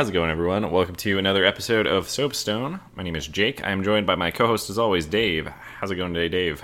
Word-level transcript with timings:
How's 0.00 0.08
it 0.08 0.12
going, 0.12 0.30
everyone? 0.30 0.70
Welcome 0.70 0.96
to 0.96 1.18
another 1.18 1.44
episode 1.44 1.86
of 1.86 2.08
Soapstone. 2.08 2.80
My 2.94 3.02
name 3.02 3.16
is 3.16 3.26
Jake. 3.26 3.62
I'm 3.62 3.84
joined 3.84 4.06
by 4.06 4.14
my 4.14 4.30
co-host, 4.30 4.70
as 4.70 4.78
always, 4.78 5.04
Dave. 5.04 5.46
How's 5.46 5.90
it 5.90 5.96
going 5.96 6.14
today, 6.14 6.30
Dave? 6.30 6.62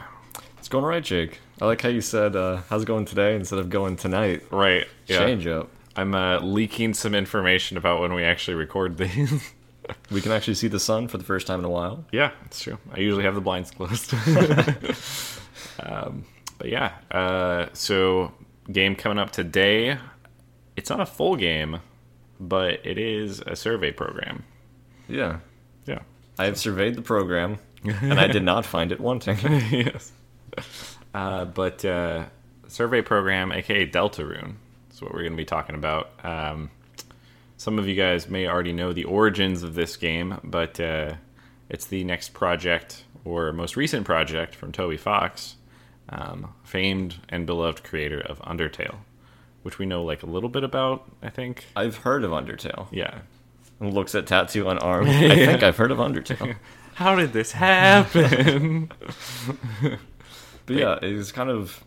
It's 0.56 0.70
going 0.70 0.84
all 0.84 0.88
right, 0.88 1.04
Jake. 1.04 1.38
I 1.60 1.66
like 1.66 1.82
how 1.82 1.90
you 1.90 2.00
said, 2.00 2.34
uh, 2.34 2.62
how's 2.70 2.84
it 2.84 2.86
going 2.86 3.04
today 3.04 3.36
instead 3.36 3.58
of 3.58 3.68
going 3.68 3.96
tonight. 3.96 4.50
Right. 4.50 4.86
Yeah. 5.06 5.18
Change 5.18 5.46
up. 5.48 5.68
I'm 5.96 6.14
uh, 6.14 6.40
leaking 6.40 6.94
some 6.94 7.14
information 7.14 7.76
about 7.76 8.00
when 8.00 8.14
we 8.14 8.24
actually 8.24 8.54
record 8.54 8.96
these. 8.96 9.52
We 10.10 10.22
can 10.22 10.32
actually 10.32 10.54
see 10.54 10.68
the 10.68 10.80
sun 10.80 11.06
for 11.06 11.18
the 11.18 11.24
first 11.24 11.46
time 11.46 11.58
in 11.58 11.66
a 11.66 11.70
while. 11.70 12.06
yeah, 12.10 12.30
it's 12.46 12.60
true. 12.60 12.78
I 12.90 13.00
usually 13.00 13.24
have 13.24 13.34
the 13.34 13.42
blinds 13.42 13.70
closed. 13.70 14.14
um, 15.80 16.24
but 16.56 16.70
yeah, 16.70 16.92
uh, 17.10 17.66
so 17.74 18.32
game 18.72 18.96
coming 18.96 19.18
up 19.18 19.30
today. 19.30 19.98
It's 20.74 20.88
not 20.88 21.00
a 21.00 21.06
full 21.06 21.36
game, 21.36 21.80
but 22.40 22.80
it 22.84 22.98
is 22.98 23.40
a 23.40 23.56
survey 23.56 23.92
program. 23.92 24.44
Yeah. 25.08 25.38
Yeah. 25.86 26.00
I 26.38 26.46
have 26.46 26.58
surveyed 26.58 26.96
the 26.96 27.02
program, 27.02 27.58
and 27.84 28.20
I 28.20 28.26
did 28.26 28.42
not 28.42 28.66
find 28.66 28.92
it 28.92 29.00
wanting. 29.00 29.38
yes. 29.70 30.12
Uh, 31.14 31.44
but 31.46 31.84
uh, 31.84 32.26
survey 32.68 33.02
program, 33.02 33.52
aka 33.52 33.86
Deltarune, 33.86 34.54
is 34.92 35.00
what 35.00 35.12
we're 35.12 35.20
going 35.20 35.32
to 35.32 35.36
be 35.36 35.44
talking 35.44 35.74
about. 35.74 36.10
Um, 36.22 36.70
some 37.56 37.78
of 37.78 37.88
you 37.88 37.94
guys 37.94 38.28
may 38.28 38.46
already 38.46 38.72
know 38.72 38.92
the 38.92 39.04
origins 39.04 39.62
of 39.62 39.74
this 39.74 39.96
game, 39.96 40.38
but 40.44 40.78
uh, 40.78 41.14
it's 41.70 41.86
the 41.86 42.04
next 42.04 42.34
project 42.34 43.04
or 43.24 43.52
most 43.52 43.76
recent 43.76 44.04
project 44.04 44.54
from 44.54 44.72
Toby 44.72 44.96
Fox, 44.96 45.56
um, 46.08 46.54
famed 46.62 47.16
and 47.28 47.46
beloved 47.46 47.82
creator 47.82 48.20
of 48.20 48.38
Undertale, 48.40 48.96
which 49.66 49.78
we 49.78 49.84
know 49.84 50.02
like 50.02 50.22
a 50.22 50.26
little 50.26 50.48
bit 50.48 50.64
about. 50.64 51.04
I 51.22 51.28
think. 51.28 51.66
I've 51.76 51.98
heard 51.98 52.24
of 52.24 52.30
Undertale. 52.30 52.86
Yeah. 52.90 53.18
And 53.80 53.92
looks 53.92 54.14
at 54.14 54.26
tattoo 54.26 54.66
on 54.68 54.78
arm. 54.78 55.06
I 55.08 55.34
think 55.44 55.62
I've 55.62 55.76
heard 55.76 55.90
of 55.90 55.98
Undertale. 55.98 56.56
How 56.94 57.14
did 57.16 57.34
this 57.34 57.52
happen? 57.52 58.90
But 60.66 60.76
yeah, 60.76 60.98
it 61.00 61.14
was 61.14 61.30
kind 61.30 61.48
of 61.50 61.84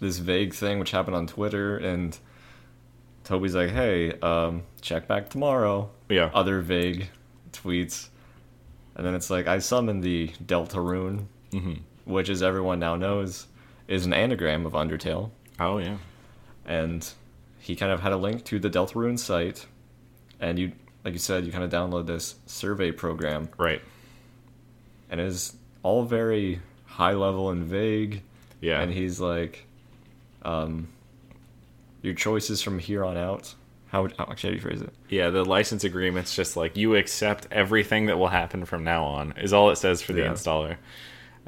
this 0.00 0.16
vague 0.18 0.54
thing 0.54 0.78
which 0.78 0.90
happened 0.90 1.14
on 1.16 1.26
Twitter, 1.26 1.76
and 1.76 2.16
Toby's 3.24 3.54
like, 3.54 3.70
hey, 3.70 4.12
um, 4.20 4.62
check 4.80 5.06
back 5.06 5.28
tomorrow. 5.28 5.90
yeah. 6.08 6.30
Other 6.32 6.62
vague 6.62 7.08
tweets. 7.52 8.08
And 8.94 9.04
then 9.06 9.14
it's 9.14 9.28
like, 9.30 9.46
I 9.46 9.58
summoned 9.58 10.02
the 10.02 10.28
Deltarune, 10.44 11.26
hmm 11.50 11.74
which, 12.04 12.28
as 12.30 12.42
everyone 12.42 12.78
now 12.80 12.96
knows, 12.96 13.46
is 13.86 14.06
an 14.06 14.12
anagram 14.14 14.64
of 14.66 14.72
Undertale. 14.72 15.30
Oh 15.60 15.76
yeah. 15.78 15.98
and 16.66 17.06
he 17.62 17.76
kind 17.76 17.92
of 17.92 18.00
had 18.00 18.12
a 18.12 18.16
link 18.16 18.44
to 18.46 18.58
the 18.58 18.68
Deltarune 18.68 19.18
site, 19.18 19.66
and 20.40 20.58
you, 20.58 20.72
like 21.04 21.12
you 21.14 21.18
said, 21.20 21.46
you 21.46 21.52
kind 21.52 21.64
of 21.64 21.70
download 21.70 22.06
this 22.06 22.34
survey 22.46 22.90
program, 22.92 23.48
Right. 23.56 23.80
and 25.10 25.20
it 25.20 25.26
is 25.26 25.54
all 25.82 26.04
very 26.04 26.60
high 26.86 27.12
level 27.12 27.50
and 27.50 27.64
vague. 27.64 28.22
Yeah. 28.60 28.80
And 28.80 28.92
he's 28.92 29.18
like, 29.20 29.66
um, 30.42 30.88
your 32.02 32.14
choices 32.14 32.62
from 32.62 32.78
here 32.78 33.04
on 33.04 33.16
out. 33.16 33.54
How 33.88 34.02
would 34.02 34.14
how 34.16 34.24
actually 34.30 34.50
how 34.50 34.52
do 34.52 34.56
you 34.56 34.60
phrase 34.76 34.80
it? 34.82 34.92
Yeah, 35.08 35.30
the 35.30 35.44
license 35.44 35.84
agreement's 35.84 36.34
just 36.34 36.56
like 36.56 36.76
you 36.76 36.94
accept 36.96 37.46
everything 37.50 38.06
that 38.06 38.18
will 38.18 38.28
happen 38.28 38.64
from 38.64 38.84
now 38.84 39.04
on 39.04 39.34
is 39.36 39.52
all 39.52 39.70
it 39.70 39.76
says 39.76 40.00
for 40.02 40.12
the 40.14 40.20
Yeah. 40.22 40.32
installer. 40.32 40.76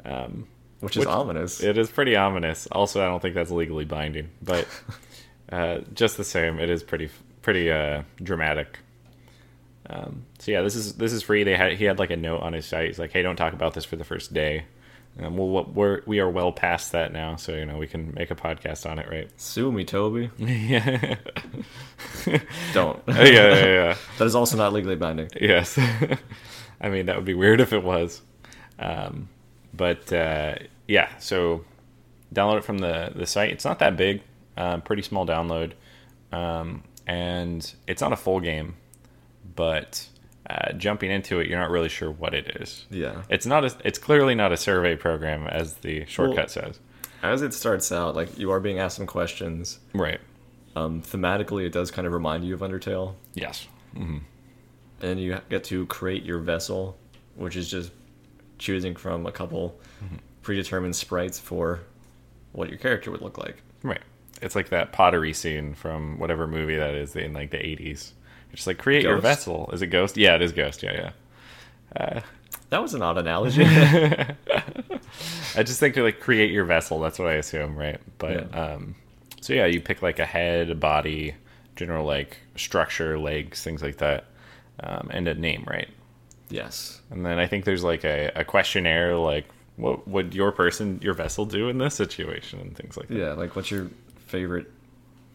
Um, 0.05 0.47
Which 0.81 0.95
is 0.95 1.01
Which- 1.01 1.09
ominous. 1.09 1.63
it 1.63 1.77
is 1.77 1.89
pretty 1.89 2.15
ominous. 2.15 2.67
Also, 2.71 3.01
I 3.03 3.07
don't 3.07 3.19
think 3.21 3.33
that's 3.33 3.49
legally 3.49 3.85
binding, 3.85 4.29
but 4.43 4.67
uh, 5.51 5.79
just 5.93 6.17
the 6.17 6.23
same, 6.23 6.59
it 6.59 6.69
is 6.69 6.83
pretty 6.83 7.09
pretty 7.41 7.71
uh, 7.71 8.03
dramatic. 8.21 8.79
Um, 9.87 10.25
so 10.39 10.51
yeah, 10.51 10.61
this 10.61 10.75
is 10.75 10.93
this 10.93 11.13
is 11.13 11.21
free. 11.23 11.43
They 11.43 11.55
had 11.55 11.73
he 11.73 11.85
had 11.85 11.99
like 11.99 12.09
a 12.11 12.17
note 12.17 12.41
on 12.41 12.53
his 12.53 12.65
site. 12.65 12.87
He's 12.87 12.99
like, 12.99 13.11
"Hey, 13.11 13.21
don't 13.21 13.35
talk 13.35 13.53
about 13.53 13.73
this 13.73 13.85
for 13.85 13.95
the 13.95 14.03
first 14.03 14.33
day." 14.33 14.65
Um, 15.21 15.37
well, 15.37 15.63
we're 15.65 16.01
we 16.05 16.19
are 16.19 16.29
well 16.29 16.51
past 16.51 16.91
that 16.91 17.13
now, 17.13 17.37
so 17.37 17.53
you 17.53 17.65
know 17.65 17.77
we 17.77 17.87
can 17.87 18.13
make 18.13 18.31
a 18.31 18.35
podcast 18.35 18.89
on 18.89 18.99
it, 18.99 19.07
right? 19.09 19.29
Sue 19.39 19.71
me, 19.71 19.85
Toby. 19.85 20.29
yeah, 20.37 21.15
Don't. 22.73 23.01
yeah, 23.07 23.23
yeah, 23.23 23.65
yeah. 23.65 23.97
that 24.17 24.25
is 24.25 24.35
also 24.35 24.57
not 24.57 24.73
legally 24.73 24.95
binding. 24.95 25.29
Yes. 25.39 25.79
I 26.81 26.89
mean, 26.89 27.05
that 27.05 27.15
would 27.15 27.25
be 27.25 27.33
weird 27.33 27.61
if 27.61 27.71
it 27.71 27.83
was. 27.83 28.21
Um, 28.77 29.29
but 29.73 30.11
uh, 30.11 30.55
yeah, 30.87 31.09
so 31.19 31.63
download 32.33 32.57
it 32.57 32.63
from 32.65 32.79
the, 32.79 33.11
the 33.15 33.25
site. 33.25 33.51
It's 33.51 33.65
not 33.65 33.79
that 33.79 33.95
big, 33.95 34.21
uh, 34.57 34.77
pretty 34.77 35.01
small 35.01 35.25
download. 35.25 35.73
Um, 36.31 36.83
and 37.07 37.73
it's 37.87 38.01
not 38.01 38.11
a 38.13 38.15
full 38.17 38.39
game, 38.39 38.75
but 39.55 40.07
uh, 40.49 40.73
jumping 40.73 41.11
into 41.11 41.39
it, 41.39 41.47
you're 41.47 41.59
not 41.59 41.69
really 41.69 41.89
sure 41.89 42.11
what 42.11 42.33
it 42.33 42.57
is. 42.61 42.85
Yeah. 42.89 43.23
It's 43.29 43.45
not 43.45 43.63
a, 43.65 43.75
it's 43.83 43.99
clearly 43.99 44.35
not 44.35 44.51
a 44.51 44.57
survey 44.57 44.95
program 44.95 45.47
as 45.47 45.75
the 45.75 46.05
shortcut 46.05 46.37
Well- 46.37 46.47
says. 46.49 46.79
As 47.23 47.41
it 47.41 47.53
starts 47.55 47.91
out, 47.91 48.15
like 48.15 48.37
you 48.37 48.51
are 48.51 48.59
being 48.59 48.77
asked 48.77 48.97
some 48.97 49.07
questions. 49.07 49.79
Right. 49.93 50.19
Um, 50.75 51.01
thematically, 51.01 51.65
it 51.65 51.71
does 51.71 51.89
kind 51.89 52.05
of 52.05 52.13
remind 52.13 52.45
you 52.45 52.53
of 52.53 52.59
Undertale. 52.59 53.15
Yes. 53.33 53.67
hmm 53.95 54.17
and 55.01 55.19
you 55.19 55.37
get 55.49 55.63
to 55.65 55.85
create 55.87 56.23
your 56.23 56.39
vessel, 56.39 56.97
which 57.35 57.55
is 57.57 57.69
just 57.69 57.91
choosing 58.57 58.95
from 58.95 59.25
a 59.25 59.31
couple 59.31 59.77
predetermined 60.41 60.95
sprites 60.95 61.37
for 61.37 61.81
what 62.53 62.69
your 62.69 62.77
character 62.77 63.11
would 63.11 63.21
look 63.21 63.37
like. 63.37 63.61
Right. 63.83 64.01
It's 64.41 64.55
like 64.55 64.69
that 64.69 64.91
pottery 64.91 65.33
scene 65.33 65.73
from 65.73 66.19
whatever 66.19 66.47
movie 66.47 66.75
that 66.75 66.93
is 66.95 67.15
in 67.15 67.33
like 67.33 67.51
the 67.51 67.57
80s. 67.57 67.91
It's 67.91 68.13
just 68.51 68.67
like 68.67 68.77
create 68.77 69.03
your 69.03 69.17
vessel. 69.19 69.69
Is 69.73 69.81
it 69.81 69.87
Ghost? 69.87 70.17
Yeah, 70.17 70.35
it 70.35 70.41
is 70.41 70.51
Ghost. 70.51 70.83
Yeah, 70.83 71.11
yeah. 71.97 72.21
That 72.69 72.81
was 72.81 72.93
an 72.93 73.01
odd 73.01 73.17
analogy. 73.17 73.63
I 75.55 75.63
just 75.63 75.79
think 75.79 75.95
to 75.95 76.03
like 76.03 76.19
create 76.19 76.51
your 76.51 76.65
vessel. 76.65 76.99
That's 76.99 77.19
what 77.19 77.27
I 77.29 77.33
assume, 77.33 77.75
right? 77.77 77.99
But 78.17 78.49
Yeah. 78.51 78.73
um, 78.73 78.95
so 79.41 79.53
yeah, 79.53 79.65
you 79.65 79.79
pick 79.79 80.01
like 80.01 80.19
a 80.19 80.25
head, 80.25 80.69
a 80.69 80.75
body, 80.75 81.35
general 81.75 82.05
like 82.05 82.37
structure, 82.55 83.17
legs, 83.19 83.63
things 83.63 83.81
like 83.81 83.97
that, 83.97 84.25
um, 84.81 85.09
and 85.11 85.27
a 85.27 85.35
name, 85.35 85.63
right? 85.67 85.87
yes. 86.49 87.01
And 87.09 87.25
then 87.25 87.39
I 87.39 87.47
think 87.47 87.65
there's 87.65 87.83
like 87.83 88.03
a, 88.03 88.31
a 88.35 88.43
questionnaire, 88.45 89.15
like 89.17 89.45
what 89.77 90.07
would 90.07 90.33
your 90.35 90.51
person, 90.51 90.99
your 91.01 91.13
vessel, 91.13 91.45
do 91.45 91.69
in 91.69 91.77
this 91.79 91.95
situation, 91.95 92.59
and 92.59 92.75
things 92.75 92.95
like 92.97 93.07
that. 93.07 93.17
Yeah, 93.17 93.33
like 93.33 93.55
what's 93.55 93.71
your 93.71 93.87
favorite 94.35 94.71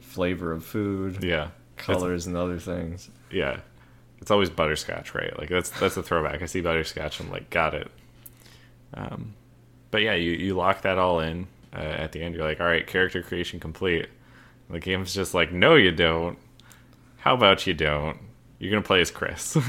flavor 0.00 0.52
of 0.52 0.64
food, 0.64 1.22
Yeah. 1.24 1.48
colors, 1.76 2.26
and 2.26 2.36
other 2.36 2.58
things. 2.58 3.08
Yeah. 3.30 3.60
It's 4.20 4.30
always 4.30 4.50
butterscotch, 4.50 5.14
right? 5.14 5.36
Like 5.38 5.48
that's 5.48 5.70
that's 5.70 5.96
a 5.96 6.02
throwback. 6.02 6.42
I 6.42 6.46
see 6.46 6.60
butterscotch, 6.60 7.20
I'm 7.20 7.30
like, 7.30 7.48
got 7.48 7.74
it. 7.74 7.90
Um, 8.92 9.34
but 9.90 10.02
yeah, 10.02 10.14
you 10.14 10.32
you 10.32 10.54
lock 10.54 10.82
that 10.82 10.98
all 10.98 11.20
in 11.20 11.46
uh, 11.74 11.78
at 11.78 12.12
the 12.12 12.22
end. 12.22 12.34
You're 12.34 12.44
like, 12.44 12.60
all 12.60 12.66
right, 12.66 12.86
character 12.86 13.22
creation 13.22 13.60
complete. 13.60 14.06
And 14.68 14.74
the 14.76 14.80
game's 14.80 15.14
just 15.14 15.32
like, 15.32 15.52
no, 15.52 15.74
you 15.74 15.90
don't. 15.90 16.36
How 17.18 17.34
about 17.34 17.66
you 17.66 17.72
don't? 17.74 18.18
You're 18.58 18.70
gonna 18.70 18.82
play 18.82 19.00
as 19.00 19.10
Kris. 19.10 19.56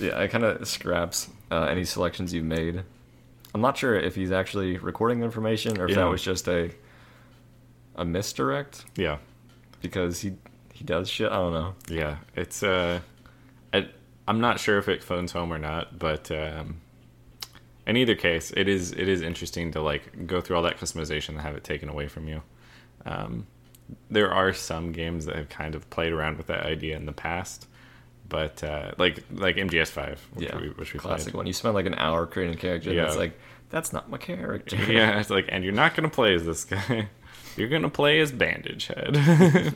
Yeah, 0.00 0.18
it 0.20 0.28
kind 0.32 0.42
of 0.42 0.66
scraps 0.66 1.28
uh, 1.52 1.64
any 1.64 1.84
selections 1.84 2.34
you've 2.34 2.44
made. 2.46 2.82
I'm 3.54 3.60
not 3.60 3.76
sure 3.76 3.94
if 3.94 4.16
he's 4.16 4.32
actually 4.32 4.76
recording 4.78 5.20
the 5.20 5.24
information 5.26 5.78
or 5.80 5.84
if 5.84 5.90
Yeah. 5.90 5.96
that 5.96 6.10
was 6.10 6.22
just 6.22 6.48
a 6.48 6.70
a 7.96 8.04
misdirect 8.04 8.84
yeah, 8.96 9.18
because 9.80 10.20
he 10.20 10.34
he 10.72 10.84
does 10.84 11.08
shit. 11.08 11.30
I 11.30 11.36
don't 11.36 11.52
know. 11.52 11.74
yeah. 11.88 12.16
It's 12.34 12.62
uh, 12.62 13.00
I, 13.72 13.88
I'm 14.26 14.40
not 14.40 14.60
sure 14.60 14.78
if 14.78 14.88
it 14.88 15.02
phones 15.02 15.32
home 15.32 15.52
or 15.52 15.58
not, 15.58 15.98
but 15.98 16.30
um, 16.30 16.80
in 17.86 17.96
either 17.96 18.14
case, 18.14 18.52
it 18.56 18.68
is 18.68 18.92
it 18.92 19.08
is 19.08 19.22
interesting 19.22 19.72
to 19.72 19.82
like 19.82 20.26
go 20.26 20.40
through 20.40 20.56
all 20.56 20.62
that 20.62 20.78
customization 20.78 21.30
and 21.30 21.40
have 21.40 21.56
it 21.56 21.64
taken 21.64 21.88
away 21.88 22.08
from 22.08 22.28
you. 22.28 22.42
Um, 23.04 23.46
there 24.10 24.32
are 24.32 24.52
some 24.52 24.92
games 24.92 25.26
that 25.26 25.36
have 25.36 25.48
kind 25.48 25.74
of 25.74 25.88
played 25.90 26.12
around 26.12 26.36
with 26.36 26.46
that 26.46 26.64
idea 26.64 26.96
in 26.96 27.06
the 27.06 27.12
past, 27.12 27.66
but 28.28 28.62
uh, 28.64 28.92
like 28.98 29.22
like 29.32 29.56
MGS5, 29.56 30.16
which 30.34 30.48
yeah, 30.48 30.58
we, 30.58 30.68
which 30.70 30.94
we 30.94 31.00
classic 31.00 31.32
played. 31.32 31.38
one. 31.38 31.46
You 31.46 31.52
spend 31.52 31.74
like 31.74 31.86
an 31.86 31.94
hour 31.94 32.26
creating 32.26 32.54
a 32.54 32.58
character, 32.58 32.90
and 32.90 32.98
it's 33.00 33.16
like 33.16 33.38
that's 33.70 33.92
not 33.92 34.08
my 34.08 34.18
character. 34.18 34.76
yeah, 34.92 35.18
it's 35.18 35.30
like, 35.30 35.46
and 35.48 35.64
you're 35.64 35.72
not 35.72 35.94
gonna 35.94 36.08
play 36.08 36.34
as 36.34 36.44
this 36.44 36.64
guy. 36.64 37.08
You're 37.56 37.68
gonna 37.68 37.90
play 37.90 38.20
as 38.20 38.32
Bandage 38.32 38.86
Head. 38.86 39.74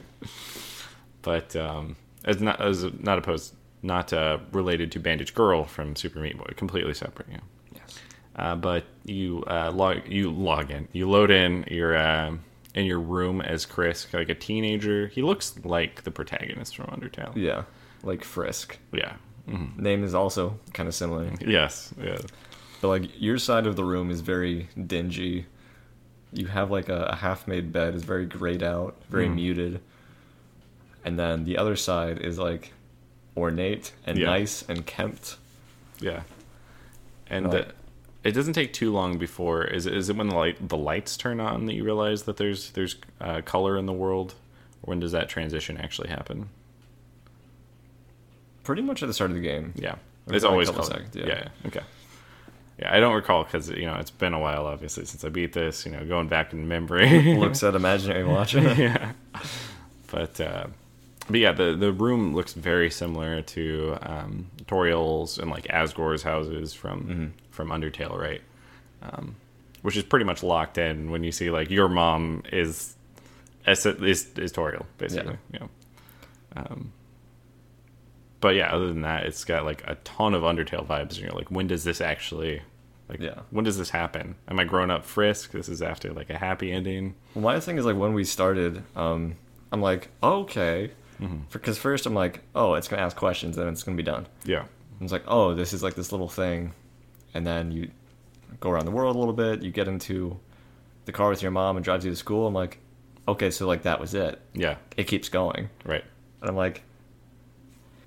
but 1.22 1.54
um, 1.56 1.96
as 2.24 2.40
not 2.40 2.60
as 2.60 2.84
not 3.00 3.18
opposed, 3.18 3.54
not 3.82 4.12
uh, 4.12 4.38
related 4.52 4.92
to 4.92 5.00
Bandage 5.00 5.34
Girl 5.34 5.64
from 5.64 5.96
Super 5.96 6.18
Meat 6.20 6.38
Boy, 6.38 6.52
completely 6.56 6.94
separate. 6.94 7.28
Yeah. 7.30 7.38
Yes. 7.74 7.98
Uh, 8.34 8.54
but 8.56 8.84
you 9.04 9.42
uh, 9.46 9.70
log 9.72 10.08
you 10.08 10.30
log 10.30 10.70
in, 10.70 10.88
you 10.92 11.08
load 11.08 11.30
in 11.30 11.64
your 11.70 11.96
um 11.96 12.40
in 12.74 12.84
your 12.84 13.00
room 13.00 13.40
as 13.40 13.64
Kris, 13.66 14.06
like 14.12 14.28
a 14.28 14.34
teenager. 14.34 15.08
He 15.08 15.22
looks 15.22 15.54
like 15.64 16.02
the 16.04 16.10
protagonist 16.10 16.76
from 16.76 16.86
Undertale. 16.86 17.34
Yeah, 17.36 17.64
like 18.02 18.22
Frisk. 18.24 18.78
Yeah. 18.92 19.14
Mhm. 19.48 19.78
Name 19.78 20.02
is 20.04 20.14
also 20.14 20.58
kind 20.72 20.88
of 20.88 20.94
similar, 20.94 21.30
Yes. 21.40 21.94
Yeah. 22.02 22.18
but 22.80 22.88
like 22.88 23.20
your 23.20 23.38
side 23.38 23.66
of 23.66 23.76
the 23.76 23.84
room 23.84 24.10
is 24.10 24.20
very 24.20 24.68
dingy. 24.86 25.46
You 26.36 26.46
have 26.48 26.70
like 26.70 26.88
a, 26.88 27.04
a 27.06 27.16
half-made 27.16 27.72
bed, 27.72 27.94
is 27.94 28.04
very 28.04 28.26
grayed 28.26 28.62
out, 28.62 28.94
very 29.08 29.26
Mm. 29.26 29.34
muted, 29.36 29.80
and 31.04 31.18
then 31.18 31.44
the 31.44 31.56
other 31.56 31.76
side 31.76 32.18
is 32.18 32.38
like 32.38 32.72
ornate 33.36 33.92
and 34.06 34.18
Yeah. 34.18 34.26
nice 34.26 34.62
and 34.68 34.84
kempt. 34.86 35.36
Yeah, 36.00 36.22
and 37.30 37.46
Right. 37.52 37.68
uh, 37.68 37.72
it 38.22 38.32
doesn't 38.32 38.52
take 38.54 38.72
too 38.74 38.92
long 38.92 39.18
before 39.18 39.64
is 39.64 39.86
it, 39.86 39.94
is 39.94 40.10
it 40.10 40.16
when 40.16 40.28
the 40.28 40.34
light 40.36 40.68
the 40.68 40.76
lights 40.76 41.16
turn 41.16 41.40
on 41.40 41.64
that 41.66 41.74
you 41.74 41.84
realize 41.84 42.24
that 42.24 42.36
there's 42.36 42.70
there's 42.72 42.96
uh, 43.20 43.40
color 43.42 43.78
in 43.78 43.86
the 43.86 43.92
world? 43.94 44.34
When 44.82 45.00
does 45.00 45.12
that 45.12 45.28
transition 45.28 45.78
actually 45.78 46.08
happen? 46.08 46.48
Pretty 48.62 48.82
much 48.82 49.02
at 49.02 49.06
the 49.06 49.14
start 49.14 49.30
of 49.30 49.36
the 49.36 49.42
game. 49.42 49.72
Yeah, 49.76 49.94
it's 50.28 50.44
always 50.44 50.68
color. 50.70 50.82
seconds, 50.84 51.14
yeah. 51.16 51.26
yeah, 51.26 51.48
okay. 51.66 51.80
Yeah, 52.78 52.94
I 52.94 53.00
don't 53.00 53.14
recall 53.14 53.44
because 53.44 53.70
you 53.70 53.86
know 53.86 53.94
it's 53.94 54.10
been 54.10 54.34
a 54.34 54.38
while, 54.38 54.66
obviously, 54.66 55.04
since 55.06 55.24
I 55.24 55.28
beat 55.30 55.52
this. 55.54 55.86
You 55.86 55.92
know, 55.92 56.04
going 56.04 56.28
back 56.28 56.52
in 56.52 56.68
memory. 56.68 57.34
Looks 57.38 57.62
at 57.64 57.74
imaginary 57.74 58.24
watching. 58.24 58.64
yeah. 58.64 59.12
But 60.10 60.40
uh, 60.40 60.66
but 61.28 61.40
yeah, 61.40 61.50
the 61.52 61.74
the 61.74 61.92
room 61.92 62.34
looks 62.34 62.52
very 62.52 62.90
similar 62.90 63.42
to 63.42 63.98
um, 64.02 64.46
Toriel's 64.66 65.38
and 65.38 65.50
like 65.50 65.66
Asgore's 65.68 66.22
houses 66.22 66.72
from 66.74 67.00
Mm-hmm. 67.04 67.26
from 67.50 67.68
Undertale, 67.70 68.16
right? 68.16 68.40
Um, 69.02 69.34
which 69.82 69.96
is 69.96 70.04
pretty 70.04 70.24
much 70.24 70.42
locked 70.44 70.78
in 70.78 71.10
when 71.10 71.24
you 71.24 71.32
see 71.32 71.50
like 71.50 71.70
your 71.70 71.88
mom 71.88 72.44
is 72.52 72.94
is 73.66 73.84
is, 73.84 74.28
is 74.38 74.52
Toriel 74.52 74.84
basically. 74.98 75.36
Yeah. 75.52 75.66
Um, 76.54 76.92
but 78.46 78.54
yeah, 78.54 78.72
other 78.72 78.86
than 78.86 79.00
that, 79.00 79.24
it's 79.24 79.44
got 79.44 79.64
like 79.64 79.82
a 79.88 79.96
ton 80.04 80.32
of 80.32 80.42
Undertale 80.44 80.86
vibes, 80.86 81.14
and 81.14 81.18
you're 81.18 81.30
like, 81.32 81.50
when 81.50 81.66
does 81.66 81.82
this 81.82 82.00
actually? 82.00 82.62
Like, 83.08 83.18
Yeah. 83.18 83.40
when 83.50 83.64
does 83.64 83.76
this 83.76 83.90
happen? 83.90 84.36
Am 84.46 84.60
I 84.60 84.64
grown 84.64 84.88
up 84.88 85.04
Frisk? 85.04 85.50
This 85.50 85.68
is 85.68 85.82
after 85.82 86.12
like 86.12 86.30
a 86.30 86.38
happy 86.38 86.70
ending. 86.70 87.16
Well, 87.34 87.42
my 87.42 87.58
thing 87.58 87.76
is 87.76 87.84
like 87.84 87.96
when 87.96 88.12
we 88.14 88.22
started, 88.22 88.84
um, 88.94 89.34
I'm 89.72 89.80
like, 89.82 90.10
okay, 90.22 90.92
Mm-hmm. 91.20 91.38
because 91.50 91.76
first 91.76 92.06
I'm 92.06 92.14
like, 92.14 92.42
oh, 92.54 92.74
it's 92.74 92.86
gonna 92.86 93.02
ask 93.02 93.16
questions 93.16 93.58
and 93.58 93.68
it's 93.68 93.82
gonna 93.82 93.96
be 93.96 94.02
done. 94.04 94.28
Yeah. 94.44 94.60
And 94.60 95.02
it's 95.02 95.12
like, 95.12 95.24
oh, 95.26 95.52
this 95.56 95.72
is 95.72 95.82
like 95.82 95.94
this 95.96 96.12
little 96.12 96.28
thing, 96.28 96.72
and 97.34 97.44
then 97.44 97.72
you 97.72 97.90
go 98.60 98.70
around 98.70 98.84
the 98.84 98.92
world 98.92 99.16
a 99.16 99.18
little 99.18 99.34
bit. 99.34 99.60
You 99.60 99.72
get 99.72 99.88
into 99.88 100.38
the 101.06 101.10
car 101.12 101.30
with 101.30 101.42
your 101.42 101.50
mom 101.50 101.76
and 101.76 101.84
drives 101.84 102.04
you 102.04 102.12
to 102.12 102.16
school. 102.16 102.46
I'm 102.46 102.54
like, 102.54 102.78
okay, 103.26 103.50
so 103.50 103.66
like 103.66 103.82
that 103.82 103.98
was 104.00 104.14
it. 104.14 104.40
Yeah. 104.54 104.76
It 104.96 105.08
keeps 105.08 105.28
going, 105.28 105.68
Right. 105.84 106.04
and 106.42 106.48
I'm 106.50 106.54
like, 106.56 106.82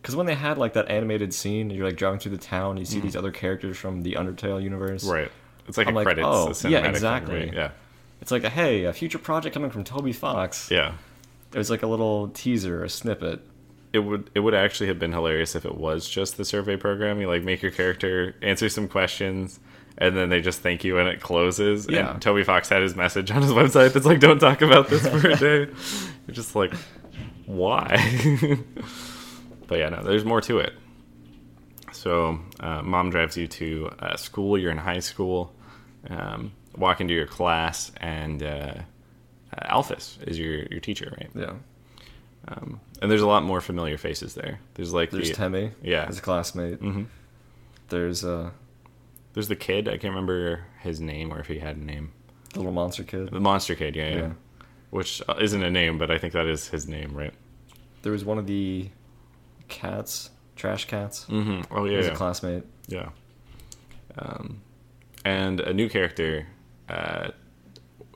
because 0.02 0.16
when 0.16 0.26
they 0.26 0.36
had 0.36 0.58
like 0.58 0.74
that 0.74 0.90
animated 0.90 1.34
scene, 1.34 1.70
you're 1.70 1.86
like 1.86 1.98
driving 1.98 2.20
through 2.20 2.32
the 2.32 2.38
town, 2.38 2.78
you 2.78 2.86
see 2.86 2.98
mm-hmm. 2.98 3.08
these 3.08 3.16
other 3.16 3.32
characters 3.32 3.78
from 3.78 4.02
the 4.02 4.14
Undertale 4.14 4.62
universe. 4.62 5.04
Right. 5.04 5.32
It's 5.68 5.78
like 5.78 5.88
I'm 5.88 5.94
a 5.94 5.98
like, 5.98 6.06
credits, 6.06 6.28
oh, 6.28 6.48
a 6.48 6.72
yeah, 6.72 6.82
thing, 6.82 6.92
exactly. 6.92 7.36
right? 7.36 7.54
Yeah. 7.54 7.72
It's 8.22 8.32
like, 8.32 8.44
a, 8.44 8.50
hey, 8.50 8.84
a 8.86 8.94
future 8.94 9.20
project 9.20 9.54
coming 9.54 9.70
from 9.70 9.84
Toby 9.84 10.14
Fox. 10.14 10.70
Yeah. 10.72 10.94
It 11.54 11.58
was 11.58 11.70
like 11.70 11.84
a 11.84 11.88
little 11.88 12.30
teaser, 12.30 12.84
a 12.84 12.90
snippet. 12.90 13.42
It 13.92 14.00
would 14.00 14.30
it 14.36 14.42
would 14.42 14.54
actually 14.54 14.88
have 14.88 15.00
been 15.00 15.12
hilarious 15.12 15.56
if 15.56 15.66
it 15.66 15.76
was 15.76 16.08
just 16.08 16.38
the 16.38 16.46
survey 16.46 16.78
program. 16.78 17.20
You 17.20 17.28
like 17.28 17.44
make 17.44 17.64
your 17.64 17.72
character 17.72 18.36
answer 18.44 18.70
some 18.70 18.88
questions 18.88 19.60
and 19.98 20.16
then 20.16 20.30
they 20.30 20.42
just 20.42 20.62
thank 20.62 20.84
you 20.84 20.98
and 20.98 21.10
it 21.10 21.22
closes. 21.22 21.88
Yeah. 21.90 22.12
And 22.12 22.22
Toby 22.22 22.44
Fox 22.44 22.70
had 22.70 22.82
his 22.82 22.96
message 22.96 23.32
on 23.32 23.42
his 23.42 23.52
website 23.52 23.94
that's 23.94 24.06
like, 24.06 24.20
Don't 24.20 24.40
talk 24.40 24.62
about 24.62 24.90
this 24.90 25.08
for 25.08 25.28
a 25.28 25.36
day. 25.36 25.58
You're 26.28 26.36
just 26.36 26.56
like, 26.56 26.74
why? 27.46 28.58
but 29.70 29.80
yeah, 29.80 29.90
no, 29.90 30.04
there's 30.04 30.26
more 30.26 30.42
to 30.42 30.60
it. 30.60 30.74
So, 31.94 32.40
uh, 32.60 32.82
mom 32.82 33.10
drives 33.10 33.38
you 33.38 33.48
to 33.48 33.90
uh, 34.00 34.16
school. 34.18 34.58
You're 34.58 34.72
in 34.72 34.78
high 34.78 35.00
school. 35.00 35.54
Um, 36.10 36.52
walk 36.76 37.02
into 37.02 37.14
your 37.14 37.26
class, 37.26 37.92
and 37.98 38.42
uh, 38.44 38.74
uh, 39.56 39.76
Alphys 39.82 40.22
is 40.28 40.38
your 40.38 40.64
your 40.66 40.80
teacher, 40.80 41.14
right? 41.18 41.30
Yeah. 41.34 41.54
Um, 42.48 42.80
and 43.02 43.12
there's 43.12 43.22
a 43.22 43.28
lot 43.28 43.44
more 43.44 43.62
familiar 43.62 43.98
faces 43.98 44.34
there. 44.34 44.60
There's 44.74 44.94
like 44.94 45.12
There's 45.12 45.30
the, 45.30 45.36
Temmie. 45.36 45.72
Yeah. 45.84 46.06
As 46.08 46.18
a 46.18 46.22
classmate. 46.22 46.82
Mhm. 46.82 47.08
There's 47.90 48.24
uh, 48.24 48.52
there's 49.34 49.48
the 49.48 49.56
kid. 49.56 49.88
I 49.88 49.94
can't 49.98 50.14
remember 50.14 50.66
his 50.82 51.00
name 51.00 51.32
or 51.34 51.40
if 51.40 51.48
he 51.48 51.60
had 51.60 51.78
a 51.78 51.84
name. 51.84 52.12
the 52.54 52.60
little 52.60 52.72
monster 52.74 53.04
kid. 53.04 53.30
The 53.32 53.40
monster 53.40 53.76
kid, 53.76 53.96
yeah, 53.96 54.10
yeah. 54.10 54.16
Yeah. 54.18 54.32
Which 54.90 55.22
uh, 55.28 55.36
isn't 55.40 55.62
a 55.64 55.70
name, 55.70 55.98
but 55.98 56.10
I 56.10 56.18
think 56.18 56.34
that 56.34 56.48
is 56.48 56.68
his 56.68 56.88
name, 56.88 57.14
right? 57.16 57.34
There 58.02 58.12
was 58.12 58.24
one 58.26 58.38
of 58.40 58.48
the 58.48 58.90
cats, 59.70 60.30
trash 60.56 60.86
cats. 60.86 61.26
Mm-hmm. 61.30 61.74
Oh 61.74 61.86
yeah, 61.86 61.98
was 61.98 62.08
yeah. 62.08 62.14
a 62.14 62.16
classmate. 62.16 62.64
Yeah. 62.88 63.10
Um, 64.18 64.62
and 65.26 65.60
a 65.62 65.74
new 65.74 65.90
character 65.90 66.48
uh, 66.90 67.30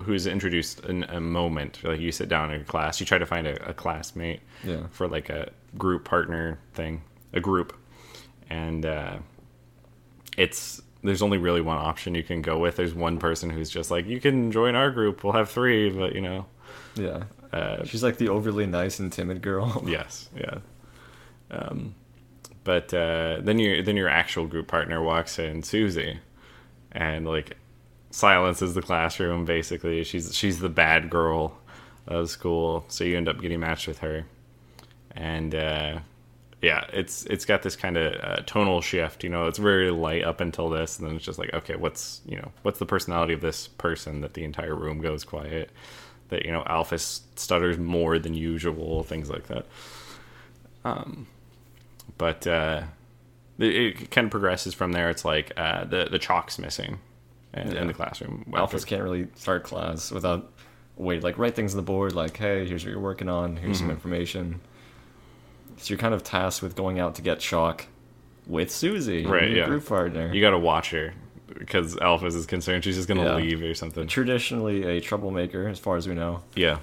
who's 0.01 0.27
introduced 0.27 0.81
in 0.85 1.03
a 1.05 1.19
moment. 1.21 1.79
Like 1.83 1.99
you 1.99 2.11
sit 2.11 2.29
down 2.29 2.51
in 2.51 2.63
class, 2.65 2.99
you 2.99 3.05
try 3.05 3.17
to 3.17 3.25
find 3.25 3.47
a, 3.47 3.69
a 3.69 3.73
classmate 3.73 4.41
Yeah. 4.63 4.87
for 4.91 5.07
like 5.07 5.29
a 5.29 5.51
group 5.77 6.03
partner 6.05 6.59
thing, 6.73 7.01
a 7.33 7.39
group, 7.39 7.75
and 8.49 8.85
uh, 8.85 9.17
it's 10.37 10.81
there's 11.03 11.21
only 11.21 11.37
really 11.37 11.61
one 11.61 11.77
option 11.77 12.15
you 12.15 12.23
can 12.23 12.41
go 12.41 12.57
with. 12.57 12.77
There's 12.77 12.93
one 12.93 13.19
person 13.19 13.49
who's 13.49 13.69
just 13.69 13.91
like, 13.91 14.05
you 14.07 14.21
can 14.21 14.51
join 14.53 14.73
our 14.75 14.89
group. 14.89 15.21
We'll 15.23 15.33
have 15.33 15.49
three, 15.51 15.89
but 15.89 16.15
you 16.15 16.21
know, 16.21 16.45
Yeah. 16.95 17.23
uh, 17.51 17.83
She's 17.83 18.01
like 18.03 18.17
the 18.17 18.29
overly 18.29 18.65
nice 18.65 18.99
and 18.99 19.11
timid 19.11 19.41
girl. 19.41 19.83
Yes, 19.87 20.29
yeah. 20.35 20.59
Um, 21.51 21.95
but 22.63 22.93
uh, 22.93 23.39
then 23.41 23.59
your 23.59 23.81
then 23.81 23.97
your 23.97 24.09
actual 24.09 24.47
group 24.47 24.67
partner 24.67 25.01
walks 25.01 25.37
in, 25.37 25.63
Susie, 25.63 26.19
and 26.91 27.27
like 27.27 27.57
silences 28.11 28.73
the 28.73 28.81
classroom. 28.81 29.45
Basically, 29.45 30.03
she's 30.03 30.35
she's 30.35 30.59
the 30.59 30.69
bad 30.69 31.09
girl 31.09 31.57
of 32.07 32.29
school, 32.29 32.85
so 32.87 33.03
you 33.03 33.17
end 33.17 33.27
up 33.27 33.41
getting 33.41 33.59
matched 33.59 33.87
with 33.87 33.99
her, 33.99 34.25
and 35.11 35.53
uh, 35.53 35.99
yeah, 36.61 36.85
it's 36.93 37.25
it's 37.25 37.43
got 37.43 37.63
this 37.63 37.75
kind 37.75 37.97
of 37.97 38.13
uh, 38.23 38.41
tonal 38.45 38.81
shift. 38.81 39.23
You 39.23 39.29
know, 39.29 39.47
it's 39.47 39.59
very 39.59 39.91
light 39.91 40.23
up 40.23 40.39
until 40.39 40.69
this, 40.69 40.99
and 40.99 41.07
then 41.07 41.17
it's 41.17 41.25
just 41.25 41.39
like, 41.39 41.53
okay, 41.53 41.75
what's 41.75 42.21
you 42.25 42.37
know 42.37 42.51
what's 42.61 42.79
the 42.79 42.85
personality 42.85 43.33
of 43.33 43.41
this 43.41 43.67
person 43.67 44.21
that 44.21 44.35
the 44.35 44.45
entire 44.45 44.75
room 44.75 45.01
goes 45.01 45.25
quiet. 45.25 45.69
That 46.29 46.45
you 46.45 46.51
know, 46.53 46.63
Alphys 46.63 47.21
stutters 47.35 47.77
more 47.77 48.17
than 48.19 48.33
usual, 48.33 49.03
things 49.03 49.29
like 49.29 49.47
that 49.47 49.65
but 52.17 52.45
uh, 52.47 52.83
it, 53.59 53.75
it 53.75 54.11
kind 54.11 54.25
of 54.25 54.31
progresses 54.31 54.73
from 54.73 54.91
there. 54.91 55.09
It's 55.09 55.25
like 55.25 55.51
uh, 55.57 55.85
the 55.85 56.07
the 56.11 56.19
chalk's 56.19 56.59
missing 56.59 56.99
in, 57.53 57.71
Yeah. 57.71 57.81
in 57.81 57.87
the 57.87 57.93
classroom. 57.93 58.45
Alphys 58.51 58.85
can't 58.85 59.03
really 59.03 59.27
start 59.35 59.63
class 59.63 60.11
without 60.11 60.51
wait 60.95 61.23
like 61.23 61.37
write 61.39 61.55
things 61.55 61.73
on 61.73 61.77
the 61.77 61.81
board 61.83 62.13
like 62.13 62.37
hey 62.37 62.67
here's 62.67 62.83
what 62.85 62.91
you're 62.91 62.99
working 62.99 63.27
on 63.27 63.55
here's 63.57 63.77
Mm-hmm. 63.77 63.87
some 63.87 63.91
information. 63.91 64.61
So 65.77 65.91
you're 65.91 65.97
kind 65.99 66.13
of 66.13 66.21
tasked 66.23 66.61
with 66.61 66.75
going 66.75 66.99
out 66.99 67.15
to 67.15 67.21
get 67.23 67.39
chalk 67.39 67.87
with 68.45 68.69
Susie, 68.71 69.25
Right, 69.25 69.49
new 69.49 69.55
yeah. 69.57 69.65
group 69.65 69.87
partner. 69.87 70.31
You 70.31 70.39
got 70.41 70.51
to 70.51 70.59
watch 70.59 70.91
her 70.91 71.13
because 71.47 71.95
Alphys 71.95 72.35
is 72.35 72.45
concerned 72.45 72.83
she's 72.83 72.95
just 72.95 73.07
gonna 73.07 73.23
Yeah. 73.23 73.35
leave 73.35 73.61
or 73.63 73.73
something. 73.73 74.07
Traditionally 74.07 74.83
a 74.83 75.01
troublemaker, 75.01 75.67
as 75.67 75.79
far 75.79 75.97
as 75.97 76.07
we 76.07 76.13
know. 76.15 76.41
Yeah, 76.55 76.77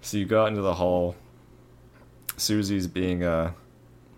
So 0.00 0.16
you 0.16 0.26
go 0.26 0.42
out 0.42 0.48
into 0.48 0.62
the 0.62 0.74
hall. 0.74 1.16
Susie's 2.36 2.86
being 2.86 3.22
a 3.24 3.54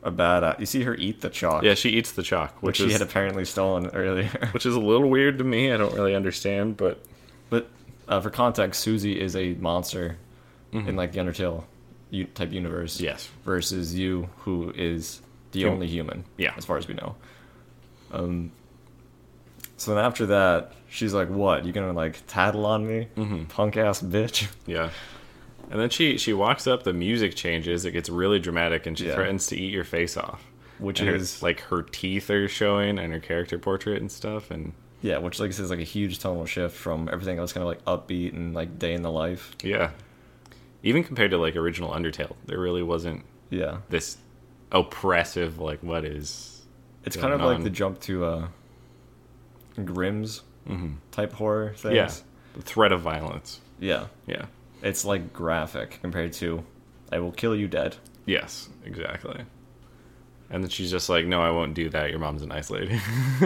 a 0.03 0.11
bad. 0.11 0.59
You 0.61 0.67
see 0.67 0.83
her 0.85 0.95
eat 0.95 1.21
the 1.21 1.29
chalk, 1.31 1.63
yeah. 1.65 1.75
She 1.75 1.91
eats 1.91 2.13
the 2.13 2.23
chalk, 2.23 2.53
which 2.63 2.79
which, 2.81 2.89
she 2.89 2.93
had 2.93 3.03
apparently 3.03 3.45
stolen 3.45 3.87
earlier. 3.89 4.31
which 4.53 4.65
is 4.67 4.75
a 4.75 4.81
little 4.81 5.09
weird 5.11 5.39
to 5.39 5.45
me. 5.45 5.73
I 5.73 5.77
don't 5.77 5.95
really 5.95 6.15
understand, 6.15 6.77
but 6.77 7.01
but 7.51 7.69
uh, 8.09 8.21
for 8.21 8.31
context, 8.31 8.81
Susie 8.83 9.21
is 9.21 9.35
a 9.37 9.55
monster 9.55 10.17
Mm-hmm. 10.73 10.89
in 10.89 10.97
like 10.97 11.13
the 11.13 11.21
Undertale 11.21 11.63
u- 12.11 12.25
type 12.25 12.53
universe. 12.53 13.01
yes, 13.01 13.29
versus 13.45 13.95
you, 13.95 14.29
who 14.39 14.73
is 14.77 15.21
the 15.53 15.63
Hum- 15.63 15.75
only 15.75 15.87
human. 15.87 16.25
Yeah. 16.37 16.55
as 16.57 16.65
far 16.65 16.77
as 16.77 16.89
we 16.89 16.95
know. 16.95 17.15
Um. 18.13 18.51
So 19.77 19.95
then 19.95 20.05
after 20.05 20.27
that, 20.27 20.73
she's 20.89 21.15
like, 21.15 21.29
"What? 21.29 21.65
You 21.65 21.73
gonna 21.73 21.93
like 21.93 22.23
tattle 22.27 22.67
on 22.67 22.87
me, 22.87 23.09
Mm-hmm. 23.17 23.45
punk 23.45 23.77
ass 23.77 24.03
bitch?" 24.03 24.49
yeah. 24.67 24.91
And 25.71 25.81
then 25.81 25.91
she 25.91 26.17
she 26.19 26.33
walks 26.33 26.67
up. 26.67 26.83
The 26.85 26.93
music 26.93 27.35
changes. 27.35 27.85
It 27.85 27.93
gets 27.93 28.09
really 28.09 28.39
dramatic, 28.39 28.87
and 28.87 28.97
she 28.99 29.07
Yeah. 29.07 29.15
threatens 29.15 29.47
to 29.49 29.57
eat 29.57 29.73
your 29.73 29.85
face 29.85 30.17
off. 30.17 30.45
Which 30.79 31.01
And 31.01 31.09
her- 31.09 31.15
is 31.17 31.43
like 31.43 31.61
her 31.63 31.83
teeth 31.83 32.29
are 32.31 32.47
showing, 32.49 32.99
and 32.99 33.13
her 33.13 33.21
character 33.21 33.59
portrait 33.59 34.01
and 34.01 34.11
stuff, 34.13 34.51
and 34.51 34.73
yeah, 35.03 35.19
which 35.19 35.41
like 35.41 35.51
is 35.51 35.71
like 35.71 35.79
a 35.81 35.85
huge 35.85 36.19
tonal 36.19 36.47
shift 36.47 36.77
from 36.77 37.09
everything 37.13 37.39
else, 37.39 37.53
kind 37.53 37.63
of 37.63 37.69
like 37.69 37.85
upbeat 37.85 38.33
and 38.33 38.55
like 38.55 38.79
day 38.79 38.93
in 38.95 39.03
the 39.03 39.11
life. 39.11 39.57
Yeah. 39.63 39.91
Even 40.83 41.03
compared 41.03 41.31
to 41.33 41.39
like 41.39 41.57
original 41.57 41.91
Undertale, 41.91 42.37
there 42.45 42.61
really 42.61 42.83
wasn't 42.83 43.25
Yeah, 43.51 43.79
this 43.89 44.19
oppressive 44.71 45.59
like 45.59 45.83
what 45.83 46.05
is 46.05 46.63
it's 47.05 47.17
kind 47.17 47.33
of 47.33 47.41
like 47.41 47.63
the 47.63 47.71
jump 47.71 48.01
to 48.01 48.25
uh, 48.25 48.49
Grimm's 49.85 50.43
Mhm. 50.69 50.97
type 51.13 51.33
horror 51.35 51.73
things. 51.77 51.95
yeah 51.95 52.11
the 52.55 52.63
threat 52.63 52.91
of 52.93 53.01
violence. 53.01 53.61
yeah, 53.79 54.07
Yeah. 54.27 54.47
It's 54.83 55.05
like 55.05 55.33
graphic 55.33 55.99
compared 56.03 56.33
to 56.35 56.65
"I 57.13 57.19
will 57.19 57.33
kill 57.33 57.55
you 57.57 57.69
dead." 57.69 57.97
Yes, 58.27 58.69
exactly. 58.85 59.43
And 60.51 60.63
then 60.63 60.71
she's 60.71 60.91
just 60.91 61.09
like, 61.09 61.27
"No, 61.27 61.41
I 61.43 61.51
won't 61.51 61.75
do 61.75 61.89
that. 61.91 62.11
Your 62.11 62.19
mom's 62.19 62.43
a 62.43 62.47
nice 62.47 62.71
lady." 62.71 63.01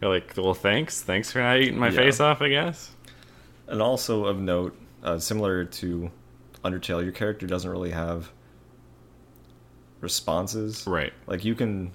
You're 0.00 0.10
like, 0.10 0.32
"Well, 0.36 0.54
thanks. 0.54 1.02
Thanks 1.02 1.30
for 1.32 1.38
not 1.40 1.60
eating 1.60 1.78
my 1.78 1.88
Yeah. 1.88 1.96
face 1.96 2.20
off, 2.20 2.40
I 2.42 2.48
guess." 2.48 2.90
And 3.68 3.80
also 3.80 4.24
of 4.26 4.38
note, 4.38 4.76
uh, 5.02 5.18
similar 5.18 5.64
to 5.64 6.10
Undertale, 6.64 7.02
your 7.02 7.12
character 7.12 7.46
doesn't 7.46 7.70
really 7.70 7.90
have 7.90 8.30
responses. 10.00 10.86
Right. 10.86 11.12
Like 11.26 11.44
you 11.44 11.54
can 11.54 11.92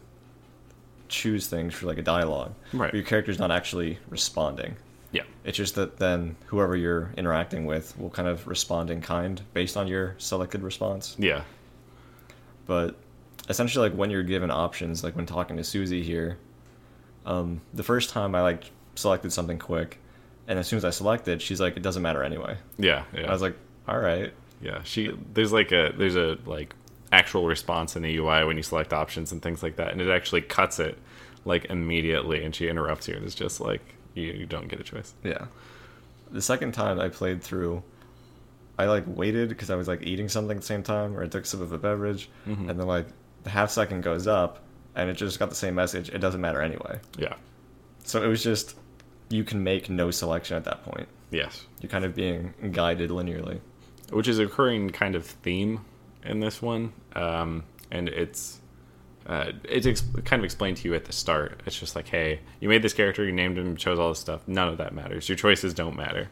choose 1.08 1.48
things 1.48 1.74
for 1.74 1.86
like 1.88 1.98
a 1.98 2.02
dialogue. 2.04 2.54
Right. 2.74 2.92
But 2.92 2.96
your 2.98 3.06
character's 3.06 3.40
not 3.40 3.52
actually 3.52 4.00
responding. 4.10 4.76
Yeah. 5.12 5.24
It's 5.44 5.58
just 5.58 5.75
that 5.75 5.98
then 5.98 6.36
whoever 6.48 6.75
you're 6.75 7.12
interacting 7.18 7.66
with 7.66 7.98
will 7.98 8.10
kind 8.10 8.28
of 8.28 8.46
respond 8.48 8.89
in 8.89 9.01
kind 9.01 9.42
based 9.54 9.75
on 9.78 9.88
your 9.88 10.16
selected 10.18 10.62
response. 10.62 11.16
Yeah. 11.18 11.44
But 12.66 12.96
essentially, 13.48 13.89
like 13.89 13.98
when 13.98 14.12
you're 14.12 14.24
given 14.24 14.51
options, 14.51 15.04
like 15.04 15.16
when 15.16 15.25
talking 15.25 15.58
to 15.58 15.63
Susie 15.63 16.04
here, 16.04 16.38
um, 17.25 17.62
the 17.74 17.84
first 17.84 18.12
time 18.12 18.36
I 18.36 18.42
like 18.42 18.72
selected 18.96 19.34
something 19.34 19.58
quick, 19.58 19.98
and 20.48 20.60
as 20.60 20.68
soon 20.68 20.78
as 20.78 20.86
I 20.86 20.92
selected, 20.92 21.42
she's 21.42 21.60
like, 21.60 21.75
"It 21.75 21.84
doesn't 21.84 22.01
matter 22.01 22.24
anyway." 22.24 22.58
Yeah. 22.78 23.04
Yeah. 23.13 23.28
I 23.28 23.32
was 23.32 23.42
like, 23.42 23.56
"All 23.88 23.98
right." 23.98 24.32
Yeah, 24.62 24.84
she 24.84 25.12
there's 25.34 25.54
like 25.54 25.72
a 25.72 25.94
there's 25.98 26.16
a 26.16 26.38
like 26.46 26.75
actual 27.12 27.48
response 27.48 27.96
in 27.96 28.04
the 28.04 28.18
UI 28.18 28.44
when 28.44 28.58
you 28.58 28.63
select 28.63 28.94
options 28.94 29.32
and 29.32 29.42
things 29.42 29.63
like 29.63 29.78
that, 29.78 29.92
and 29.92 30.01
it 30.01 30.10
actually 30.10 30.42
cuts 30.42 30.80
it 30.80 30.98
like 31.46 31.66
immediately, 31.66 32.44
and 32.44 32.54
she 32.54 32.68
interrupts 32.68 33.08
you, 33.08 33.16
and 33.16 33.25
it's 33.25 33.36
just 33.36 33.60
like 33.60 33.82
you, 34.13 34.24
you 34.34 34.46
don't 34.46 34.68
get 34.68 34.80
a 34.80 34.84
choice. 34.84 35.13
Yeah. 35.24 35.46
The 36.32 36.42
second 36.42 36.74
time 36.74 37.00
I 37.00 37.10
played 37.10 37.42
through, 37.42 37.84
I 38.78 38.86
like 38.86 39.04
waited 39.08 39.50
because 39.50 39.70
I 39.70 39.75
was 39.75 39.88
like 39.88 40.04
eating 40.04 40.30
something 40.30 40.58
at 40.58 40.62
the 40.62 40.66
same 40.68 40.84
time, 40.84 41.16
or 41.18 41.24
I 41.24 41.28
took 41.28 41.46
some 41.46 41.62
of 41.62 41.72
a 41.72 41.78
beverage, 41.78 42.30
Mhm. 42.48 42.70
and 42.70 42.80
then 42.80 42.88
like 42.88 43.08
the 43.44 43.50
half 43.50 43.72
second 43.72 44.01
goes 44.01 44.28
up, 44.28 44.62
and 44.96 45.10
it 45.10 45.13
just 45.16 45.39
got 45.39 45.50
the 45.50 45.56
same 45.56 45.75
message. 45.75 46.10
It 46.10 46.20
doesn't 46.20 46.42
matter 46.42 46.62
anyway. 46.62 47.00
Yeah. 47.18 47.34
So 48.04 48.24
it 48.24 48.28
was 48.28 48.44
just 48.44 48.75
you 49.30 49.44
can 49.44 49.63
make 49.63 49.89
no 49.89 50.10
selection 50.12 50.58
at 50.58 50.63
that 50.66 50.84
point. 50.84 51.08
Yes. 51.32 51.66
You're 51.82 51.89
kind 51.92 52.06
of 52.06 52.16
being 52.16 52.54
guided 52.72 53.10
linearly. 53.12 53.60
Which 54.12 54.28
is 54.28 54.39
a 54.39 54.44
recurring 54.48 54.89
kind 54.89 55.13
of 55.16 55.24
theme 55.25 55.82
in 56.25 56.39
this 56.39 56.62
one, 56.62 56.94
um, 57.16 57.63
and 57.92 58.10
it's. 58.10 58.59
Uh, 59.30 59.52
it's 59.64 59.86
ex- 59.86 60.04
kind 60.26 60.40
of 60.42 60.44
explained 60.44 60.76
to 60.78 60.88
you 60.88 60.96
at 60.96 61.06
the 61.06 61.14
start. 61.14 61.62
It's 61.68 61.80
just 61.80 61.96
like, 61.96 62.08
hey, 62.08 62.40
you 62.60 62.68
made 62.68 62.82
this 62.82 62.94
character, 62.94 63.24
you 63.24 63.32
named 63.32 63.58
him, 63.60 63.78
chose 63.78 64.00
all 64.00 64.10
this 64.10 64.18
stuff. 64.20 64.42
None 64.48 64.68
of 64.68 64.78
that 64.80 64.92
matters. 64.94 65.30
Your 65.30 65.36
choices 65.38 65.74
don't 65.76 65.96
matter. 65.96 66.30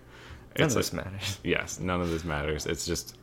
None 0.58 0.66
It's 0.66 0.74
of 0.74 0.80
this 0.80 0.94
like- 0.94 1.06
matters. 1.06 1.40
yes, 1.44 1.80
none 1.80 2.02
of 2.02 2.10
this 2.10 2.24
matters. 2.24 2.66
It's 2.66 2.88
just 2.88 3.16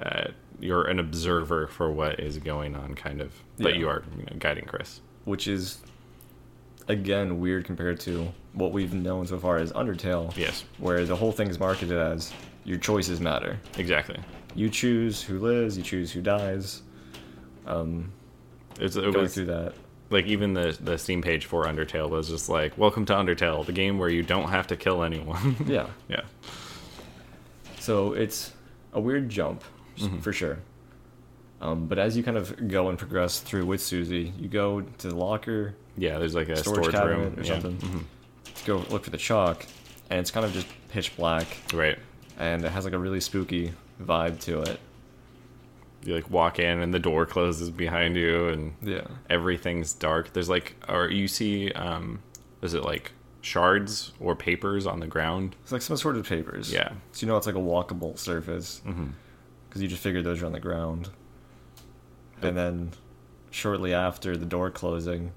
uh, 0.00 0.28
you're 0.60 0.84
an 0.84 0.98
observer 0.98 1.66
for 1.66 1.92
what 1.92 2.18
is 2.20 2.38
going 2.38 2.74
on, 2.74 2.94
kind 2.94 3.20
of. 3.20 3.34
But 3.58 3.74
Yeah. 3.74 3.80
you 3.80 3.88
are 3.90 4.02
you 4.16 4.22
know, 4.24 4.32
guiding 4.38 4.64
Kris. 4.64 5.00
Which 5.26 5.46
is 5.46 5.78
again 6.88 7.38
weird 7.38 7.66
compared 7.66 8.00
to 8.00 8.32
what 8.54 8.72
we've 8.72 8.94
known 8.94 9.26
so 9.26 9.38
far 9.38 9.58
as 9.58 9.72
Undertale. 9.72 10.34
Yes, 10.38 10.64
Where 10.78 11.04
the 11.04 11.16
whole 11.16 11.32
thing 11.32 11.48
is 11.48 11.60
marketed 11.60 11.98
as 11.98 12.32
your 12.64 12.78
choices 12.78 13.20
matter. 13.20 13.58
exactly. 13.76 14.18
You 14.54 14.70
choose 14.70 15.20
who 15.22 15.38
lives, 15.38 15.76
you 15.76 15.82
choose 15.82 16.10
who 16.10 16.22
dies. 16.22 16.82
Um, 17.66 18.10
It's, 18.78 18.96
it 18.96 19.02
going 19.02 19.14
was 19.18 19.34
through 19.34 19.46
that. 19.46 19.74
like 20.10 20.26
even 20.26 20.54
the 20.54 20.76
the 20.80 20.96
Steam 20.98 21.22
page 21.22 21.46
for 21.46 21.64
Undertale 21.64 22.08
was 22.08 22.28
just 22.28 22.48
like, 22.48 22.76
"Welcome 22.78 23.04
to 23.06 23.12
Undertale, 23.14 23.64
the 23.66 23.72
game 23.72 23.98
where 23.98 24.08
you 24.08 24.22
don't 24.22 24.48
have 24.48 24.66
to 24.68 24.76
kill 24.76 25.02
anyone." 25.02 25.56
Yeah. 25.66 25.86
yeah, 26.08 26.22
So 27.80 28.12
it's 28.12 28.52
a 28.92 29.00
weird 29.00 29.28
jump 29.28 29.62
Mhm. 29.98 30.20
for 30.22 30.32
sure. 30.32 30.58
Um, 31.60 31.86
but 31.88 31.98
as 31.98 32.16
you 32.16 32.22
kind 32.22 32.36
of 32.36 32.68
go 32.68 32.88
and 32.88 32.96
progress 32.98 33.40
through 33.40 33.66
with 33.66 33.80
Susie, 33.82 34.32
you 34.38 34.48
go 34.48 34.80
to 34.98 35.08
the 35.08 35.16
locker 35.16 35.74
yeah. 35.96 36.18
There's 36.18 36.34
like 36.36 36.48
a 36.48 36.56
Storage 36.56 36.90
storage, 36.94 37.16
room 37.18 37.34
or 37.36 37.42
yeah. 37.42 37.58
something. 37.58 37.76
mhm, 37.78 38.04
to 38.54 38.64
go 38.64 38.76
look 38.90 39.02
for 39.04 39.10
the 39.10 39.16
chalk, 39.16 39.66
and 40.10 40.20
it's 40.20 40.30
kind 40.30 40.46
of 40.46 40.52
just 40.52 40.68
pitch 40.90 41.16
black, 41.16 41.48
Right. 41.74 41.98
and 42.38 42.64
it 42.64 42.70
has 42.70 42.84
like 42.84 42.94
a 42.94 42.98
really 42.98 43.20
spooky 43.20 43.72
vibe 44.00 44.38
to 44.42 44.62
it. 44.62 44.78
You 46.08 46.14
like 46.14 46.30
walk 46.30 46.58
in 46.58 46.80
and 46.80 46.94
the 46.94 46.98
door 46.98 47.26
closes 47.26 47.68
behind 47.70 48.16
you, 48.16 48.48
and 48.48 48.74
Yeah. 48.82 49.06
everything's 49.28 49.92
dark. 49.92 50.32
There's 50.32 50.48
like, 50.48 50.74
or 50.88 51.10
you 51.10 51.28
see, 51.28 51.70
um, 51.72 52.20
is 52.62 52.72
it 52.72 52.82
like 52.82 53.12
shards 53.42 54.12
or 54.18 54.34
papers 54.34 54.86
on 54.86 55.00
the 55.00 55.06
ground? 55.06 55.54
It's 55.62 55.70
like 55.72 55.82
some 55.82 55.98
sort 55.98 56.16
of 56.16 56.26
papers. 56.26 56.72
Yeah. 56.72 56.92
So 57.12 57.26
you 57.26 57.30
know 57.30 57.36
it's 57.36 57.46
like 57.46 57.56
a 57.56 57.58
walkable 57.58 58.18
surface 58.18 58.80
hmm 58.84 59.08
because 59.68 59.82
you 59.82 59.88
just 59.88 60.02
figured 60.02 60.24
those 60.24 60.40
are 60.40 60.46
on 60.46 60.52
the 60.52 60.60
ground. 60.60 61.10
And 62.40 62.56
then 62.56 62.92
shortly 63.50 63.92
after 63.92 64.34
the 64.34 64.46
door 64.46 64.70
closing, 64.70 65.32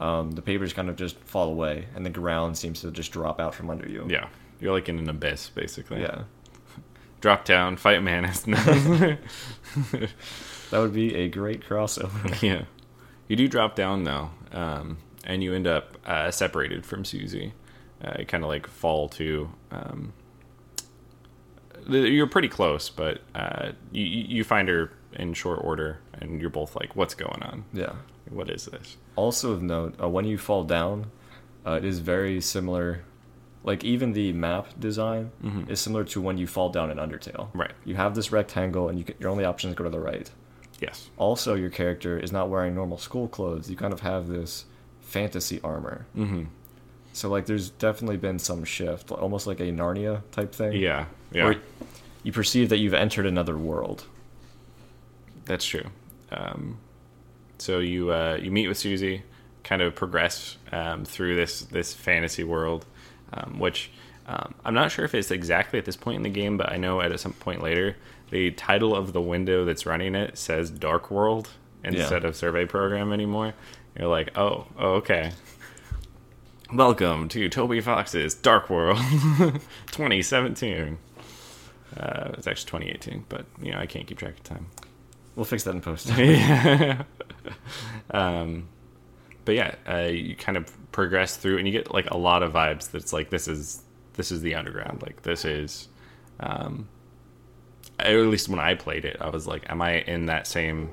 um, 0.00 0.32
the 0.32 0.42
papers 0.42 0.72
kind 0.72 0.88
of 0.88 0.96
just 0.96 1.16
fall 1.20 1.48
away, 1.48 1.86
and 1.94 2.04
the 2.04 2.10
ground 2.10 2.58
seems 2.58 2.80
to 2.80 2.90
just 2.90 3.12
drop 3.12 3.38
out 3.40 3.54
from 3.54 3.70
under 3.70 3.88
you. 3.88 4.04
Yeah. 4.10 4.26
You're 4.58 4.72
like 4.72 4.88
in 4.88 4.98
an 4.98 5.08
abyss, 5.08 5.48
basically. 5.50 6.00
Yeah. 6.00 6.24
Drop 7.20 7.44
down, 7.44 7.76
fight 7.76 8.02
Manus. 8.02 8.40
That 10.70 10.78
would 10.78 10.94
be 10.94 11.14
a 11.16 11.28
great 11.28 11.62
crossover. 11.66 12.40
yeah. 12.42 12.62
You 13.28 13.36
do 13.36 13.48
drop 13.48 13.74
down 13.74 14.04
though, 14.04 14.30
um, 14.52 14.98
and 15.24 15.42
you 15.42 15.52
end 15.54 15.66
up 15.66 15.98
uh, 16.06 16.30
separated 16.30 16.86
from 16.86 17.04
Susie. 17.04 17.52
Uh, 18.02 18.14
you 18.20 18.26
kind 18.26 18.44
of 18.44 18.48
like 18.48 18.66
fall 18.66 19.08
to. 19.10 19.50
Um, 19.70 20.12
you're 21.88 22.26
pretty 22.26 22.48
close, 22.48 22.88
but 22.88 23.20
uh, 23.34 23.72
you 23.92 24.04
you 24.04 24.44
find 24.44 24.68
her 24.68 24.92
in 25.12 25.34
short 25.34 25.60
order, 25.62 26.00
and 26.12 26.40
you're 26.40 26.50
both 26.50 26.76
like, 26.76 26.96
"What's 26.96 27.14
going 27.14 27.42
on? 27.42 27.64
yeah. 27.72 27.92
What 28.28 28.48
is 28.48 28.66
this?" 28.66 28.96
Also 29.16 29.52
of 29.52 29.62
note, 29.62 29.94
uh, 30.00 30.08
when 30.08 30.24
you 30.24 30.38
fall 30.38 30.64
down, 30.64 31.10
uh, 31.66 31.72
it 31.72 31.84
is 31.84 31.98
very 31.98 32.40
similar. 32.40 33.02
Like 33.62 33.84
even 33.84 34.12
the 34.14 34.32
map 34.32 34.68
design 34.78 35.32
Mhm. 35.44 35.68
is 35.68 35.80
similar 35.80 36.04
to 36.04 36.20
when 36.20 36.38
you 36.38 36.46
fall 36.46 36.70
down 36.70 36.90
in 36.90 36.96
Undertale. 36.98 37.48
Right. 37.52 37.72
You 37.84 37.94
have 37.96 38.14
this 38.14 38.32
rectangle, 38.32 38.88
and 38.88 38.98
you 38.98 39.04
can, 39.04 39.16
your 39.20 39.30
only 39.30 39.44
option 39.44 39.68
is 39.70 39.76
go 39.76 39.84
to 39.84 39.90
the 39.90 40.00
right. 40.00 40.30
Yes. 40.80 41.10
Also, 41.18 41.54
your 41.54 41.68
character 41.68 42.18
is 42.18 42.32
not 42.32 42.48
wearing 42.48 42.74
normal 42.74 42.96
school 42.96 43.28
clothes. 43.28 43.68
You 43.68 43.76
kind 43.76 43.92
of 43.92 44.00
have 44.00 44.28
this 44.28 44.64
fantasy 45.02 45.60
armor. 45.62 46.06
hmm 46.14 46.44
So 47.12 47.28
like, 47.28 47.44
there's 47.46 47.68
definitely 47.70 48.16
been 48.16 48.38
some 48.38 48.64
shift, 48.64 49.10
almost 49.12 49.46
like 49.46 49.60
a 49.60 49.64
Narnia 49.64 50.22
type 50.32 50.54
thing. 50.54 50.72
Yeah. 50.80 51.06
Yeah. 51.32 51.44
Where 51.44 51.56
you 52.22 52.32
perceive 52.32 52.68
that 52.70 52.78
you've 52.78 52.94
entered 52.94 53.26
another 53.26 53.58
world. 53.58 54.04
That's 55.44 55.64
true. 55.66 55.84
Um, 56.32 56.78
so 57.58 57.78
you 57.80 58.10
uh, 58.12 58.38
you 58.40 58.50
meet 58.50 58.68
with 58.68 58.78
Susie, 58.78 59.22
kind 59.64 59.82
of 59.82 59.94
progress 59.94 60.56
um, 60.72 61.04
through 61.04 61.36
this 61.36 61.62
this 61.62 61.92
fantasy 61.92 62.44
world, 62.44 62.86
um, 63.32 63.58
which 63.58 63.90
um, 64.26 64.54
I'm 64.64 64.74
not 64.74 64.92
sure 64.92 65.04
if 65.04 65.14
it's 65.14 65.30
exactly 65.30 65.78
at 65.78 65.84
this 65.84 65.96
point 65.96 66.16
in 66.16 66.22
the 66.22 66.28
game, 66.28 66.56
but 66.56 66.70
I 66.70 66.76
know 66.76 67.00
at 67.00 67.18
some 67.20 67.32
point 67.32 67.62
later 67.62 67.96
the 68.30 68.52
title 68.52 68.94
of 68.94 69.12
the 69.12 69.20
window 69.20 69.64
that's 69.64 69.86
running 69.86 70.14
it 70.14 70.38
says 70.38 70.70
Dark 70.70 71.10
World 71.10 71.50
instead 71.82 72.24
of 72.24 72.36
Survey 72.36 72.66
Program 72.66 73.12
anymore. 73.12 73.54
You're 73.98 74.08
like, 74.08 74.36
oh, 74.38 74.66
oh 74.78 74.94
okay. 74.94 75.32
Welcome 76.72 77.28
to 77.30 77.48
Toby 77.48 77.80
Fox's 77.80 78.34
Dark 78.34 78.70
World 78.70 78.98
2017. 79.86 80.98
Uh, 81.96 82.30
it's 82.34 82.46
actually 82.46 82.84
2018, 82.84 83.24
but 83.28 83.46
you 83.60 83.72
know 83.72 83.78
I 83.78 83.86
can't 83.86 84.06
keep 84.06 84.18
track 84.18 84.34
of 84.34 84.44
time. 84.44 84.66
We'll 85.34 85.44
fix 85.44 85.64
that 85.64 85.74
in 85.74 85.80
post. 85.80 86.08
yeah. 86.16 87.02
um, 88.12 88.68
but 89.44 89.54
yeah, 89.56 89.74
uh, 89.88 90.08
you 90.08 90.36
kind 90.36 90.56
of 90.56 90.72
progress 90.92 91.36
through, 91.36 91.58
and 91.58 91.66
you 91.66 91.72
get 91.72 91.92
like 91.92 92.10
a 92.10 92.16
lot 92.16 92.42
of 92.42 92.52
vibes. 92.52 92.90
That's 92.90 93.12
like 93.12 93.30
this 93.30 93.48
is 93.48 93.82
this 94.14 94.32
is 94.32 94.40
the 94.42 94.54
underground. 94.54 95.02
Like 95.02 95.22
this 95.22 95.44
is, 95.44 95.88
um, 96.40 96.88
at 97.98 98.14
least 98.14 98.48
when 98.48 98.58
I 98.58 98.74
played 98.74 99.04
it, 99.04 99.16
I 99.20 99.28
was 99.30 99.46
like, 99.46 99.68
am 99.70 99.80
I 99.82 100.00
in 100.00 100.26
that 100.26 100.46
same 100.46 100.90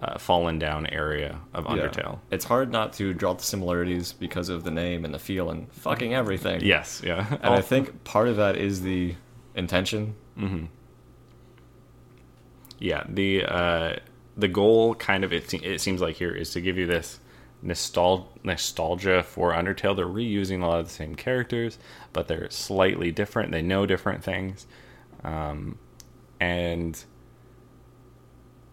uh, 0.00 0.18
fallen 0.18 0.58
down 0.58 0.86
area 0.86 1.38
of 1.54 1.64
Yeah. 1.66 1.72
Undertale? 1.88 2.18
It's 2.30 2.44
hard 2.44 2.70
not 2.72 2.92
to 2.94 3.12
draw 3.12 3.34
the 3.34 3.42
similarities 3.42 4.12
because 4.12 4.48
of 4.48 4.64
the 4.64 4.70
name 4.70 5.04
and 5.04 5.12
the 5.14 5.18
feel 5.18 5.50
and 5.50 5.70
fucking 5.72 6.14
everything. 6.14 6.60
Yes, 6.62 7.02
yeah, 7.04 7.26
And 7.42 7.54
I 7.54 7.60
think 7.60 8.04
part 8.04 8.28
of 8.28 8.36
that 8.36 8.56
is 8.56 8.82
the 8.82 9.14
intention. 9.54 10.14
hmm 10.36 10.64
Yeah, 12.78 13.04
the 13.08 13.44
uh, 13.44 13.96
the 14.36 14.48
goal 14.48 14.94
kind 14.94 15.24
of 15.24 15.32
it, 15.32 15.52
it 15.54 15.80
seems 15.80 16.00
like 16.00 16.16
here 16.16 16.32
is 16.34 16.50
to 16.50 16.60
give 16.60 16.78
you 16.78 16.86
this 16.86 17.20
nostal- 17.64 18.26
nostalgia 18.42 19.22
for 19.22 19.52
Undertale. 19.52 19.96
They're 19.96 20.06
reusing 20.06 20.62
a 20.62 20.66
lot 20.66 20.80
of 20.80 20.86
the 20.86 20.92
same 20.92 21.14
characters, 21.14 21.78
but 22.12 22.28
they're 22.28 22.50
slightly 22.50 23.10
different. 23.10 23.52
They 23.52 23.62
know 23.62 23.86
different 23.86 24.24
things, 24.24 24.66
um, 25.24 25.78
and 26.40 27.02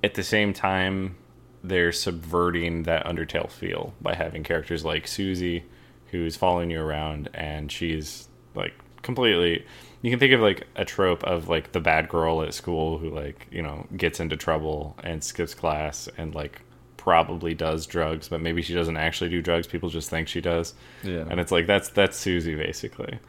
at 0.04 0.14
the 0.14 0.24
same 0.24 0.54
time, 0.54 1.18
they're 1.64 1.92
subverting 1.92 2.84
that 2.84 3.06
Undertale 3.06 3.50
feel 3.50 3.94
by 4.02 4.16
having 4.16 4.44
characters 4.44 4.86
like 4.86 5.08
Susie, 5.08 5.66
who's 6.08 6.36
following 6.36 6.72
you 6.72 6.82
around, 6.82 7.30
and 7.34 7.72
she's 7.72 8.28
like 8.56 8.74
completely. 9.02 9.66
You 10.02 10.10
can 10.10 10.20
think 10.20 10.34
of 10.34 10.40
like 10.40 10.68
a 10.76 10.86
trope 10.86 11.24
of 11.26 11.50
like 11.50 11.74
the 11.74 11.82
bad 11.82 12.08
girl 12.08 12.42
at 12.42 12.54
school 12.54 12.98
who 12.98 13.10
like 13.10 13.48
you 13.52 13.62
know 13.62 13.86
gets 13.96 14.20
into 14.20 14.38
trouble 14.38 14.96
and 15.04 15.24
skips 15.24 15.54
class 15.54 16.08
and 16.18 16.34
like 16.34 16.62
probably 17.00 17.54
does 17.54 17.86
drugs, 17.88 18.28
but 18.28 18.42
maybe 18.42 18.62
she 18.62 18.74
doesn't 18.74 18.98
actually 18.98 19.30
do 19.30 19.42
drugs. 19.42 19.66
People 19.68 19.90
just 19.90 20.10
think 20.10 20.28
she 20.28 20.42
does, 20.42 20.74
Yeah. 21.04 21.26
and 21.30 21.40
it's 21.40 21.52
like 21.52 21.66
that's 21.66 21.90
that's 21.90 22.18
Susie 22.18 22.56
basically. 22.56 23.20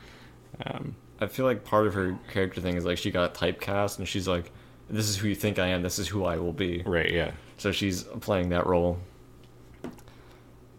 Um, 0.66 0.96
I 1.20 1.26
feel 1.28 1.46
like 1.46 1.64
part 1.64 1.86
of 1.86 1.94
her 1.94 2.18
character 2.32 2.60
thing 2.60 2.76
is 2.76 2.84
like 2.84 2.98
she 2.98 3.10
got 3.10 3.34
typecast 3.34 3.98
and 3.98 4.08
she's 4.08 4.26
like, 4.26 4.50
this 4.88 5.08
is 5.08 5.16
who 5.18 5.28
you 5.28 5.34
think 5.34 5.58
I 5.58 5.68
am. 5.68 5.82
This 5.82 5.98
is 5.98 6.08
who 6.08 6.24
I 6.24 6.36
will 6.38 6.52
be. 6.52 6.82
Right. 6.84 7.10
Yeah. 7.12 7.30
So 7.58 7.72
she's 7.72 8.02
playing 8.02 8.48
that 8.50 8.66
role. 8.66 8.98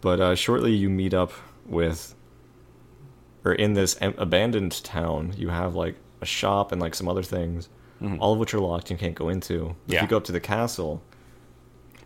But 0.00 0.20
uh, 0.20 0.34
shortly 0.34 0.72
you 0.72 0.90
meet 0.90 1.14
up 1.14 1.32
with, 1.64 2.14
or 3.44 3.52
in 3.52 3.74
this 3.74 3.96
em- 4.00 4.14
abandoned 4.18 4.82
town, 4.84 5.32
you 5.36 5.48
have 5.48 5.74
like 5.74 5.96
a 6.20 6.26
shop 6.26 6.72
and 6.72 6.80
like 6.80 6.94
some 6.94 7.08
other 7.08 7.22
things, 7.22 7.68
all 8.18 8.32
of 8.32 8.38
which 8.40 8.52
are 8.52 8.58
locked 8.60 8.90
and 8.90 9.00
you 9.00 9.04
can't 9.06 9.14
go 9.16 9.28
into. 9.28 9.54
If 9.54 9.60
Mm-hmm. 9.62 9.92
Yeah. 9.92 10.02
you 10.02 10.08
go 10.08 10.16
up 10.16 10.24
to 10.24 10.32
the 10.32 10.40
castle, 10.40 11.02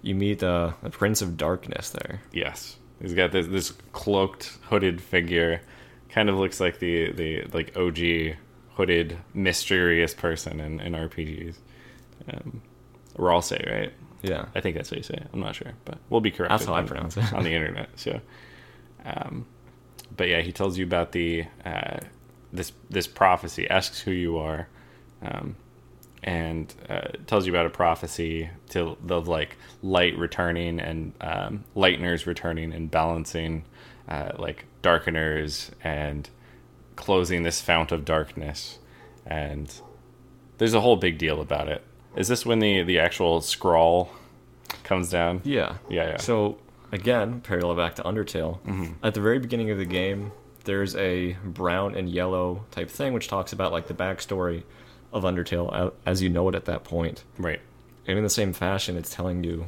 you 0.06 0.14
meet 0.14 0.42
uh, 0.42 0.72
the 0.82 0.90
Prince 0.90 1.20
of 1.20 1.36
Darkness 1.36 1.90
there. 1.90 2.20
Yes. 2.32 2.76
He's 3.00 3.14
got 3.14 3.32
this 3.32 3.46
this 3.46 3.72
cloaked, 3.92 4.58
hooded 4.62 5.00
figure. 5.00 5.60
Kind 6.08 6.30
of 6.30 6.36
looks 6.36 6.60
like 6.60 6.78
the 6.78 7.12
the 7.12 7.42
like 7.52 7.76
OG 7.76 8.36
hooded, 8.74 9.18
mysterious 9.34 10.14
person 10.14 10.60
in, 10.60 10.80
in 10.80 10.92
RPGs. 10.92 11.56
Um, 12.32 12.62
right? 13.18 13.92
Yeah. 14.22 14.46
I 14.54 14.60
think 14.60 14.76
that's 14.76 14.90
what 14.90 14.98
you 14.98 15.02
say. 15.02 15.22
I'm 15.32 15.40
not 15.40 15.54
sure, 15.54 15.72
but 15.84 15.98
we'll 16.08 16.20
be 16.20 16.30
correct. 16.30 16.50
That's 16.50 16.64
how 16.64 16.74
I 16.74 16.82
pronounce 16.82 17.16
it. 17.16 17.32
on 17.32 17.44
the 17.44 17.52
internet. 17.52 17.88
So, 17.96 18.20
um, 19.04 19.46
but 20.16 20.28
yeah, 20.28 20.40
he 20.40 20.52
tells 20.52 20.78
you 20.78 20.84
about 20.84 21.12
the 21.12 21.44
uh, 21.64 21.98
this 22.52 22.72
this 22.88 23.06
prophecy. 23.06 23.68
Asks 23.68 24.00
who 24.00 24.10
you 24.10 24.38
are, 24.38 24.68
um, 25.22 25.56
and 26.26 26.74
uh, 26.90 27.08
tells 27.26 27.46
you 27.46 27.52
about 27.52 27.66
a 27.66 27.70
prophecy 27.70 28.50
to 28.70 28.98
the 29.02 29.20
like 29.20 29.56
light 29.82 30.18
returning 30.18 30.80
and 30.80 31.12
um, 31.20 31.64
lighteners 31.76 32.26
returning 32.26 32.72
and 32.72 32.90
balancing, 32.90 33.64
uh, 34.08 34.32
like 34.36 34.66
darkeners 34.82 35.70
and 35.82 36.28
closing 36.96 37.44
this 37.44 37.60
fount 37.60 37.92
of 37.92 38.04
darkness, 38.04 38.80
and 39.24 39.80
there's 40.58 40.74
a 40.74 40.80
whole 40.80 40.96
big 40.96 41.16
deal 41.16 41.40
about 41.40 41.68
it. 41.68 41.82
Is 42.16 42.26
this 42.26 42.44
when 42.44 42.58
the 42.58 42.82
the 42.82 42.98
actual 42.98 43.40
scrawl 43.40 44.10
comes 44.82 45.10
down? 45.10 45.42
Yeah. 45.44 45.76
Yeah, 45.88 46.08
yeah. 46.08 46.16
So 46.16 46.58
again, 46.90 47.40
parallel 47.40 47.76
back 47.76 47.94
to 47.96 48.02
Undertale. 48.02 48.60
Mm-hmm. 48.62 48.92
At 49.04 49.14
the 49.14 49.20
very 49.20 49.38
beginning 49.38 49.70
of 49.70 49.78
the 49.78 49.84
game, 49.84 50.32
there's 50.64 50.96
a 50.96 51.36
brown 51.44 51.94
and 51.94 52.08
yellow 52.08 52.64
type 52.72 52.90
thing 52.90 53.12
which 53.12 53.28
talks 53.28 53.52
about 53.52 53.70
like 53.70 53.86
the 53.86 53.94
backstory 53.94 54.64
of 55.16 55.24
Undertale 55.24 55.92
as 56.04 56.22
you 56.22 56.28
know 56.28 56.48
it 56.48 56.54
at 56.54 56.64
that 56.66 56.84
point. 56.84 57.24
Right. 57.38 57.60
And 58.06 58.16
in 58.18 58.22
the 58.24 58.30
same 58.30 58.52
fashion, 58.52 58.96
it's 58.96 59.12
telling 59.14 59.42
you 59.42 59.66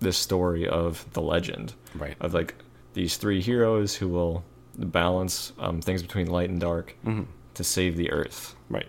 this 0.00 0.16
story 0.16 0.68
of 0.68 1.04
the 1.14 1.22
legend 1.22 1.74
Right. 1.94 2.16
of 2.20 2.34
like 2.34 2.54
these 2.92 3.16
three 3.16 3.40
heroes 3.40 3.94
who 3.96 4.08
will 4.08 4.44
balance 4.76 5.52
um, 5.58 5.80
things 5.80 6.02
between 6.02 6.26
light 6.28 6.50
and 6.50 6.60
dark 6.60 6.94
Mm-hmm. 7.04 7.22
to 7.54 7.64
save 7.64 7.96
the 7.96 8.10
Earth. 8.10 8.54
Right. 8.68 8.86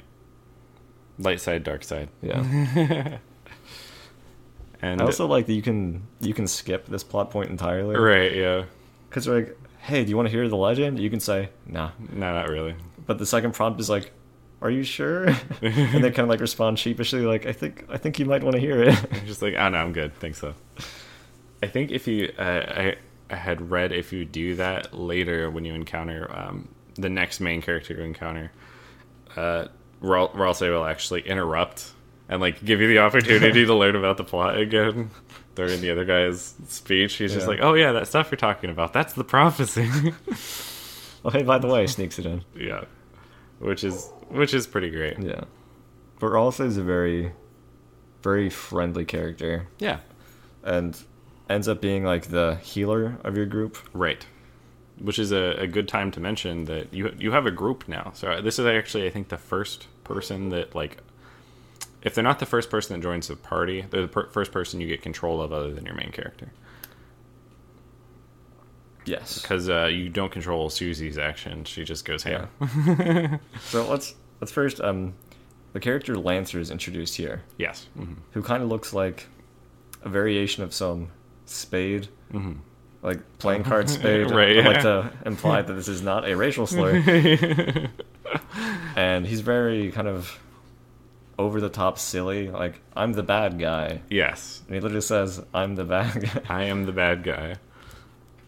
Light 1.18 1.40
side, 1.42 1.64
dark 1.64 1.84
side. 1.84 2.10
Yeah. 2.22 3.18
And 4.82 5.02
I 5.02 5.06
also 5.06 5.26
like 5.26 5.46
that 5.48 5.54
you 5.54 5.62
can 5.62 6.06
you 6.20 6.34
can 6.34 6.48
skip 6.48 6.86
this 6.88 7.04
plot 7.04 7.32
point 7.32 7.50
entirely. 7.50 7.96
right, 7.96 8.36
yeah. 8.36 8.66
Because 9.10 9.28
like, 9.28 9.58
hey, 9.80 10.04
do 10.04 10.10
you 10.10 10.16
want 10.18 10.28
to 10.28 10.32
hear 10.32 10.48
the 10.50 10.58
legend? 10.58 11.00
You 11.00 11.10
can 11.10 11.20
say, 11.20 11.50
nah. 11.66 11.92
No, 12.12 12.34
not 12.34 12.50
really. 12.50 12.76
But 13.08 13.18
the 13.18 13.26
second 13.26 13.54
prompt 13.54 13.80
is 13.80 13.90
like, 13.90 14.12
are 14.66 14.72
you 14.72 14.84
sure? 14.84 15.26
and 15.62 16.04
they 16.04 16.10
kind 16.12 16.20
of 16.20 16.30
like 16.30 16.40
respond 16.40 16.80
sheepishly, 16.80 17.22
like, 17.22 17.46
I 17.46 17.52
think 17.52 17.86
I 17.90 17.98
think 17.98 18.18
you 18.20 18.26
might 18.26 18.44
want 18.44 18.56
to 18.56 18.60
hear 18.60 18.82
it. 18.82 18.98
I'm 19.14 19.26
just 19.26 19.42
like, 19.42 19.54
oh 19.54 19.70
no, 19.70 19.78
I'm 19.78 19.94
good. 19.94 20.16
Thanks 20.20 20.40
though. 20.40 20.56
I 21.62 21.68
think 21.68 21.92
if 21.92 22.08
you, 22.08 22.34
uh, 22.38 22.42
I, 22.42 22.96
I 23.30 23.36
had 23.36 23.70
read 23.72 23.92
if 23.92 24.12
you 24.12 24.26
do 24.26 24.56
that 24.56 24.94
later 24.94 25.50
when 25.50 25.66
you 25.66 25.74
encounter 25.74 26.30
um, 26.36 26.68
the 26.96 27.10
next 27.10 27.40
main 27.40 27.62
character 27.62 27.94
you 27.94 28.04
encounter, 28.04 28.52
uh, 29.36 29.68
Ral- 30.02 30.30
Ralsei 30.30 30.70
will 30.70 30.86
actually 30.86 31.22
interrupt 31.22 31.92
and 32.28 32.42
like 32.42 32.64
give 32.64 32.82
you 32.82 32.88
the 32.88 33.00
opportunity 33.00 33.66
to 33.68 33.74
learn 33.76 33.96
about 33.96 34.18
the 34.18 34.24
plot 34.24 34.58
again 34.58 35.12
during 35.54 35.80
the 35.82 35.92
other 35.92 36.06
guy's 36.06 36.56
speech. 36.68 37.16
He's 37.16 37.34
just 37.34 37.48
like, 37.48 37.60
oh 37.62 37.76
yeah, 37.76 37.92
that 37.94 38.08
stuff 38.08 38.32
you're 38.32 38.38
talking 38.38 38.70
about, 38.70 38.94
that's 38.94 39.14
the 39.14 39.24
prophecy. 39.24 39.90
oh, 41.24 41.30
hey, 41.30 41.44
by 41.44 41.60
the 41.60 41.68
way, 41.68 41.88
sneaks 41.88 42.20
it 42.20 42.26
in. 42.26 42.44
yeah, 42.56 42.86
which 43.60 43.84
is 43.84 44.10
which 44.30 44.54
is 44.54 44.68
pretty 44.68 44.90
great. 44.90 45.20
Yeah. 45.20 45.44
But 46.20 46.28
Ralsei 46.28 46.66
is 46.66 46.78
a 46.78 46.84
very, 46.84 47.34
very 48.24 48.50
friendly 48.50 49.06
character 49.06 49.68
Yeah, 49.80 50.00
and 50.64 50.98
ends 51.50 51.68
up 51.68 51.82
being 51.82 52.04
like 52.04 52.28
the 52.28 52.56
healer 52.64 53.18
of 53.24 53.36
your 53.36 53.46
group. 53.46 53.78
Right. 53.94 54.26
Which 54.98 55.20
is 55.20 55.32
a, 55.34 55.58
a 55.60 55.68
good 55.68 55.88
time 55.90 56.10
to 56.12 56.20
mention 56.20 56.66
that 56.66 56.94
you 56.94 57.14
you 57.20 57.32
have 57.32 57.46
a 57.46 57.52
group 57.52 57.88
now. 57.88 58.12
So 58.16 58.32
uh, 58.32 58.42
this 58.42 58.60
is 58.60 58.66
actually 58.66 59.06
I 59.08 59.10
think 59.10 59.28
the 59.28 59.38
first 59.38 59.88
person 60.04 60.50
that 60.50 60.74
like 60.74 60.98
if 62.02 62.14
they're 62.16 62.24
not 62.24 62.40
the 62.40 62.46
first 62.46 62.70
person 62.70 62.96
that 62.96 63.04
joins 63.04 63.28
the 63.28 63.36
party, 63.36 63.86
they're 63.90 64.04
the 64.04 64.08
per- 64.08 64.28
first 64.28 64.52
person 64.52 64.80
you 64.80 64.88
get 64.88 65.02
control 65.02 65.42
of 65.42 65.52
other 65.52 65.74
than 65.74 65.86
your 65.86 65.96
main 65.96 66.12
character. 66.12 66.52
Yes. 69.06 69.42
Because 69.42 69.70
uh, 69.70 69.86
you 69.86 70.10
don't 70.10 70.32
control 70.32 70.70
Susie's 70.70 71.18
action; 71.18 71.64
she 71.64 71.84
just 71.84 72.06
goes 72.06 72.24
ham. 72.24 72.50
So 73.62 73.88
let's 73.90 74.16
let's 74.42 74.52
first 74.52 74.82
um, 74.82 75.14
the 75.74 75.80
character 75.80 76.18
Lancer 76.18 76.60
is 76.60 76.72
introduced 76.72 77.16
here, 77.16 77.44
yes. 77.58 77.88
hmm 77.96 78.14
who 78.32 78.42
kind 78.42 78.64
of 78.64 78.70
looks 78.70 78.94
like 78.94 79.28
a 80.02 80.10
variation 80.10 80.64
of 80.64 80.74
some 80.74 81.10
spade. 81.46 82.08
mm-hmm. 82.34 82.54
Like 83.02 83.20
playing 83.38 83.64
card 83.64 83.90
spade. 83.98 84.32
Right, 84.32 84.58
I'd 84.58 84.66
like 84.66 84.82
to 84.82 85.12
imply 85.26 85.62
that 85.62 85.74
this 85.74 85.88
is 85.88 86.02
not 86.02 86.28
a 86.28 86.36
racial 86.36 86.66
slur. 86.66 86.96
and 88.96 89.28
he's 89.28 89.42
very 89.42 89.92
kind 89.92 90.08
of 90.08 90.40
over 91.38 91.60
the 91.62 91.70
top 91.70 92.00
silly. 92.00 92.50
Like, 92.50 92.82
I'm 92.96 93.14
the 93.14 93.22
bad 93.24 93.60
guy. 93.60 94.02
Yes. 94.10 94.62
And 94.66 94.76
he 94.76 94.82
literally 94.82 95.02
says, 95.02 95.44
I'm 95.54 95.76
the 95.76 95.84
bad 95.84 96.22
guy. 96.22 96.42
I 96.50 96.64
am 96.64 96.86
the 96.86 96.92
bad 96.94 97.24
guy. 97.24 97.58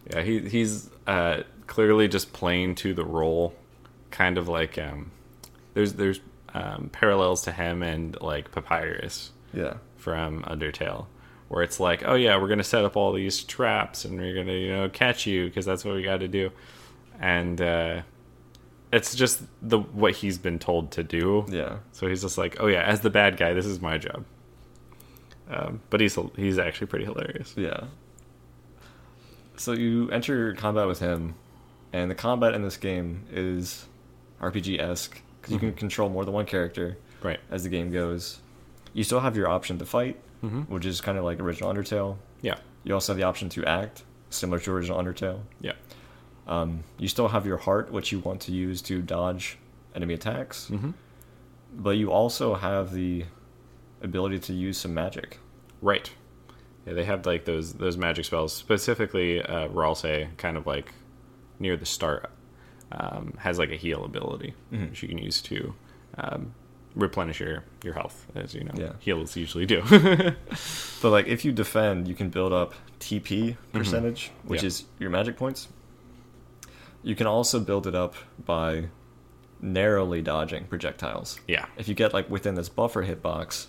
Yeah, 0.09 0.21
he 0.21 0.39
he's 0.39 0.89
uh, 1.05 1.43
clearly 1.67 2.07
just 2.07 2.33
playing 2.33 2.75
to 2.75 2.93
the 2.93 3.05
role, 3.05 3.53
kind 4.11 4.37
of 4.37 4.47
like 4.47 4.77
um, 4.77 5.11
there's 5.73 5.93
there's 5.93 6.19
um, 6.53 6.89
parallels 6.91 7.43
to 7.43 7.51
him 7.51 7.83
and 7.83 8.19
like 8.21 8.51
Papyrus 8.51 9.31
yeah. 9.53 9.75
from 9.97 10.43
Undertale, 10.43 11.07
where 11.49 11.63
it's 11.63 11.79
like, 11.79 12.03
oh 12.05 12.15
yeah, 12.15 12.39
we're 12.39 12.47
gonna 12.47 12.63
set 12.63 12.85
up 12.85 12.95
all 12.95 13.13
these 13.13 13.43
traps 13.43 14.05
and 14.05 14.19
we're 14.19 14.33
gonna 14.33 14.53
you 14.53 14.71
know 14.71 14.89
catch 14.89 15.25
you 15.25 15.45
because 15.45 15.65
that's 15.65 15.83
what 15.83 15.95
we 15.95 16.03
got 16.03 16.21
to 16.21 16.27
do, 16.27 16.51
and 17.19 17.61
uh, 17.61 18.01
it's 18.91 19.13
just 19.15 19.41
the 19.61 19.79
what 19.79 20.15
he's 20.15 20.37
been 20.37 20.59
told 20.59 20.91
to 20.91 21.03
do. 21.03 21.45
Yeah. 21.49 21.77
So 21.91 22.07
he's 22.07 22.21
just 22.21 22.37
like, 22.37 22.57
oh 22.59 22.67
yeah, 22.67 22.83
as 22.83 23.01
the 23.01 23.09
bad 23.09 23.37
guy, 23.37 23.53
this 23.53 23.65
is 23.65 23.81
my 23.81 23.97
job. 23.97 24.25
Um, 25.49 25.81
but 25.89 26.01
he's 26.01 26.17
he's 26.35 26.57
actually 26.57 26.87
pretty 26.87 27.05
hilarious. 27.05 27.53
Yeah. 27.57 27.85
So 29.57 29.73
you 29.73 30.09
enter 30.11 30.53
combat 30.53 30.87
with 30.87 30.99
him, 30.99 31.35
and 31.91 32.09
the 32.11 32.15
combat 32.15 32.53
in 32.53 32.61
this 32.61 32.77
game 32.77 33.23
is 33.31 33.87
RPG 34.41 34.79
esque 34.79 35.21
because 35.41 35.53
you 35.53 35.59
can 35.59 35.73
control 35.73 36.09
more 36.09 36.23
than 36.25 36.33
one 36.33 36.45
character 36.45 36.97
Right. 37.23 37.39
as 37.49 37.63
the 37.63 37.69
game 37.69 37.91
goes. 37.91 38.39
You 38.93 39.03
still 39.03 39.19
have 39.21 39.35
your 39.35 39.47
option 39.49 39.77
to 39.79 39.85
fight, 39.85 40.17
Mhm. 40.43 40.69
which 40.69 40.85
is 40.85 41.01
kind 41.01 41.17
of 41.17 41.23
like 41.23 41.39
original 41.39 41.73
Undertale. 41.73 42.17
Yeah. 42.41 42.57
You 42.83 42.93
also 42.93 43.13
have 43.13 43.17
the 43.17 43.23
option 43.23 43.49
to 43.49 43.65
act, 43.65 44.03
similar 44.29 44.59
to 44.59 44.71
original 44.71 45.01
Undertale. 45.01 45.41
Yeah. 45.59 45.73
Um, 46.47 46.83
you 46.97 47.07
still 47.07 47.29
have 47.29 47.45
your 47.45 47.57
heart, 47.57 47.91
which 47.91 48.11
you 48.11 48.19
want 48.19 48.41
to 48.41 48.51
use 48.51 48.81
to 48.83 49.01
dodge 49.01 49.57
enemy 49.95 50.13
attacks, 50.13 50.69
Mm-hmm. 50.71 50.91
but 51.75 51.97
you 51.97 52.11
also 52.11 52.53
have 52.55 52.93
the 52.93 53.25
ability 54.01 54.39
to 54.39 54.53
use 54.53 54.77
some 54.77 54.93
magic. 54.93 55.39
Right. 55.81 56.11
Yeah, 56.87 56.93
they 56.93 57.03
have 57.03 57.25
like 57.25 57.43
those 57.45 57.73
those 57.73 57.97
magic 57.97 58.23
spells. 58.25 58.53
Specifically, 58.53 59.41
uh, 59.41 59.67
Ralsei, 59.67 60.35
kind 60.37 60.55
of 60.57 60.65
like 60.65 60.93
near 61.59 61.75
the 61.75 61.85
start, 61.85 62.31
um, 62.93 63.33
has 63.39 63.59
like 63.59 63.71
a 63.71 63.75
heal 63.75 64.05
ability, 64.05 64.53
Mhm. 64.71 64.89
which 64.91 65.03
you 65.03 65.09
can 65.09 65.17
use 65.17 65.41
to 65.41 65.73
um, 66.17 66.53
replenish 66.95 67.39
your 67.41 67.63
your 67.83 67.93
health, 67.93 68.25
as 68.35 68.55
you 68.55 68.63
know, 68.63 68.73
Yeah. 68.75 68.93
heals 68.99 69.35
usually 69.35 69.65
do. 69.65 69.81
But 71.01 71.11
like 71.11 71.27
if 71.27 71.43
you 71.45 71.51
defend, 71.51 72.07
you 72.07 72.15
can 72.15 72.29
build 72.29 72.53
up 72.53 72.73
TP 72.99 73.57
percentage, 73.73 74.31
which 74.45 74.59
Mm-hmm. 74.61 74.65
Yeah. 74.65 74.67
is 74.67 74.85
your 74.99 75.09
magic 75.09 75.35
points. 75.37 75.67
You 77.03 77.15
can 77.15 77.27
also 77.27 77.59
build 77.59 77.85
it 77.85 77.93
up 77.95 78.15
by 78.43 78.87
narrowly 79.61 80.21
dodging 80.21 80.65
projectiles. 80.65 81.39
yeah. 81.47 81.65
If 81.77 81.87
you 81.87 81.93
get 81.95 82.13
like 82.13 82.29
within 82.29 82.55
this 82.55 82.69
buffer 82.69 83.03
hitbox, 83.05 83.67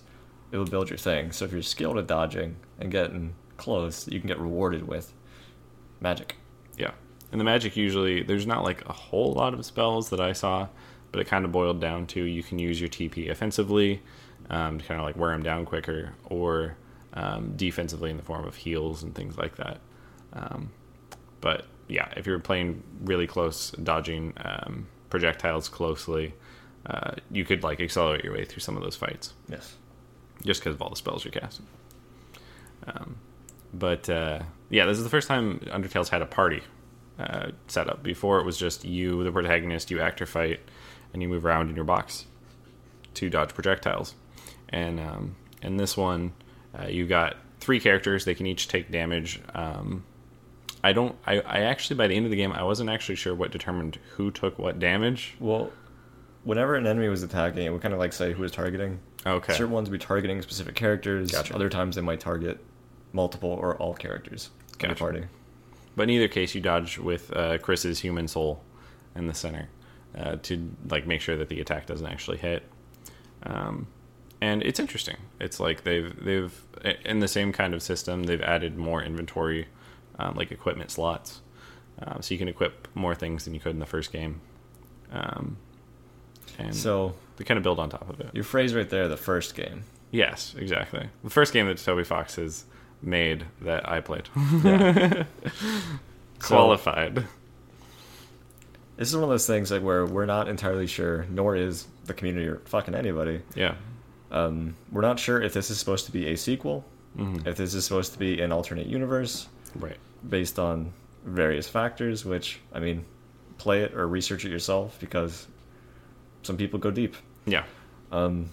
it 0.50 0.56
will 0.56 0.64
build 0.64 0.88
your 0.88 0.98
thing. 0.98 1.32
So 1.32 1.44
if 1.44 1.52
you're 1.52 1.62
skilled 1.62 1.98
at 1.98 2.06
dodging 2.06 2.56
and 2.78 2.90
getting 2.90 3.34
close, 3.56 4.08
you 4.08 4.18
can 4.20 4.28
get 4.28 4.38
rewarded 4.38 4.86
with 4.86 5.12
magic. 6.00 6.36
Yeah. 6.76 6.92
And 7.30 7.40
the 7.40 7.44
magic 7.44 7.76
usually 7.76 8.22
there's 8.22 8.46
not 8.46 8.64
like 8.64 8.84
a 8.88 8.92
whole 8.92 9.32
lot 9.32 9.54
of 9.54 9.64
spells 9.64 10.10
that 10.10 10.20
I 10.20 10.32
saw, 10.32 10.68
but 11.12 11.20
it 11.20 11.26
kind 11.26 11.44
of 11.44 11.52
boiled 11.52 11.80
down 11.80 12.06
to 12.08 12.22
you 12.22 12.42
can 12.42 12.58
use 12.58 12.80
your 12.80 12.88
TP 12.88 13.30
offensively 13.30 14.02
um, 14.50 14.78
to 14.78 14.84
kind 14.84 15.00
of 15.00 15.06
like 15.06 15.16
wear 15.16 15.32
them 15.32 15.42
down 15.42 15.66
quicker, 15.66 16.14
or 16.24 16.76
um, 17.14 17.54
defensively 17.56 18.10
in 18.10 18.16
the 18.16 18.22
form 18.22 18.46
of 18.46 18.54
heals 18.54 19.02
and 19.02 19.14
things 19.14 19.36
like 19.36 19.56
that. 19.56 19.80
Um, 20.32 20.70
but 21.40 21.66
yeah, 21.88 22.08
if 22.16 22.26
you're 22.26 22.38
playing 22.38 22.82
really 23.02 23.26
close, 23.26 23.70
dodging 23.72 24.32
um, 24.44 24.86
projectiles 25.10 25.68
closely, 25.68 26.34
uh, 26.86 27.12
you 27.30 27.44
could 27.44 27.62
like 27.62 27.80
accelerate 27.80 28.24
your 28.24 28.34
way 28.34 28.44
through 28.44 28.60
some 28.60 28.76
of 28.76 28.82
those 28.82 28.96
fights. 28.96 29.34
Yes. 29.48 29.76
Just 30.44 30.60
because 30.60 30.74
of 30.74 30.82
all 30.82 30.90
the 30.90 30.96
spells 30.96 31.24
you're 31.24 31.32
casting. 31.32 31.66
Um, 32.86 33.16
but 33.72 34.08
uh, 34.08 34.40
yeah, 34.70 34.86
this 34.86 34.98
is 34.98 35.04
the 35.04 35.10
first 35.10 35.28
time 35.28 35.60
Undertale's 35.70 36.08
had 36.08 36.22
a 36.22 36.26
party 36.26 36.62
uh, 37.18 37.48
set 37.66 37.88
up. 37.88 38.02
Before 38.02 38.40
it 38.40 38.46
was 38.46 38.56
just 38.56 38.84
you, 38.84 39.24
the 39.24 39.32
protagonist, 39.32 39.90
you 39.90 40.00
act 40.00 40.22
or 40.22 40.26
fight, 40.26 40.60
and 41.12 41.22
you 41.22 41.28
move 41.28 41.44
around 41.44 41.68
in 41.68 41.76
your 41.76 41.84
box 41.84 42.26
to 43.14 43.28
dodge 43.28 43.54
projectiles. 43.54 44.14
And 44.68 45.00
um, 45.00 45.36
in 45.62 45.76
this 45.76 45.96
one, 45.96 46.32
uh, 46.78 46.86
you 46.86 47.06
got 47.06 47.36
three 47.60 47.80
characters. 47.80 48.24
They 48.24 48.34
can 48.34 48.46
each 48.46 48.68
take 48.68 48.90
damage. 48.90 49.40
Um, 49.54 50.04
I 50.82 50.92
don't. 50.92 51.16
I, 51.26 51.40
I 51.40 51.60
actually 51.60 51.96
by 51.96 52.06
the 52.06 52.14
end 52.14 52.24
of 52.24 52.30
the 52.30 52.36
game, 52.36 52.52
I 52.52 52.62
wasn't 52.62 52.90
actually 52.90 53.16
sure 53.16 53.34
what 53.34 53.50
determined 53.50 53.98
who 54.16 54.30
took 54.30 54.58
what 54.58 54.78
damage. 54.78 55.34
Well, 55.40 55.72
whenever 56.44 56.76
an 56.76 56.86
enemy 56.86 57.08
was 57.08 57.22
attacking, 57.22 57.64
it 57.64 57.70
would 57.70 57.82
kind 57.82 57.94
of 57.94 58.00
like 58.00 58.12
say 58.12 58.32
who 58.32 58.42
was 58.42 58.52
targeting. 58.52 59.00
Okay. 59.26 59.52
Certain 59.52 59.70
ones 59.72 59.90
would 59.90 59.98
be 59.98 60.04
targeting 60.04 60.40
specific 60.42 60.74
characters. 60.74 61.30
Gotcha. 61.30 61.54
Other 61.54 61.68
times 61.68 61.96
they 61.96 62.02
might 62.02 62.20
target 62.20 62.64
multiple 63.12 63.50
or 63.50 63.76
all 63.76 63.94
characters 63.94 64.50
in 64.74 64.78
the 64.80 64.86
Gotcha. 64.88 64.98
party. 64.98 65.24
But 65.96 66.04
in 66.04 66.10
either 66.10 66.28
case, 66.28 66.54
you 66.54 66.60
dodge 66.60 66.98
with 66.98 67.34
uh, 67.34 67.58
Kris's 67.58 68.00
human 68.00 68.28
soul 68.28 68.62
in 69.16 69.26
the 69.26 69.34
center 69.34 69.68
uh, 70.16 70.36
to 70.42 70.70
like 70.88 71.06
make 71.06 71.20
sure 71.20 71.36
that 71.36 71.48
the 71.48 71.60
attack 71.60 71.86
doesn't 71.86 72.06
actually 72.06 72.38
hit. 72.38 72.62
Um, 73.42 73.88
and 74.40 74.62
it's 74.62 74.78
interesting. 74.78 75.16
It's 75.40 75.58
like 75.58 75.82
they've 75.82 76.14
they've 76.24 76.54
in 77.04 77.18
the 77.18 77.26
same 77.28 77.52
kind 77.52 77.74
of 77.74 77.82
system. 77.82 78.22
They've 78.24 78.40
added 78.40 78.76
more 78.76 79.02
inventory, 79.02 79.66
um, 80.20 80.36
like 80.36 80.52
equipment 80.52 80.92
slots, 80.92 81.40
uh, 82.00 82.20
so 82.20 82.34
you 82.34 82.38
can 82.38 82.46
equip 82.46 82.86
more 82.94 83.16
things 83.16 83.44
than 83.44 83.54
you 83.54 83.58
could 83.60 83.72
in 83.72 83.80
the 83.80 83.86
first 83.86 84.12
game. 84.12 84.40
Um, 85.10 85.56
and 86.58 86.74
So 86.74 87.14
they 87.38 87.44
kind 87.44 87.56
of 87.56 87.64
build 87.64 87.78
on 87.80 87.88
top 87.88 88.08
of 88.10 88.20
it. 88.20 88.28
your 88.34 88.44
phrase 88.44 88.74
right 88.74 88.88
there, 88.90 89.08
the 89.08 89.16
first 89.16 89.54
game. 89.54 89.84
Yes, 90.10 90.54
exactly. 90.58 91.08
The 91.24 91.30
first 91.30 91.52
game 91.54 91.66
that 91.66 91.78
Toby 91.78 92.04
Fox 92.04 92.36
has 92.36 92.64
made 93.02 93.46
that 93.62 93.88
I 93.88 94.00
played 94.00 94.28
Yeah. 94.64 95.24
qualified. 96.40 97.24
This 98.96 99.08
is 99.08 99.14
one 99.14 99.24
of 99.24 99.30
those 99.30 99.46
things 99.46 99.70
like 99.70 99.82
where 99.82 100.04
we're 100.06 100.26
not 100.26 100.48
entirely 100.48 100.86
sure, 100.86 101.24
nor 101.30 101.54
is 101.54 101.86
the 102.06 102.14
community 102.14 102.46
or 102.48 102.56
fucking 102.66 102.94
anybody. 102.94 103.42
yeah. 103.54 103.74
Um, 104.30 104.76
we're 104.92 105.00
not 105.00 105.18
sure 105.18 105.40
if 105.40 105.54
this 105.54 105.70
is 105.70 105.78
supposed 105.78 106.04
to 106.06 106.12
be 106.12 106.26
a 106.26 106.36
sequel, 106.36 106.84
Mhm. 107.16 107.46
if 107.46 107.56
this 107.56 107.72
is 107.72 107.84
supposed 107.84 108.12
to 108.12 108.18
be 108.18 108.40
an 108.42 108.52
alternate 108.52 108.86
universe 108.86 109.48
Right. 109.74 109.96
based 110.28 110.58
on 110.58 110.92
various 111.24 111.66
factors. 111.68 112.24
Which 112.26 112.60
I 112.72 112.80
mean, 112.80 113.04
play 113.56 113.82
it 113.82 113.94
or 113.94 114.06
research 114.06 114.44
it 114.44 114.50
yourself 114.50 114.98
because 115.00 115.46
some 116.42 116.56
people 116.58 116.78
go 116.78 116.90
deep. 116.90 117.14
Yeah. 117.50 117.64
Um, 118.12 118.50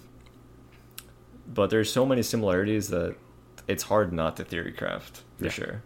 but 1.53 1.69
there's 1.69 1.91
so 1.91 2.05
many 2.05 2.23
similarities 2.23 2.89
that 2.89 3.15
it's 3.67 3.83
hard 3.83 4.11
not 4.13 4.37
to 4.37 4.43
theory 4.43 4.71
craft 4.71 5.23
for 5.37 5.45
Yeah. 5.45 5.51
sure. 5.51 5.81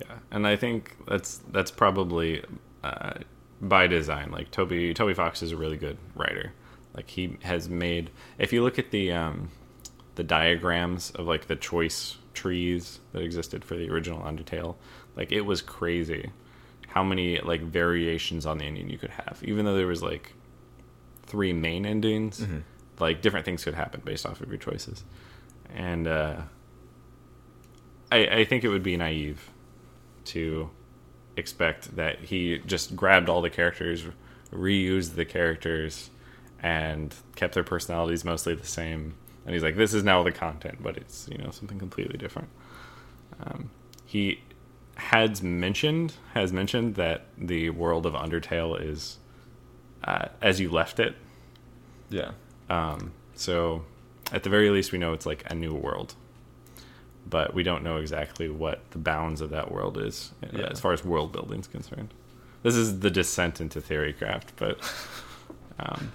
Yeah, 0.00 0.16
and 0.30 0.46
I 0.46 0.56
think 0.56 0.94
that's 1.08 1.38
that's 1.50 1.70
probably 1.70 2.44
uh, 2.84 3.14
by 3.62 3.86
design. 3.86 4.30
Like 4.30 4.50
Toby 4.50 4.92
Toby 4.92 5.14
Fox 5.14 5.42
is 5.42 5.52
a 5.52 5.56
really 5.56 5.78
good 5.78 5.96
writer. 6.14 6.52
Like 6.94 7.08
he 7.08 7.38
has 7.42 7.68
made. 7.68 8.10
If 8.38 8.52
you 8.52 8.62
look 8.62 8.78
at 8.78 8.90
the 8.90 9.12
um, 9.12 9.50
the 10.16 10.24
diagrams 10.24 11.10
of 11.12 11.26
like 11.26 11.46
the 11.46 11.56
choice 11.56 12.18
trees 12.34 13.00
that 13.12 13.22
existed 13.22 13.64
for 13.64 13.76
the 13.76 13.88
original 13.88 14.20
Undertale, 14.20 14.76
like 15.16 15.32
it 15.32 15.42
was 15.42 15.62
crazy 15.62 16.30
how 16.88 17.02
many 17.02 17.38
like 17.40 17.62
variations 17.62 18.44
on 18.44 18.58
the 18.58 18.64
ending 18.64 18.90
you 18.90 18.98
could 18.98 19.10
have. 19.10 19.40
Even 19.44 19.64
though 19.64 19.76
there 19.76 19.86
was 19.86 20.02
like 20.02 20.34
three 21.26 21.52
main 21.52 21.84
endings, 21.86 22.40
Mhm. 22.40 22.62
like 22.98 23.20
different 23.22 23.44
things 23.44 23.64
could 23.64 23.74
happen 23.74 24.00
based 24.04 24.24
off 24.26 24.40
of 24.40 24.48
your 24.48 24.58
choices, 24.58 25.04
and 25.74 26.06
uh, 26.06 26.42
I 28.10 28.26
I 28.28 28.44
think 28.44 28.64
it 28.64 28.68
would 28.68 28.82
be 28.82 28.96
naive 28.96 29.50
to 30.26 30.70
expect 31.36 31.96
that 31.96 32.18
he 32.20 32.58
just 32.66 32.96
grabbed 32.96 33.28
all 33.28 33.42
the 33.42 33.50
characters, 33.50 34.04
reused 34.52 35.14
the 35.14 35.24
characters, 35.24 36.10
and 36.62 37.14
kept 37.34 37.54
their 37.54 37.64
personalities 37.64 38.24
mostly 38.24 38.54
the 38.54 38.66
same. 38.66 39.14
And 39.44 39.54
he's 39.54 39.62
like, 39.62 39.76
"This 39.76 39.94
is 39.94 40.02
now 40.02 40.22
the 40.22 40.32
content, 40.32 40.78
but 40.82 40.96
it's 40.96 41.28
you 41.30 41.38
know 41.38 41.50
something 41.50 41.78
completely 41.78 42.18
different." 42.18 42.48
Um, 43.40 43.70
he 44.04 44.40
has 44.96 45.42
mentioned 45.42 46.14
has 46.32 46.52
mentioned 46.52 46.94
that 46.94 47.26
the 47.36 47.68
world 47.70 48.06
of 48.06 48.14
Undertale 48.14 48.80
is 48.80 49.18
uh, 50.06 50.28
as 50.40 50.60
you 50.60 50.70
left 50.70 51.00
it. 51.00 51.14
Yeah. 52.08 52.30
Um, 52.70 53.12
so, 53.34 53.84
at 54.32 54.42
the 54.42 54.50
very 54.50 54.70
least, 54.70 54.92
we 54.92 54.98
know 54.98 55.12
it's 55.12 55.26
like 55.26 55.44
a 55.50 55.54
new 55.54 55.74
world, 55.74 56.14
but 57.28 57.54
we 57.54 57.62
don't 57.62 57.82
know 57.82 57.96
exactly 57.96 58.48
what 58.48 58.88
the 58.92 58.98
bounds 58.98 59.40
of 59.40 59.50
that 59.50 59.70
world 59.70 59.98
is 59.98 60.32
uh, 60.42 60.48
Yeah. 60.52 60.68
as 60.70 60.80
far 60.80 60.92
as 60.92 61.04
world 61.04 61.32
building 61.32 61.60
is 61.60 61.66
concerned. 61.66 62.12
This 62.62 62.74
is 62.74 63.00
the 63.00 63.10
descent 63.10 63.60
into 63.60 63.80
theorycraft, 63.80 64.48
but 64.56 64.78
um, 65.78 66.12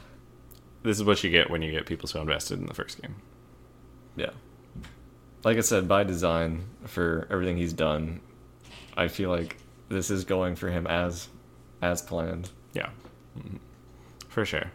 this 0.83 0.97
is 0.97 1.03
what 1.03 1.23
you 1.23 1.29
get 1.29 1.49
when 1.49 1.61
you 1.61 1.71
get 1.71 1.85
people 1.85 2.07
so 2.07 2.21
invested 2.21 2.59
in 2.59 2.65
the 2.65 2.73
first 2.73 3.01
game. 3.01 3.15
Yeah. 4.15 4.31
Like 5.43 5.57
I 5.57 5.61
said, 5.61 5.87
by 5.87 6.03
design, 6.03 6.63
for 6.85 7.27
everything 7.31 7.57
he's 7.57 7.73
done, 7.73 8.19
I 8.97 9.07
feel 9.07 9.29
like 9.29 9.57
this 9.89 10.09
is 10.11 10.23
going 10.25 10.55
for 10.55 10.69
him 10.69 10.85
as 10.87 11.27
as 11.81 12.01
planned. 12.01 12.49
Yeah, 12.73 12.89
Mhm. 13.39 13.57
For 14.31 14.45
sure. 14.45 14.71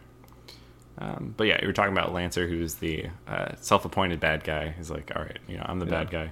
Um, 0.99 1.33
but 1.35 1.45
yeah, 1.45 1.59
you 1.61 1.67
were 1.67 1.73
talking 1.73 1.91
about 1.91 2.13
Lancer, 2.13 2.47
who's 2.47 2.75
the 2.75 3.07
uh, 3.27 3.55
self-appointed 3.59 4.19
bad 4.19 4.43
guy. 4.43 4.73
He's 4.77 4.89
like, 4.89 5.11
all 5.15 5.21
right, 5.21 5.39
you 5.47 5.57
know, 5.57 5.65
I'm 5.67 5.79
the 5.79 5.85
bad 5.85 6.09
guy, 6.09 6.31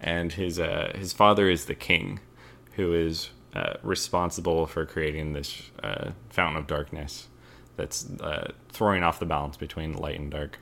and 0.00 0.32
his 0.32 0.58
uh, 0.58 0.92
his 0.94 1.12
father 1.12 1.50
is 1.50 1.66
the 1.66 1.74
king, 1.74 2.20
who 2.72 2.94
is 2.94 3.30
uh, 3.54 3.74
responsible 3.82 4.66
for 4.66 4.86
creating 4.86 5.32
this 5.32 5.70
uh, 5.82 6.12
fountain 6.30 6.56
of 6.56 6.66
darkness 6.66 7.28
that's 7.76 8.08
uh, 8.20 8.52
throwing 8.68 9.02
off 9.02 9.18
the 9.18 9.26
balance 9.26 9.56
between 9.56 9.92
light 9.94 10.18
and 10.18 10.30
dark. 10.30 10.58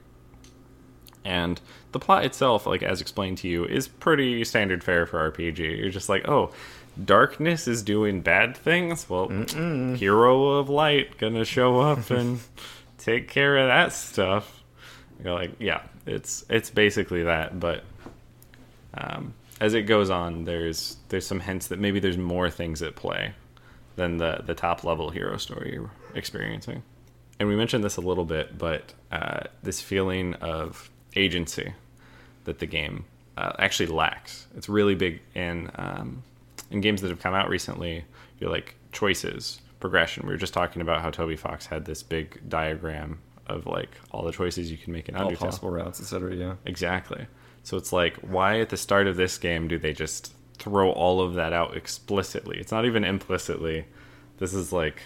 And 1.25 1.61
the 1.93 1.99
plot 1.99 2.25
itself, 2.25 2.67
like 2.67 2.83
as 2.83 3.01
explained 3.01 3.39
to 3.39 3.49
you, 3.49 3.65
is 3.65 3.89
pretty 3.89 4.45
standard 4.45 4.85
fare 4.85 5.07
for 5.07 5.31
RPG. 5.31 5.79
You're 5.79 5.91
just 5.91 6.09
like, 6.09 6.29
oh, 6.29 6.53
darkness 7.03 7.67
is 7.67 7.83
doing 7.83 8.21
bad 8.21 8.57
things. 8.57 9.09
Well, 9.09 9.29
hero 9.29 10.49
of 10.51 10.69
light 10.69 11.19
gonna 11.19 11.45
show 11.45 11.81
up 11.81 12.11
and 12.11 12.41
take 12.99 13.29
care 13.29 13.57
of 13.57 13.69
that 13.69 13.93
stuff. 13.93 14.63
You're 15.23 15.35
like, 15.35 15.53
yeah, 15.59 15.83
it's 16.07 16.45
it's 16.49 16.71
basically 16.71 17.25
that. 17.25 17.59
But 17.59 17.85
um, 18.95 19.35
as 19.61 19.75
it 19.75 19.83
goes 19.83 20.11
on, 20.11 20.45
there's 20.45 20.97
there's 21.09 21.27
some 21.27 21.41
hints 21.41 21.69
that 21.69 21.79
maybe 21.79 22.01
there's 22.01 22.19
more 22.19 22.51
things 22.51 22.83
at 22.83 22.97
play 22.97 23.35
than 23.97 24.19
the 24.19 24.43
the 24.45 24.55
top 24.55 24.85
level 24.85 25.11
hero 25.11 25.37
story 25.37 25.73
you're 25.75 25.91
experiencing. 26.15 26.83
And 27.39 27.49
we 27.49 27.57
mentioned 27.57 27.83
this 27.83 27.97
a 27.97 28.01
little 28.01 28.25
bit, 28.25 28.57
but 28.57 28.95
uh, 29.11 29.41
this 29.63 29.81
feeling 29.81 30.35
of 30.35 30.91
agency 31.17 31.75
that 32.45 32.61
the 32.61 32.67
game 32.67 33.05
uh, 33.37 33.53
actually 33.59 33.87
lacks. 33.87 34.47
It's 34.57 34.69
really 34.69 34.95
big 34.95 35.21
in 35.35 35.71
um, 35.75 36.23
in 36.71 36.81
games 36.81 37.01
that 37.03 37.09
have 37.09 37.21
come 37.21 37.35
out 37.35 37.49
recently. 37.49 38.05
You're 38.39 38.51
like 38.51 38.75
choices, 38.93 39.61
progression. 39.81 40.27
We 40.27 40.33
were 40.33 40.39
just 40.39 40.55
talking 40.55 40.83
about 40.83 41.03
how 41.03 41.11
Toby 41.11 41.37
Fox 41.37 41.67
had 41.67 41.85
this 41.85 42.03
big 42.03 42.41
diagram 42.49 43.21
of 43.47 43.67
like 43.67 43.97
all 44.11 44.25
the 44.25 44.33
choices 44.33 44.71
you 44.71 44.79
can 44.79 44.93
make 44.93 45.09
in 45.09 45.17
All 45.17 45.31
Undertale. 45.31 45.39
possible 45.39 45.71
routes, 45.71 46.01
etc. 46.01 46.35
Yeah. 46.35 46.55
Exactly. 46.65 47.27
So 47.63 47.77
it's 47.77 47.93
like, 47.93 48.17
why 48.19 48.61
at 48.61 48.69
the 48.69 48.77
start 48.77 49.07
of 49.07 49.17
this 49.17 49.39
game 49.39 49.69
do 49.69 49.79
they 49.79 49.93
just 49.93 50.35
throw 50.59 50.91
all 50.91 51.21
of 51.21 51.35
that 51.35 51.53
out 51.53 51.77
explicitly? 51.77 52.59
It's 52.59 52.73
not 52.73 52.85
even 52.85 53.05
implicitly. 53.05 53.87
This 54.39 54.53
is 54.53 54.73
like, 54.73 55.03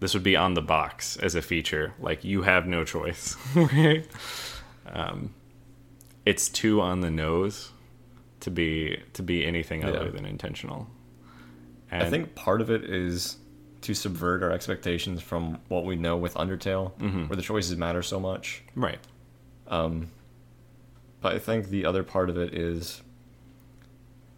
this 0.00 0.14
would 0.14 0.22
be 0.22 0.36
on 0.36 0.54
the 0.54 0.62
box 0.62 1.16
as 1.18 1.34
a 1.34 1.42
feature. 1.42 1.94
Like, 2.00 2.24
you 2.24 2.42
have 2.42 2.66
no 2.66 2.84
choice, 2.84 3.36
right? 3.54 4.06
Um, 4.86 5.34
it's 6.24 6.48
too 6.48 6.80
on 6.80 7.00
the 7.00 7.10
nose 7.10 7.70
to 8.44 8.50
be 8.50 8.98
to 9.14 9.22
be 9.22 9.44
anything 9.44 9.84
other 9.84 10.04
Yeah. 10.04 10.10
than 10.10 10.24
intentional. 10.26 10.86
I 11.90 12.10
think 12.10 12.34
part 12.34 12.60
of 12.60 12.70
it 12.70 12.84
is 12.84 13.36
to 13.82 13.94
subvert 13.94 14.42
our 14.42 14.50
expectations 14.50 15.22
from 15.22 15.58
what 15.68 15.84
we 15.84 15.94
know 15.96 16.16
with 16.16 16.34
Undertale, 16.34 16.92
Mhm. 16.98 17.28
where 17.28 17.36
the 17.36 17.42
choices 17.42 17.76
matter 17.76 18.02
so 18.02 18.18
much. 18.18 18.62
right. 18.74 18.98
Um, 19.68 20.08
but 21.20 21.34
I 21.34 21.38
think 21.38 21.68
the 21.68 21.86
other 21.86 22.02
part 22.02 22.28
of 22.30 22.36
it 22.36 22.52
is 22.54 23.00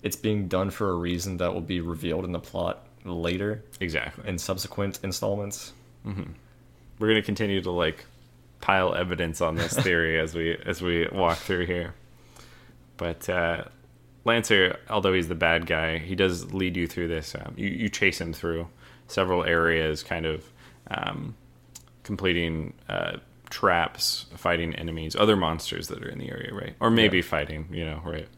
it's 0.03 0.17
being 0.17 0.47
done 0.49 0.71
for 0.71 0.91
a 0.91 0.95
reason 0.95 1.39
that 1.39 1.53
will 1.55 1.61
be 1.63 1.81
revealed 1.81 2.25
in 2.25 2.33
the 2.33 2.39
plot 2.39 2.87
later 3.05 3.65
Exactly. 3.81 4.29
in 4.29 4.39
subsequent 4.39 5.01
installments. 5.03 5.73
we're 6.05 6.15
going 7.09 7.15
to 7.21 7.23
continue 7.23 7.61
to 7.61 7.71
like 7.71 8.05
pile 8.61 8.95
evidence 8.95 9.41
on 9.41 9.57
this 9.57 9.73
theory 9.87 10.19
as 10.21 10.35
we 10.35 10.57
as 10.65 10.81
we 10.83 11.07
walk 11.13 11.39
through 11.39 11.67
here. 11.67 11.95
But 12.97 13.29
uh, 13.29 13.65
Lancer, 14.27 14.79
although 14.91 15.13
he's 15.13 15.29
the 15.29 15.37
bad 15.37 15.67
guy, 15.67 15.99
he 15.99 16.17
does 16.17 16.53
lead 16.53 16.77
you 16.77 16.89
through 16.89 17.09
this. 17.09 17.35
Um, 17.35 17.55
you 17.57 17.69
you 17.69 17.89
chase 17.89 18.21
him 18.21 18.33
through 18.33 18.69
several 19.07 19.45
areas, 19.45 20.03
kind 20.03 20.27
of 20.27 20.45
um, 20.91 21.37
completing 22.03 22.75
uh, 22.89 23.19
traps, 23.51 24.27
fighting 24.37 24.75
enemies, 24.75 25.15
other 25.15 25.37
monsters 25.37 25.87
that 25.89 26.03
are 26.05 26.09
in 26.09 26.19
the 26.19 26.29
area, 26.29 26.53
right? 26.53 26.75
Or 26.81 26.91
maybe 26.91 27.23
fighting, 27.23 27.69
you 27.71 27.85
know, 27.85 28.03
right? 28.05 28.29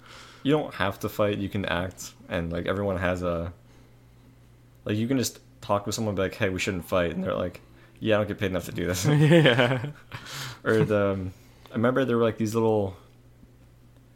You 0.43 0.53
don't 0.53 0.75
have 0.75 1.01
to 1.01 1.09
fight. 1.09 1.39
You 1.39 1.49
can 1.49 1.65
act, 1.65 2.13
and 2.29 2.53
like 2.53 2.67
everyone 2.67 2.99
has 2.99 3.23
a. 3.23 3.53
Like 4.85 4.97
you 4.97 5.09
can 5.09 5.17
just 5.17 5.41
talk 5.63 5.87
with 5.87 5.95
someone, 5.95 6.11
and 6.13 6.17
be 6.17 6.23
like, 6.23 6.35
"Hey, 6.35 6.51
we 6.51 6.61
shouldn't 6.61 6.85
fight," 6.85 7.13
and 7.13 7.25
they're 7.25 7.35
like, 7.35 7.63
"Yeah, 7.99 8.17
I 8.17 8.19
don't 8.19 8.29
get 8.29 8.39
paid 8.39 8.51
enough 8.51 8.67
to 8.67 8.73
do 8.73 8.87
this." 8.87 9.07
yeah. 9.07 9.87
or 10.65 10.85
the, 10.85 11.13
um, 11.13 11.33
I 11.71 11.77
remember 11.77 12.05
there 12.05 12.19
were 12.19 12.25
like 12.25 12.37
these 12.37 12.55
little, 12.55 12.95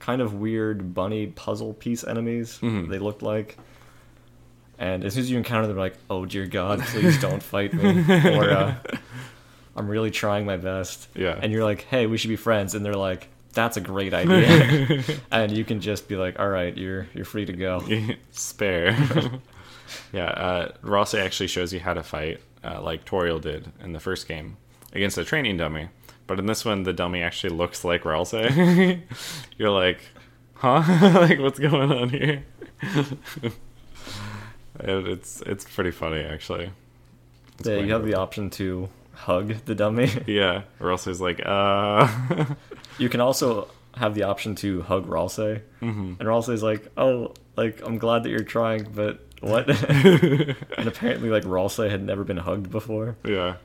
kind 0.03 0.21
of 0.21 0.35
weird 0.35 0.93
bunny 0.95 1.29
puzzle 1.29 1.75
piece 1.75 2.03
enemies. 2.05 2.59
Mhm. 2.61 2.89
They 2.91 2.99
looked 2.99 3.23
like. 3.23 3.57
And 4.79 5.05
as 5.05 5.15
soon 5.15 5.23
as 5.23 5.31
you 5.31 5.39
encounter 5.39 5.69
them, 5.69 5.77
like, 5.77 5.95
"Oh 6.11 6.27
dear 6.27 6.45
God, 6.47 6.81
please 6.81 7.21
don't 7.21 7.43
fight 7.43 7.73
me," 7.73 8.05
or 8.37 8.51
uh, 8.51 8.75
"I'm 9.77 9.87
really 9.87 10.11
trying 10.11 10.45
my 10.45 10.57
best." 10.57 11.07
Yeah. 11.15 11.39
And 11.41 11.53
you're 11.53 11.63
like, 11.65 11.83
"Hey, 11.83 12.07
we 12.07 12.19
should 12.19 12.31
be 12.31 12.37
friends," 12.37 12.75
and 12.75 12.85
they're 12.85 12.95
like, 12.95 13.29
"That's 13.53 13.77
a 13.77 13.81
great 13.81 14.13
idea." 14.13 15.05
and 15.31 15.57
you 15.57 15.65
can 15.65 15.81
just 15.81 16.09
be 16.09 16.17
like, 16.17 16.41
"All 16.41 16.49
right, 16.49 16.77
you're 16.77 17.07
you're 17.15 17.25
free 17.25 17.45
to 17.45 17.53
go." 17.53 17.85
Spare. 18.33 18.97
yeah, 20.13 20.25
uh, 20.31 20.73
Ralsei 20.83 21.23
actually 21.25 21.47
shows 21.49 21.73
you 21.73 21.79
how 21.79 21.95
to 21.95 22.03
fight, 22.03 22.41
uh, 22.65 22.83
like 22.83 23.05
Toriel 23.05 23.41
did 23.41 23.71
in 23.85 23.93
the 23.93 24.01
first 24.01 24.27
game, 24.27 24.57
against 24.93 25.17
a 25.17 25.25
training 25.25 25.59
dummy. 25.59 25.91
But 26.33 26.39
in 26.39 26.47
this 26.47 26.65
one, 26.65 26.85
the 26.85 26.95
dummy 26.95 27.21
actually 27.21 27.55
looks 27.55 27.85
like 27.85 28.05
Ralsei. 28.05 29.03
You're 29.59 29.69
like, 29.69 29.99
huh? 30.55 30.83
like, 31.21 31.39
what's 31.41 31.59
going 31.59 31.93
on 31.93 32.09
here? 32.09 32.45
And 34.81 35.07
it's 35.07 35.43
it's 35.43 35.67
pretty 35.67 35.91
funny, 35.91 36.21
actually. 36.23 36.71
It's 37.59 37.69
Yeah, 37.69 37.77
you 37.77 37.93
have 37.93 38.07
the 38.07 38.15
option 38.15 38.49
to 38.51 38.89
hug 39.13 39.49
the 39.67 39.75
dummy. 39.75 40.11
Yeah, 40.27 40.63
Ralsei's 40.81 41.21
like, 41.21 41.43
uh. 41.45 42.09
You 42.97 43.11
can 43.11 43.21
also 43.21 43.69
have 43.97 44.15
the 44.15 44.23
option 44.23 44.55
to 44.57 44.81
hug 44.83 45.07
Ralsei, 45.07 45.61
Mhm. 45.83 46.19
and 46.19 46.21
Ralsei's 46.21 46.63
like, 46.63 46.89
"Oh, 46.97 47.35
like 47.57 47.83
I'm 47.87 47.99
glad 47.99 48.23
that 48.23 48.31
you're 48.31 48.41
trying, 48.43 48.85
but 48.95 49.21
what?" 49.43 49.69
and 49.69 50.89
apparently, 50.89 51.29
like 51.29 51.45
Ralsei 51.45 51.91
had 51.91 52.03
never 52.03 52.25
been 52.25 52.39
hugged 52.39 52.71
before. 52.71 53.17
Yeah. 53.25 53.57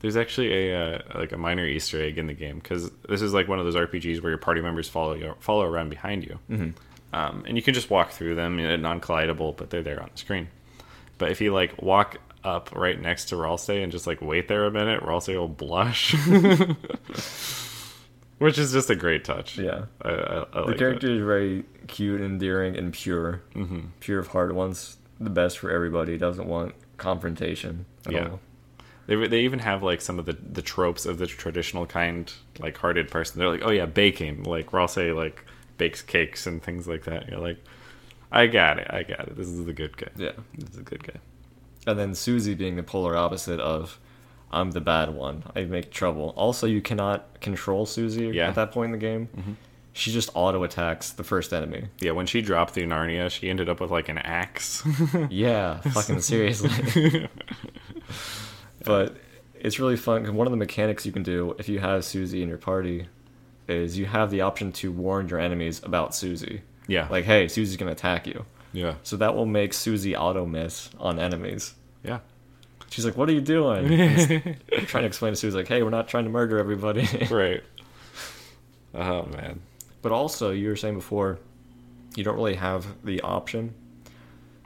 There's 0.00 0.16
actually 0.16 0.70
a 0.70 0.96
uh, 0.96 0.98
like 1.14 1.32
a 1.32 1.36
minor 1.36 1.66
Easter 1.66 2.02
egg 2.02 2.16
in 2.18 2.26
the 2.26 2.32
game 2.34 2.58
because 2.58 2.90
this 3.08 3.20
is 3.22 3.34
like 3.34 3.48
one 3.48 3.58
of 3.58 3.64
those 3.66 3.76
RPGs 3.76 4.22
where 4.22 4.30
your 4.30 4.38
party 4.38 4.60
members 4.62 4.88
follow 4.88 5.14
you, 5.14 5.34
follow 5.40 5.64
around 5.64 5.90
behind 5.90 6.24
you, 6.24 6.38
Mhm. 6.50 6.74
um, 7.12 7.44
and 7.46 7.56
you 7.56 7.62
can 7.62 7.74
just 7.74 7.90
walk 7.90 8.10
through 8.10 8.34
them, 8.34 8.58
you 8.58 8.66
know, 8.66 8.76
non-collidable, 8.76 9.56
but 9.56 9.68
they're 9.70 9.82
there 9.82 10.02
on 10.02 10.08
the 10.12 10.18
screen. 10.18 10.48
But 11.18 11.30
if 11.30 11.40
you 11.42 11.52
like 11.52 11.80
walk 11.82 12.16
up 12.42 12.74
right 12.74 12.98
next 12.98 13.26
to 13.26 13.34
Ralsei 13.34 13.82
and 13.82 13.92
just 13.92 14.06
like 14.06 14.22
wait 14.22 14.48
there 14.48 14.64
a 14.64 14.70
minute, 14.70 15.02
Ralsei 15.02 15.36
will 15.36 15.48
blush, 15.48 16.14
which 18.38 18.58
is 18.58 18.72
just 18.72 18.88
a 18.88 18.96
great 18.96 19.24
touch. 19.24 19.58
Yeah, 19.58 19.84
I, 20.02 20.08
I, 20.08 20.12
I 20.12 20.44
the 20.52 20.60
like 20.68 20.78
character 20.78 21.10
is 21.10 21.22
very 21.22 21.64
cute, 21.88 22.20
endearing, 22.22 22.76
and 22.76 22.92
pure. 22.92 23.42
That. 23.54 23.64
hmm 23.66 23.80
Pure 24.00 24.20
of 24.20 24.28
heart, 24.28 24.54
wants 24.54 24.96
the 25.20 25.30
best 25.30 25.58
for 25.58 25.70
everybody. 25.70 26.16
Doesn't 26.16 26.46
want 26.46 26.74
confrontation. 26.96 27.84
At 28.06 28.12
Yeah. 28.12 28.28
all. 28.30 28.40
They, 29.10 29.26
they 29.26 29.40
even 29.40 29.58
have 29.58 29.82
like 29.82 30.00
some 30.00 30.20
of 30.20 30.26
the, 30.26 30.34
the 30.34 30.62
tropes 30.62 31.04
of 31.04 31.18
the 31.18 31.26
traditional 31.26 31.84
kind 31.84 32.32
like 32.60 32.76
hearted 32.76 33.10
person. 33.10 33.40
They're 33.40 33.50
like, 33.50 33.62
oh 33.64 33.70
yeah, 33.70 33.86
baking. 33.86 34.44
Like 34.44 34.70
Ralsei 34.70 35.12
like 35.12 35.44
bakes 35.78 36.00
cakes 36.00 36.46
and 36.46 36.62
things 36.62 36.86
like 36.86 37.06
that. 37.06 37.28
You're 37.28 37.40
like, 37.40 37.58
I 38.30 38.46
got 38.46 38.78
it, 38.78 38.86
I 38.88 39.02
got 39.02 39.26
it. 39.26 39.36
This 39.36 39.48
is 39.48 39.64
the 39.66 39.72
good 39.72 39.96
guy. 39.96 40.10
Yeah. 40.16 40.30
This 40.56 40.70
is 40.74 40.78
a 40.78 40.82
good 40.82 41.02
guy. 41.02 41.18
And 41.88 41.98
then 41.98 42.14
Susie 42.14 42.54
being 42.54 42.76
the 42.76 42.84
polar 42.84 43.16
opposite 43.16 43.58
of 43.58 43.98
I'm 44.52 44.70
the 44.70 44.80
bad 44.80 45.12
one. 45.12 45.42
I 45.56 45.64
make 45.64 45.90
trouble. 45.90 46.32
Also, 46.36 46.68
you 46.68 46.80
cannot 46.80 47.40
control 47.40 47.86
Susie 47.86 48.28
Yeah. 48.28 48.46
at 48.46 48.54
that 48.54 48.70
point 48.70 48.86
in 48.86 48.92
the 48.92 48.98
game. 48.98 49.28
Mm-hmm. 49.36 49.52
She 49.92 50.12
just 50.12 50.30
auto 50.34 50.62
attacks 50.62 51.10
the 51.10 51.24
first 51.24 51.52
enemy. 51.52 51.88
Yeah, 51.98 52.12
when 52.12 52.26
she 52.26 52.42
dropped 52.42 52.74
the 52.74 52.82
Narnia, 52.82 53.28
she 53.28 53.50
ended 53.50 53.68
up 53.68 53.80
with 53.80 53.90
like 53.90 54.08
an 54.08 54.18
axe. 54.18 54.84
Yeah, 55.30 55.80
fucking 55.80 56.20
seriously. 56.32 57.28
but 58.84 59.16
it's 59.58 59.78
really 59.78 59.96
fun. 59.96 60.34
one 60.34 60.46
of 60.46 60.50
the 60.50 60.56
mechanics 60.56 61.04
you 61.06 61.12
can 61.12 61.22
do 61.22 61.54
if 61.58 61.68
you 61.68 61.78
have 61.80 62.04
Susie 62.04 62.42
in 62.42 62.48
your 62.48 62.58
party 62.58 63.06
is 63.68 63.96
you 63.98 64.06
have 64.06 64.30
the 64.30 64.40
option 64.40 64.72
to 64.72 64.90
warn 64.90 65.28
your 65.28 65.38
enemies 65.38 65.80
about 65.84 66.14
Susie. 66.14 66.62
yeah, 66.88 67.06
Like, 67.10 67.24
hey, 67.24 67.46
Susie's 67.48 67.76
gonna 67.76 67.92
attack 67.92 68.26
you. 68.26 68.44
yeah, 68.72 68.94
So 69.02 69.16
that 69.18 69.34
will 69.36 69.46
make 69.46 69.72
Susie 69.74 70.16
auto 70.16 70.44
miss 70.46 70.90
on 70.98 71.18
enemies. 71.18 71.74
yeah. 72.02 72.20
She's 72.92 73.04
like, 73.04 73.16
"What 73.16 73.28
are 73.28 73.32
you 73.32 73.40
doing?" 73.40 73.86
Trying 74.86 75.02
to 75.02 75.06
explain 75.06 75.32
to 75.32 75.36
Susie 75.36 75.56
like, 75.56 75.68
"Hey, 75.68 75.84
we're 75.84 75.90
not 75.90 76.08
trying 76.08 76.24
to 76.24 76.30
murder 76.30 76.58
everybody." 76.58 77.06
right. 77.30 77.62
Oh 78.92 79.26
man. 79.26 79.60
but 80.02 80.10
also, 80.10 80.50
you 80.50 80.68
were 80.68 80.74
saying 80.76 80.96
before, 80.96 81.38
you 82.16 82.24
don't 82.24 82.34
really 82.34 82.56
have 82.56 82.86
the 83.04 83.20
option. 83.20 83.74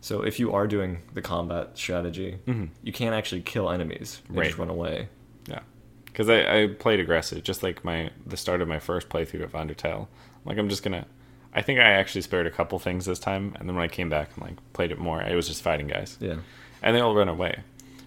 So 0.04 0.20
if 0.20 0.38
you 0.38 0.52
are 0.52 0.66
doing 0.66 0.98
the 1.14 1.22
combat 1.22 1.70
strategy, 1.78 2.36
Mhm. 2.46 2.68
you 2.82 2.92
can't 2.92 3.14
actually 3.14 3.40
kill 3.40 3.70
enemies. 3.70 4.20
They 4.28 4.36
Right. 4.40 4.46
just 4.48 4.58
run 4.58 4.68
away. 4.68 5.08
Yeah, 5.48 5.60
because 6.04 6.28
I, 6.28 6.40
I 6.64 6.66
played 6.66 7.00
aggressive, 7.00 7.42
just 7.42 7.62
like 7.62 7.82
my 7.86 8.10
the 8.26 8.36
start 8.36 8.60
of 8.60 8.68
my 8.68 8.78
first 8.78 9.08
playthrough 9.08 9.42
of 9.44 9.52
Undertale. 9.52 10.08
Like 10.44 10.58
I'm 10.58 10.68
just 10.68 10.82
gonna. 10.82 11.06
I 11.54 11.62
think 11.62 11.80
I 11.80 11.84
actually 11.92 12.20
spared 12.20 12.46
a 12.46 12.50
couple 12.50 12.78
things 12.78 13.06
this 13.06 13.18
time, 13.18 13.54
and 13.58 13.66
then 13.66 13.74
when 13.76 13.82
I 13.84 13.88
came 13.88 14.10
back 14.10 14.28
and 14.34 14.44
like 14.44 14.56
played 14.74 14.90
it 14.92 14.98
more, 14.98 15.22
I 15.22 15.34
was 15.34 15.48
just 15.48 15.62
fighting 15.62 15.86
guys, 15.86 16.18
Yeah. 16.20 16.36
and 16.82 16.94
they 16.94 17.00
all 17.00 17.14
run 17.14 17.28
away. 17.30 17.60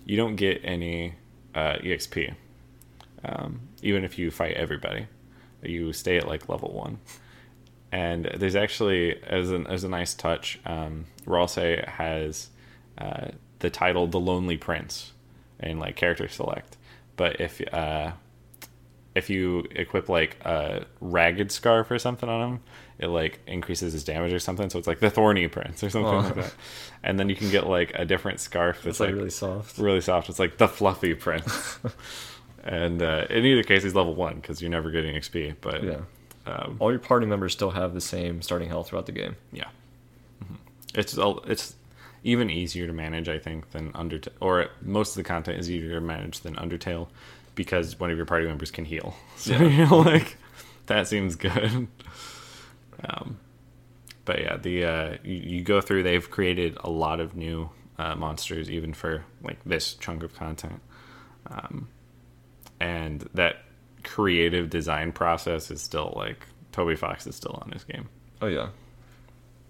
You 0.06 0.18
don't 0.18 0.36
get 0.36 0.62
any 0.64 1.16
uh, 1.56 1.78
exp, 1.82 2.36
um, 3.26 3.62
even 3.82 4.04
if 4.04 4.20
you 4.20 4.30
fight 4.30 4.54
everybody. 4.56 5.08
You 5.64 5.94
stay 5.94 6.18
at 6.18 6.28
like 6.28 6.48
level 6.48 6.72
one, 6.72 7.00
and 7.92 8.26
there's 8.36 8.56
actually 8.56 9.16
as 9.24 9.50
an 9.50 9.66
as 9.66 9.84
a 9.84 9.90
nice 9.90 10.14
touch, 10.14 10.60
um, 10.68 11.06
Ralsei 11.28 11.86
has 11.88 12.50
uh, 12.98 13.28
the 13.60 13.70
title 13.70 14.08
"The 14.08 14.20
Lonely 14.20 14.58
Prince" 14.58 15.12
in 15.60 15.80
like 15.80 15.96
character 15.96 16.28
select. 16.28 16.78
But 17.16 17.40
if 17.42 17.62
uh, 17.74 18.12
if 19.16 19.30
you 19.30 19.66
equip 19.72 20.10
like 20.10 20.38
a 20.46 20.86
ragged 21.02 21.52
scarf 21.52 21.90
or 21.92 21.98
something 22.00 22.30
on 22.30 22.50
him, 22.54 22.60
it 23.00 23.08
like 23.08 23.40
increases 23.48 23.94
his 23.94 24.04
damage 24.04 24.32
or 24.32 24.40
something. 24.40 24.70
So 24.70 24.78
it's 24.78 24.88
like 24.88 25.00
the 25.00 25.10
thorny 25.10 25.48
prince 25.48 25.84
or 25.84 25.90
something 25.90 26.14
Oh. 26.14 26.20
like 26.20 26.36
that. 26.36 26.54
And 27.04 27.20
then 27.20 27.28
you 27.30 27.36
can 27.36 27.50
get 27.50 27.68
like 27.68 27.92
a 27.96 28.06
different 28.06 28.40
scarf 28.40 28.84
that's 28.84 29.00
like 29.00 29.10
like 29.10 29.16
really 29.16 29.30
soft. 29.32 29.78
really 29.80 30.02
soft. 30.02 30.30
It's 30.30 30.38
like 30.40 30.58
the 30.58 30.68
fluffy 30.68 31.16
prince. 31.16 31.80
and 32.64 33.02
uh, 33.02 33.26
in 33.30 33.44
either 33.46 33.64
case, 33.64 33.84
he's 33.84 33.96
level 33.96 34.14
one 34.16 34.36
because 34.36 34.62
you're 34.62 34.70
never 34.72 34.92
getting 34.92 35.16
XP. 35.16 35.56
But 35.62 35.84
Yeah. 35.84 35.98
um, 36.46 36.78
All 36.80 36.92
your 36.92 37.00
party 37.00 37.26
members 37.26 37.54
still 37.54 37.72
have 37.72 37.94
the 37.96 38.02
same 38.02 38.42
starting 38.44 38.70
health 38.70 38.90
throughout 38.90 39.06
the 39.08 39.12
game. 39.14 39.36
yeah. 39.52 39.70
It's 40.98 41.18
it's 41.18 41.76
even 42.24 42.50
easier 42.50 42.88
to 42.88 42.94
manage, 42.94 43.30
I 43.30 43.40
think, 43.40 43.72
than 43.72 43.94
Undertale. 43.94 44.34
Or 44.42 44.68
most 44.82 45.12
of 45.12 45.16
the 45.16 45.24
content 45.24 45.60
is 45.60 45.72
easier 45.72 45.94
to 45.94 46.02
manage 46.02 46.42
than 46.42 46.56
Undertale 46.56 47.08
because 47.56 48.00
one 48.00 48.12
of 48.12 48.18
your 48.18 48.26
party 48.26 48.46
members 48.48 48.72
can 48.72 48.84
heal. 48.86 49.16
So 49.38 49.54
Yeah. 49.54 49.88
you're 49.88 50.04
like, 50.04 50.36
that 50.88 51.08
seems 51.08 51.36
good. 51.36 51.88
Um, 53.08 53.38
but 54.26 54.42
yeah, 54.42 54.58
the 54.58 54.84
uh, 54.86 55.18
you, 55.24 55.36
you 55.36 55.62
go 55.64 55.80
through. 55.82 56.04
They've 56.04 56.30
created 56.30 56.78
a 56.84 56.90
lot 56.90 57.20
of 57.20 57.36
new 57.36 57.70
uh, 57.98 58.16
monsters, 58.16 58.70
even 58.70 58.94
for 58.94 59.24
like 59.44 59.64
this 59.64 59.94
chunk 59.94 60.24
of 60.24 60.34
content, 60.36 60.82
um, 61.50 61.88
and 62.80 63.22
that 63.36 63.58
creative 64.04 64.70
design 64.70 65.12
process 65.12 65.70
is 65.72 65.82
still 65.82 66.14
like 66.16 66.46
Toby 66.72 66.96
Fox 66.96 67.26
is 67.28 67.36
still 67.36 67.60
on 67.64 67.70
this 67.72 67.84
game. 67.84 68.10
Oh 68.42 68.48
yeah. 68.48 68.70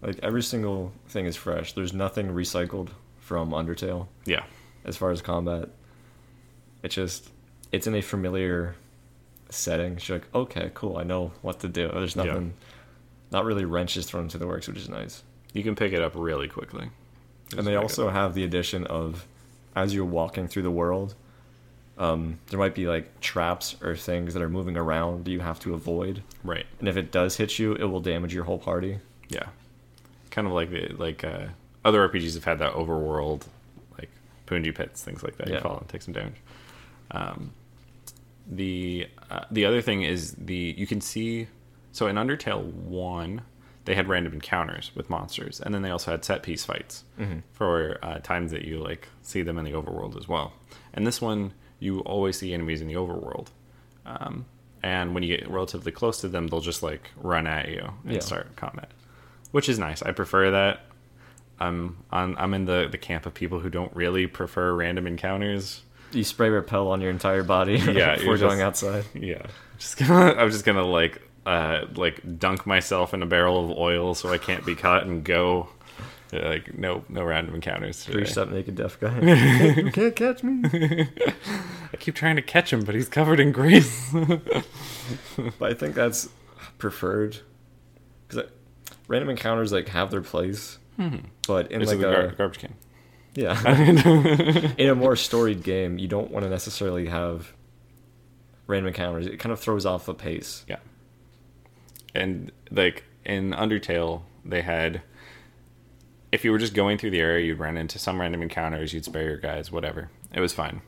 Like 0.02 0.20
every 0.22 0.44
single 0.44 0.92
thing 1.08 1.26
is 1.26 1.36
fresh. 1.36 1.74
There's 1.74 1.94
nothing 1.94 2.28
recycled 2.30 2.90
from 3.20 3.50
Undertale 3.52 4.08
Yeah, 4.26 4.44
as 4.86 4.96
far 4.98 5.12
as 5.12 5.22
combat. 5.22 5.70
It's 6.84 6.96
just 6.96 7.30
it's 7.72 7.88
in 7.88 7.96
a 7.96 8.02
familiar 8.02 8.76
setting. 9.50 9.98
She's 9.98 10.10
like, 10.12 10.28
okay, 10.36 10.72
cool, 10.74 10.98
I 10.98 11.04
know 11.04 11.32
what 11.42 11.60
to 11.62 11.68
do. 11.68 11.90
There's 11.94 12.16
Yeah. 12.16 12.24
nothing 12.26 12.54
not 13.32 13.44
really 13.46 13.66
wrenches 13.66 14.06
thrown 14.06 14.24
into 14.24 14.38
the 14.38 14.48
works, 14.48 14.68
which 14.68 14.78
is 14.78 14.88
nice. 14.90 15.24
you 15.54 15.64
can 15.64 15.76
pick 15.76 15.92
it 15.94 16.02
up 16.02 16.12
really 16.16 16.48
quickly. 16.48 16.90
It's 17.48 17.56
and 17.56 17.66
they 17.66 17.76
also 17.76 18.10
have 18.10 18.36
the 18.36 18.44
addition 18.44 18.86
of 18.86 19.26
as 19.76 19.94
you're 19.94 20.06
walking 20.06 20.48
through 20.48 20.64
the 20.64 20.72
world, 20.72 21.16
um, 21.98 22.38
there 22.48 22.60
might 22.60 22.76
be 22.76 22.86
like 22.88 23.20
traps 23.22 23.76
or 23.82 23.96
things 23.96 24.34
that 24.34 24.44
are 24.44 24.50
moving 24.50 24.78
around 24.78 25.26
that 25.26 25.32
you 25.32 25.40
have 25.40 25.60
to 25.62 25.74
avoid. 25.74 26.22
right. 26.44 26.66
And 26.80 26.88
if 26.88 26.96
it 26.98 27.12
does 27.12 27.38
hit 27.38 27.58
you, 27.58 27.74
it 27.74 27.86
will 27.86 28.02
damage 28.02 28.34
your 28.34 28.44
whole 28.44 28.60
party. 28.60 29.00
Yeah, 29.30 29.48
kind 30.38 30.46
of 30.46 30.54
like 30.54 30.70
the 30.70 30.88
like 31.00 31.24
uh, 31.24 31.48
other 31.84 32.08
RPGs 32.08 32.36
have 32.36 32.44
had 32.44 32.60
that 32.60 32.74
overworld, 32.74 33.42
like 33.98 34.12
Punji 34.46 34.74
pits, 34.74 35.04
things 35.04 35.24
like 35.24 35.36
that. 35.38 35.48
You 35.48 35.56
Yeah. 35.56 35.62
fall 35.62 35.80
and 35.80 35.90
take 35.90 36.04
some 36.04 36.14
damage. 36.14 36.36
Um, 37.10 37.52
the 38.46 39.08
uh, 39.32 39.46
the 39.52 39.66
other 39.66 39.82
thing 39.82 40.04
is 40.04 40.34
the 40.38 40.76
you 40.78 40.86
can 40.86 41.02
see 41.02 41.48
so 41.92 42.06
in 42.08 42.16
Undertale 42.18 42.64
one 42.64 43.42
they 43.86 43.96
had 43.96 44.08
random 44.10 44.34
encounters 44.34 44.92
with 44.96 45.10
monsters, 45.10 45.60
and 45.62 45.74
then 45.74 45.82
they 45.82 45.90
also 45.90 46.12
had 46.12 46.24
set 46.24 46.44
piece 46.44 46.64
fights 46.66 47.04
Mhm. 47.20 47.42
for 47.54 47.98
uh, 48.04 48.20
times 48.20 48.52
that 48.52 48.64
you 48.66 48.80
like 48.80 49.08
see 49.24 49.42
them 49.42 49.58
in 49.58 49.66
the 49.66 49.72
overworld 49.72 50.18
as 50.18 50.28
well. 50.28 50.54
And 50.94 51.08
this 51.08 51.20
one 51.22 51.54
you 51.80 52.02
always 52.02 52.38
see 52.38 52.54
enemies 52.54 52.82
in 52.82 52.88
the 52.88 52.96
overworld. 52.96 53.48
Um, 54.06 54.46
and 54.84 55.14
when 55.14 55.24
you 55.24 55.36
get 55.38 55.50
relatively 55.50 55.92
close 55.92 56.20
to 56.22 56.28
them, 56.28 56.48
they'll 56.48 56.60
just 56.62 56.84
like 56.84 57.10
run 57.18 57.48
at 57.48 57.70
you 57.70 57.84
and 58.06 58.14
Yeah. 58.16 58.20
start 58.20 58.56
combat, 58.56 58.92
which 59.52 59.70
is 59.70 59.78
nice. 59.80 60.02
I 60.02 60.12
prefer 60.12 60.52
that. 60.52 60.82
I'm 61.60 61.98
I'm, 62.12 62.36
I'm 62.38 62.54
in 62.54 62.66
the, 62.66 62.88
the 62.92 62.98
camp 62.98 63.26
of 63.26 63.34
people 63.34 63.60
who 63.60 63.70
don't 63.70 63.96
really 63.96 64.28
prefer 64.28 64.74
random 64.74 65.08
encounters. 65.08 65.82
You 66.12 66.24
spray 66.24 66.50
repel 66.50 66.88
on 66.90 67.02
your 67.02 67.10
entire 67.12 67.44
body 67.44 67.74
Yeah, 67.78 68.16
before 68.16 68.38
you're 68.38 68.38
going 68.38 68.60
just- 68.60 68.84
outside. 68.84 69.06
Yeah, 69.14 69.42
just 69.80 69.98
gonna 69.98 70.34
I'm 70.38 70.52
just 70.52 70.66
gonna 70.66 70.86
like 70.86 71.22
uh 71.46 71.86
like 71.96 72.40
dunk 72.40 72.66
myself 72.68 73.14
in 73.14 73.24
a 73.24 73.26
barrel 73.26 73.64
of 73.72 73.78
oil 73.78 74.14
so 74.16 74.30
I 74.30 74.38
can't 74.38 74.66
be 74.66 74.76
caught 74.76 75.06
and 75.06 75.24
go. 75.24 75.70
Yeah, 76.32 76.48
Like 76.50 76.78
no 76.78 77.04
no 77.10 77.24
random 77.24 77.56
encounters. 77.56 78.04
Three 78.04 78.16
today. 78.22 78.30
step 78.32 78.50
naked 78.50 78.76
deaf 78.76 79.00
guy. 79.00 79.18
you 79.78 79.92
can't 79.92 80.16
catch 80.16 80.44
me. 80.44 80.62
I 81.94 81.98
keep 81.98 82.16
trying 82.16 82.36
to 82.36 82.42
catch 82.42 82.72
him, 82.72 82.84
but 82.84 82.94
he's 82.96 83.08
covered 83.10 83.40
in 83.40 83.52
grease. 83.54 84.14
But 84.14 85.72
I 85.72 85.74
think 85.74 85.96
that's 85.96 86.30
preferred 86.78 87.32
because 87.34 87.44
random 89.08 89.30
encounters 89.30 89.72
like 89.72 89.88
have 89.90 90.12
their 90.12 90.22
place, 90.22 90.78
but 91.48 91.72
in 91.72 91.80
This 91.80 91.90
like 91.90 92.00
a 92.00 92.02
gar- 92.02 92.28
garbage 92.32 92.60
can. 92.60 92.74
yeah, 93.36 93.62
in 94.78 94.90
a 94.90 94.96
more 94.96 95.16
storied 95.16 95.64
game, 95.64 95.98
you 95.98 96.08
don't 96.08 96.32
want 96.32 96.44
to 96.44 96.50
necessarily 96.50 97.08
have 97.08 97.54
random 98.68 98.88
encounters. 98.88 99.28
It 99.28 99.38
kind 99.38 99.54
of 99.54 99.60
throws 99.60 99.86
off 99.86 100.06
the 100.06 100.14
pace. 100.14 100.66
Yeah. 100.68 100.78
And 102.16 102.52
like 102.72 103.04
in 103.26 103.52
Undertale, 103.52 104.24
they 104.44 104.62
had 104.62 105.02
if 106.32 106.44
you 106.44 106.52
were 106.52 106.58
just 106.58 106.74
going 106.74 106.98
through 106.98 107.12
the 107.12 107.22
area, 107.22 107.46
you'd 107.46 107.60
run 107.60 107.78
into 107.78 107.98
some 108.00 108.20
random 108.20 108.42
encounters, 108.42 108.94
you'd 108.94 109.06
spare 109.06 109.24
your 109.24 109.38
guys, 109.38 109.72
whatever. 109.72 110.10
It 110.34 110.42
was 110.42 110.52
fine. 110.54 110.82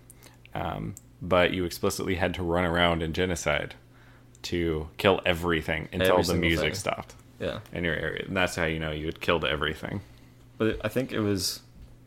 Um, 0.54 0.96
but 1.22 1.54
you 1.54 1.64
explicitly 1.66 2.16
had 2.16 2.34
to 2.36 2.44
run 2.44 2.66
around 2.66 3.02
in 3.04 3.14
genocide 3.14 3.76
to 4.44 4.90
kill 4.98 5.22
everything 5.26 5.88
until 5.94 6.20
Every 6.20 6.34
the 6.34 6.40
music 6.40 6.66
thing. 6.68 6.74
stopped 6.76 7.16
Yeah, 7.40 7.60
in 7.74 7.84
your 7.84 7.96
area. 7.96 8.26
And 8.28 8.36
that's 8.36 8.56
how 8.56 8.66
you 8.66 8.80
know 8.80 8.92
you 8.92 9.06
had 9.06 9.22
killed 9.22 9.46
everything. 9.46 10.02
but 10.58 10.80
I 10.84 10.90
think 10.90 11.12
it 11.12 11.20
was 11.22 11.62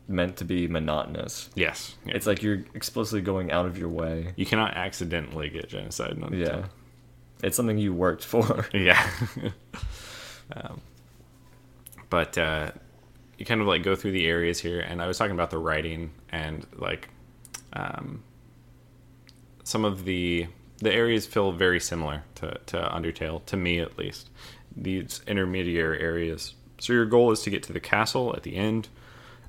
meant 0.07 0.37
to 0.37 0.45
be 0.45 0.67
monotonous. 0.67 1.49
Yes. 1.55 1.95
Yeah. 2.05 2.13
It's 2.15 2.27
like 2.27 2.43
you're 2.43 2.63
explicitly 2.73 3.21
going 3.21 3.51
out 3.51 3.65
of 3.65 3.77
your 3.77 3.89
way. 3.89 4.33
you 4.35 4.45
cannot 4.45 4.75
accidentally 4.75 5.49
get 5.49 5.69
genocide. 5.69 6.17
Yeah, 6.31 6.65
it's 7.41 7.55
something 7.57 7.77
you 7.77 7.93
worked 7.93 8.23
for. 8.25 8.65
Yeah. 8.73 9.09
um, 10.55 10.81
but 12.09 12.37
uh, 12.37 12.71
you 13.37 13.45
kind 13.45 13.61
of 13.61 13.67
like 13.67 13.81
go 13.81 13.95
through 13.95 14.11
the 14.11 14.27
areas 14.27 14.59
here, 14.59 14.79
and 14.81 15.01
I 15.01 15.07
was 15.07 15.17
talking 15.17 15.33
about 15.33 15.49
the 15.49 15.57
writing 15.57 16.11
and 16.29 16.67
like 16.75 17.09
um, 17.73 18.23
some 19.63 19.83
of 19.85 20.05
the 20.05 20.47
the 20.83 20.93
areas 20.93 21.25
feel 21.25 21.51
very 21.51 21.79
similar 21.79 22.23
to, 22.35 22.59
to 22.67 22.77
Undertale, 22.77 23.45
to 23.45 23.57
me 23.57 23.79
at 23.79 23.97
least. 23.97 24.29
These 24.75 25.21
intermediary 25.27 26.01
areas. 26.01 26.55
So 26.79 26.93
your 26.93 27.05
goal 27.05 27.31
is 27.31 27.41
to 27.43 27.49
get 27.49 27.63
to 27.63 27.73
the 27.73 27.79
castle 27.79 28.35
at 28.35 28.43
the 28.43 28.55
end. 28.55 28.89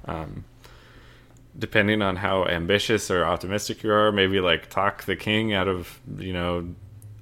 Um, 0.05 0.45
depending 1.59 2.03
on 2.03 2.17
how 2.17 2.47
ambitious 2.47 3.11
or 3.11 3.25
optimistic 3.25 3.83
you 3.83 3.91
are, 3.91 4.13
maybe 4.13 4.41
like 4.41 4.71
talk 4.71 5.05
the 5.05 5.17
king 5.17 5.53
out 5.53 5.69
of 5.69 6.01
you 6.19 6.33
know 6.33 6.75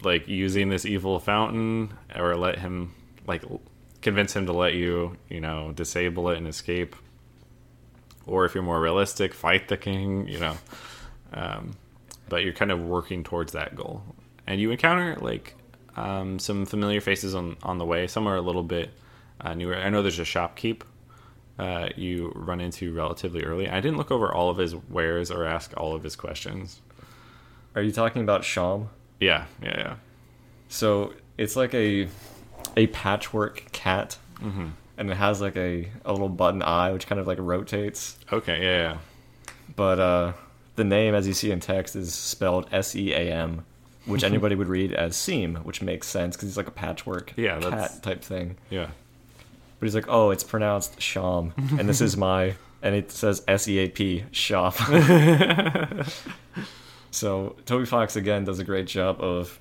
like 0.03 0.27
using 0.27 0.68
this 0.68 0.85
evil 0.85 1.18
fountain, 1.20 1.94
or 2.14 2.37
let 2.37 2.59
him 2.59 2.94
like 3.27 3.44
convince 4.01 4.35
him 4.35 4.46
to 4.46 4.53
let 4.53 4.75
you 4.75 5.16
you 5.29 5.40
know 5.40 5.72
disable 5.72 6.29
it 6.31 6.38
and 6.38 6.48
escape. 6.48 6.96
Or 8.27 8.44
if 8.44 8.55
you're 8.55 8.64
more 8.64 8.81
realistic, 8.81 9.33
fight 9.35 9.68
the 9.68 9.77
king. 9.77 10.29
You 10.29 10.40
know, 10.40 10.57
um, 11.33 11.77
but 12.33 12.42
you're 12.45 12.55
kind 12.55 12.71
of 12.73 12.83
working 12.83 13.23
towards 13.23 13.53
that 13.53 13.77
goal, 13.77 14.03
and 14.47 14.59
you 14.59 14.71
encounter 14.71 15.16
like 15.21 15.55
um, 15.97 16.38
some 16.38 16.64
familiar 16.64 17.01
faces 17.03 17.35
on 17.35 17.57
on 17.62 17.77
the 17.77 17.85
way. 17.85 18.07
Some 18.07 18.27
are 18.27 18.37
a 18.37 18.40
little 18.40 18.62
bit 18.62 18.88
uh, 19.40 19.53
newer. 19.55 19.77
I 19.77 19.90
know 19.90 20.01
there's 20.01 20.18
a 20.18 20.23
shopkeep 20.25 20.81
uh, 21.59 21.90
you 21.97 22.33
run 22.35 22.61
into 22.61 22.95
relatively 22.95 23.42
early. 23.45 23.68
I 23.68 23.81
didn't 23.81 23.99
look 23.99 24.11
over 24.11 24.33
all 24.33 24.49
of 24.49 24.57
his 24.57 24.75
wares 24.75 25.31
or 25.31 25.45
ask 25.45 25.75
all 25.77 25.95
of 25.95 26.03
his 26.03 26.16
questions. 26.16 26.81
Are 27.75 27.83
you 27.83 27.92
talking 27.92 28.23
about 28.23 28.45
Sham? 28.45 28.88
Yeah, 29.21 29.45
yeah, 29.62 29.77
yeah. 29.79 29.95
So 30.68 31.12
it's 31.37 31.55
like 31.57 31.75
a 31.75 32.09
a 32.77 32.87
patchwork 32.88 33.71
cat, 33.73 34.16
Mm-hmm. 34.42 34.68
and 34.97 35.11
it 35.11 35.16
has 35.16 35.40
like 35.40 35.57
a, 35.57 35.88
a 36.05 36.12
little 36.12 36.29
button 36.31 36.62
eye 36.62 36.90
which 36.92 37.07
kind 37.07 37.21
of 37.21 37.27
like 37.27 37.38
rotates. 37.40 38.18
Okay, 38.33 38.62
yeah, 38.64 38.79
yeah. 38.79 38.97
But 39.77 39.99
uh, 40.01 40.33
the 40.76 40.85
name, 40.85 41.14
as 41.14 41.26
you 41.26 41.35
see 41.35 41.50
in 41.50 41.61
text, 41.61 41.96
is 41.96 42.14
spelled 42.14 42.68
S 42.72 42.96
E 42.96 43.12
A 43.12 43.32
M, 43.32 43.64
which 44.06 44.22
mm-hmm. 44.22 44.32
anybody 44.32 44.54
would 44.54 44.68
read 44.68 44.92
as 44.92 45.16
Seam, 45.16 45.56
which 45.56 45.82
makes 45.82 46.08
sense 46.08 46.37
because 46.37 46.48
he's 46.48 46.56
like 46.56 46.68
a 46.68 46.72
patchwork 46.72 47.32
Yeah, 47.37 47.61
cat 47.61 48.02
type 48.02 48.22
thing. 48.22 48.56
Yeah. 48.70 48.88
But 49.78 49.87
he's 49.87 49.94
like, 49.94 50.08
oh, 50.08 50.30
it's 50.30 50.44
pronounced 50.44 51.00
Sham, 51.00 51.52
and 51.56 51.88
this 51.88 52.00
is 52.00 52.16
my, 52.16 52.54
and 52.82 52.94
it 52.94 53.11
says 53.11 53.42
S 53.48 53.68
E 53.68 53.78
A 53.78 53.88
P 53.88 54.24
shop. 54.30 54.74
so 57.11 57.56
Toby 57.66 57.85
Fox 57.85 58.16
again 58.16 58.44
does 58.44 58.58
a 58.58 58.64
great 58.64 58.87
job 58.87 59.20
of 59.20 59.58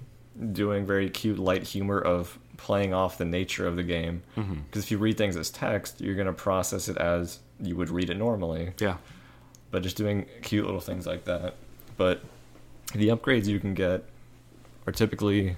doing 0.51 0.85
very 0.85 1.09
cute 1.09 1.39
light 1.39 1.63
humor 1.63 1.99
of 1.99 2.37
playing 2.57 2.93
off 2.93 3.17
the 3.17 3.25
nature 3.25 3.65
of 3.65 3.75
the 3.75 3.83
game. 3.83 4.21
Mm-hmm. 4.37 4.59
Because 4.69 4.83
if 4.83 4.91
you 4.91 4.99
read 4.99 5.17
things 5.17 5.35
as 5.35 5.49
text, 5.49 5.99
you're 5.99 6.15
gonna 6.15 6.33
process 6.33 6.87
it 6.87 6.97
as 6.97 7.39
you 7.59 7.75
would 7.75 7.89
read 7.89 8.09
it 8.09 8.17
normally. 8.17 8.73
Yeah. 8.79 8.97
But 9.71 9.83
just 9.83 9.95
doing 9.97 10.25
cute 10.41 10.65
little 10.65 10.81
things 10.81 11.05
like 11.07 11.25
that. 11.25 11.55
But 11.97 12.21
the 12.93 13.07
upgrades 13.09 13.45
you 13.47 13.59
can 13.59 13.73
get 13.73 14.03
are 14.85 14.91
typically 14.93 15.55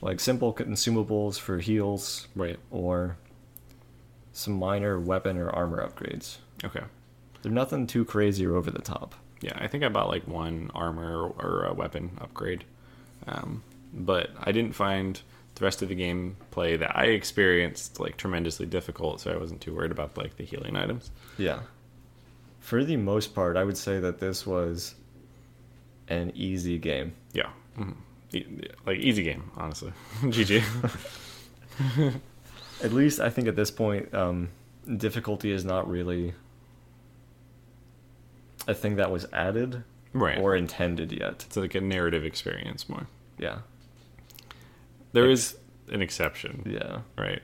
like 0.00 0.20
simple 0.20 0.52
consumables 0.54 1.38
for 1.38 1.58
heals 1.58 2.28
Right. 2.36 2.58
or 2.70 3.16
some 4.32 4.54
minor 4.54 4.98
weapon 4.98 5.36
or 5.38 5.50
armor 5.50 5.86
upgrades. 5.86 6.38
Okay. 6.64 6.82
They're 7.42 7.52
nothing 7.52 7.86
too 7.86 8.04
crazy 8.04 8.46
or 8.46 8.56
over 8.56 8.70
the 8.70 8.80
top. 8.82 9.14
Yeah, 9.40 9.52
I 9.56 9.66
think 9.66 9.82
I 9.82 9.88
bought 9.88 10.08
like 10.08 10.26
one 10.28 10.70
armor 10.74 11.26
or 11.28 11.64
a 11.64 11.74
weapon 11.74 12.16
upgrade. 12.20 12.64
Um, 13.26 13.62
but 13.92 14.30
I 14.40 14.52
didn't 14.52 14.74
find 14.74 15.20
the 15.56 15.64
rest 15.64 15.82
of 15.82 15.88
the 15.88 15.96
gameplay 15.96 16.78
that 16.78 16.96
I 16.96 17.06
experienced 17.06 17.98
like 18.00 18.16
tremendously 18.16 18.66
difficult, 18.66 19.20
so 19.20 19.32
I 19.32 19.36
wasn't 19.36 19.60
too 19.60 19.74
worried 19.74 19.90
about 19.90 20.16
like 20.16 20.36
the 20.36 20.44
healing 20.44 20.76
items. 20.76 21.10
Yeah. 21.38 21.60
For 22.62 22.84
the 22.84 22.96
most 22.96 23.34
part, 23.34 23.56
I 23.56 23.64
would 23.64 23.76
say 23.76 23.98
that 24.00 24.18
this 24.20 24.46
was 24.46 24.94
an 26.08 26.32
easy 26.34 26.78
game. 26.78 27.12
Yeah. 27.34 27.50
Mhm. 27.78 27.94
E- 28.32 28.46
Like 28.86 28.98
easy 28.98 29.22
game, 29.24 29.50
honestly. 29.56 29.92
GG. 30.22 30.62
At 32.82 32.92
least 32.92 33.20
I 33.20 33.28
think 33.30 33.46
at 33.48 33.56
this 33.56 33.70
point, 33.70 34.12
um, 34.14 34.48
difficulty 34.96 35.50
is 35.52 35.64
not 35.64 35.88
really 35.88 36.34
a 38.66 38.74
thing 38.74 38.96
that 38.96 39.10
was 39.10 39.26
added 39.32 39.82
right. 40.12 40.38
or 40.38 40.56
intended 40.56 41.12
yet. 41.12 41.44
it's 41.46 41.56
like 41.56 41.74
a 41.74 41.80
narrative 41.80 42.24
experience 42.24 42.88
more. 42.88 43.06
Yeah. 43.38 43.58
There 45.12 45.28
is 45.30 45.56
an 45.90 46.00
exception, 46.02 46.62
Yeah. 46.66 47.00
right? 47.18 47.42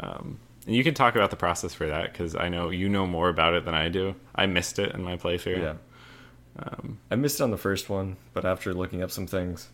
Um, 0.00 0.38
you 0.66 0.82
can 0.84 0.94
talk 0.94 1.14
about 1.14 1.30
the 1.30 1.36
process 1.36 1.72
for 1.74 1.86
that 1.86 2.12
because 2.12 2.34
I 2.34 2.48
know 2.48 2.70
you 2.70 2.88
know 2.88 3.06
more 3.06 3.28
about 3.28 3.54
it 3.54 3.64
than 3.64 3.74
I 3.74 3.88
do. 3.88 4.14
I 4.34 4.46
missed 4.46 4.78
it 4.78 4.94
in 4.94 5.02
my 5.02 5.16
playthrough. 5.16 5.58
Yeah. 5.62 5.74
Um, 6.58 6.98
I 7.10 7.14
missed 7.16 7.40
it 7.40 7.44
on 7.44 7.50
the 7.50 7.56
first 7.58 7.88
one, 7.88 8.16
but 8.32 8.44
after 8.44 8.72
looking 8.74 9.02
up 9.02 9.10
some 9.10 9.26
things, 9.26 9.68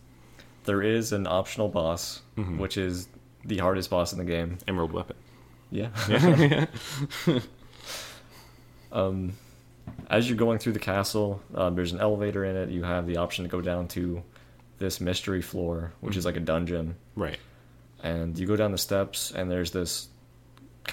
there 0.65 0.81
is 0.81 1.11
an 1.11 1.25
optional 1.27 1.69
boss, 1.69 2.21
Mhm. 2.37 2.57
which 2.57 2.77
is 2.77 3.07
the 3.45 3.57
hardest 3.57 3.89
boss 3.89 4.11
in 4.13 4.17
the 4.19 4.25
game. 4.25 4.57
Emerald 4.67 4.91
weapon. 4.91 5.15
Yeah. 5.71 5.89
Yeah. 7.27 7.39
um, 8.91 9.33
as 10.09 10.29
you're 10.29 10.37
going 10.37 10.59
through 10.59 10.73
the 10.73 10.79
castle, 10.79 11.41
um, 11.55 11.75
there's 11.75 11.91
an 11.93 11.99
elevator 11.99 12.45
in 12.45 12.55
it. 12.55 12.69
You 12.69 12.83
have 12.83 13.07
the 13.07 13.17
option 13.17 13.43
to 13.43 13.49
go 13.49 13.61
down 13.61 13.87
to 13.89 14.23
this 14.79 15.01
mystery 15.01 15.41
floor, 15.41 15.93
which 16.01 16.15
is 16.17 16.25
like 16.25 16.35
a 16.35 16.41
dungeon. 16.41 16.95
right. 17.15 17.37
And 18.01 18.37
you 18.37 18.45
go 18.45 18.57
down 18.57 18.73
the 18.73 18.77
steps, 18.77 19.31
and 19.31 19.49
there's 19.49 19.71
this 19.71 20.09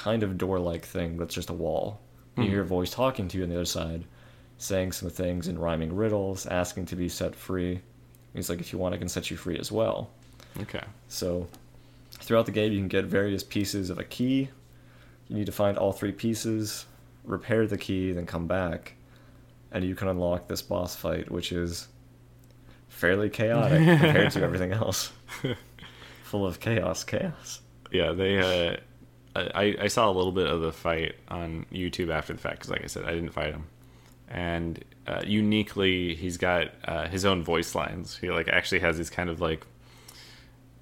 kind 0.02 0.22
of 0.22 0.38
door 0.38 0.58
like 0.58 0.84
thing 0.84 1.16
that's 1.18 1.34
just 1.34 1.50
a 1.50 1.54
wall. 1.54 2.00
You 2.36 2.44
Mhm. 2.44 2.48
hear 2.48 2.62
a 2.62 2.66
voice 2.66 2.90
talking 2.90 3.28
to 3.28 3.36
you 3.38 3.44
on 3.44 3.50
the 3.50 3.56
other 3.56 3.64
side, 3.64 4.04
saying 4.58 4.92
some 4.92 5.10
things 5.10 5.46
in 5.48 5.58
rhyming 5.58 5.94
riddles, 5.94 6.46
asking 6.46 6.86
to 6.86 6.96
be 6.96 7.08
set 7.08 7.34
free. 7.34 7.80
He's 8.34 8.48
like, 8.48 8.60
if 8.60 8.72
you 8.72 8.78
want, 8.78 8.94
I 8.94 8.98
can 8.98 9.08
set 9.08 9.30
you 9.30 9.36
free 9.36 9.58
as 9.58 9.70
well. 9.72 10.10
Okay. 10.60 10.82
So, 11.08 11.48
throughout 12.12 12.46
the 12.46 12.52
game, 12.52 12.72
you 12.72 12.78
can 12.78 12.88
get 12.88 13.04
various 13.04 13.42
pieces 13.42 13.90
of 13.90 13.98
a 13.98 14.04
key. 14.04 14.48
You 15.28 15.36
need 15.36 15.46
to 15.46 15.52
find 15.52 15.76
all 15.76 15.92
three 15.92 16.12
pieces, 16.12 16.86
repair 17.24 17.66
the 17.66 17.78
key, 17.78 18.12
then 18.12 18.26
come 18.26 18.46
back, 18.46 18.94
and 19.72 19.84
you 19.84 19.94
can 19.94 20.08
unlock 20.08 20.48
this 20.48 20.62
boss 20.62 20.96
fight, 20.96 21.30
which 21.30 21.52
is 21.52 21.88
fairly 22.88 23.28
chaotic 23.28 23.78
compared 24.00 24.30
to 24.32 24.42
everything 24.42 24.72
else. 24.72 25.12
Full 26.24 26.46
of 26.46 26.58
chaos, 26.60 27.02
chaos. 27.04 27.60
Yeah, 27.90 28.12
they. 28.12 28.38
Uh, 28.38 28.76
I 29.36 29.76
I 29.82 29.86
saw 29.88 30.10
a 30.10 30.12
little 30.12 30.32
bit 30.32 30.46
of 30.48 30.60
the 30.60 30.72
fight 30.72 31.14
on 31.28 31.66
YouTube 31.72 32.10
after 32.10 32.32
the 32.32 32.38
fact 32.38 32.56
because, 32.58 32.70
like 32.70 32.82
I 32.84 32.86
said, 32.88 33.04
I 33.04 33.12
didn't 33.12 33.30
fight 33.30 33.52
him, 33.52 33.64
and 34.28 34.82
uh, 35.06 35.22
uniquely, 35.24 36.14
he's 36.14 36.36
got 36.36 36.68
uh, 36.84 37.06
his 37.08 37.24
own 37.24 37.42
voice 37.44 37.74
lines. 37.74 38.16
He 38.16 38.30
like 38.30 38.48
actually 38.48 38.80
has 38.80 38.96
these 38.98 39.10
kind 39.10 39.30
of 39.30 39.40
like 39.40 39.64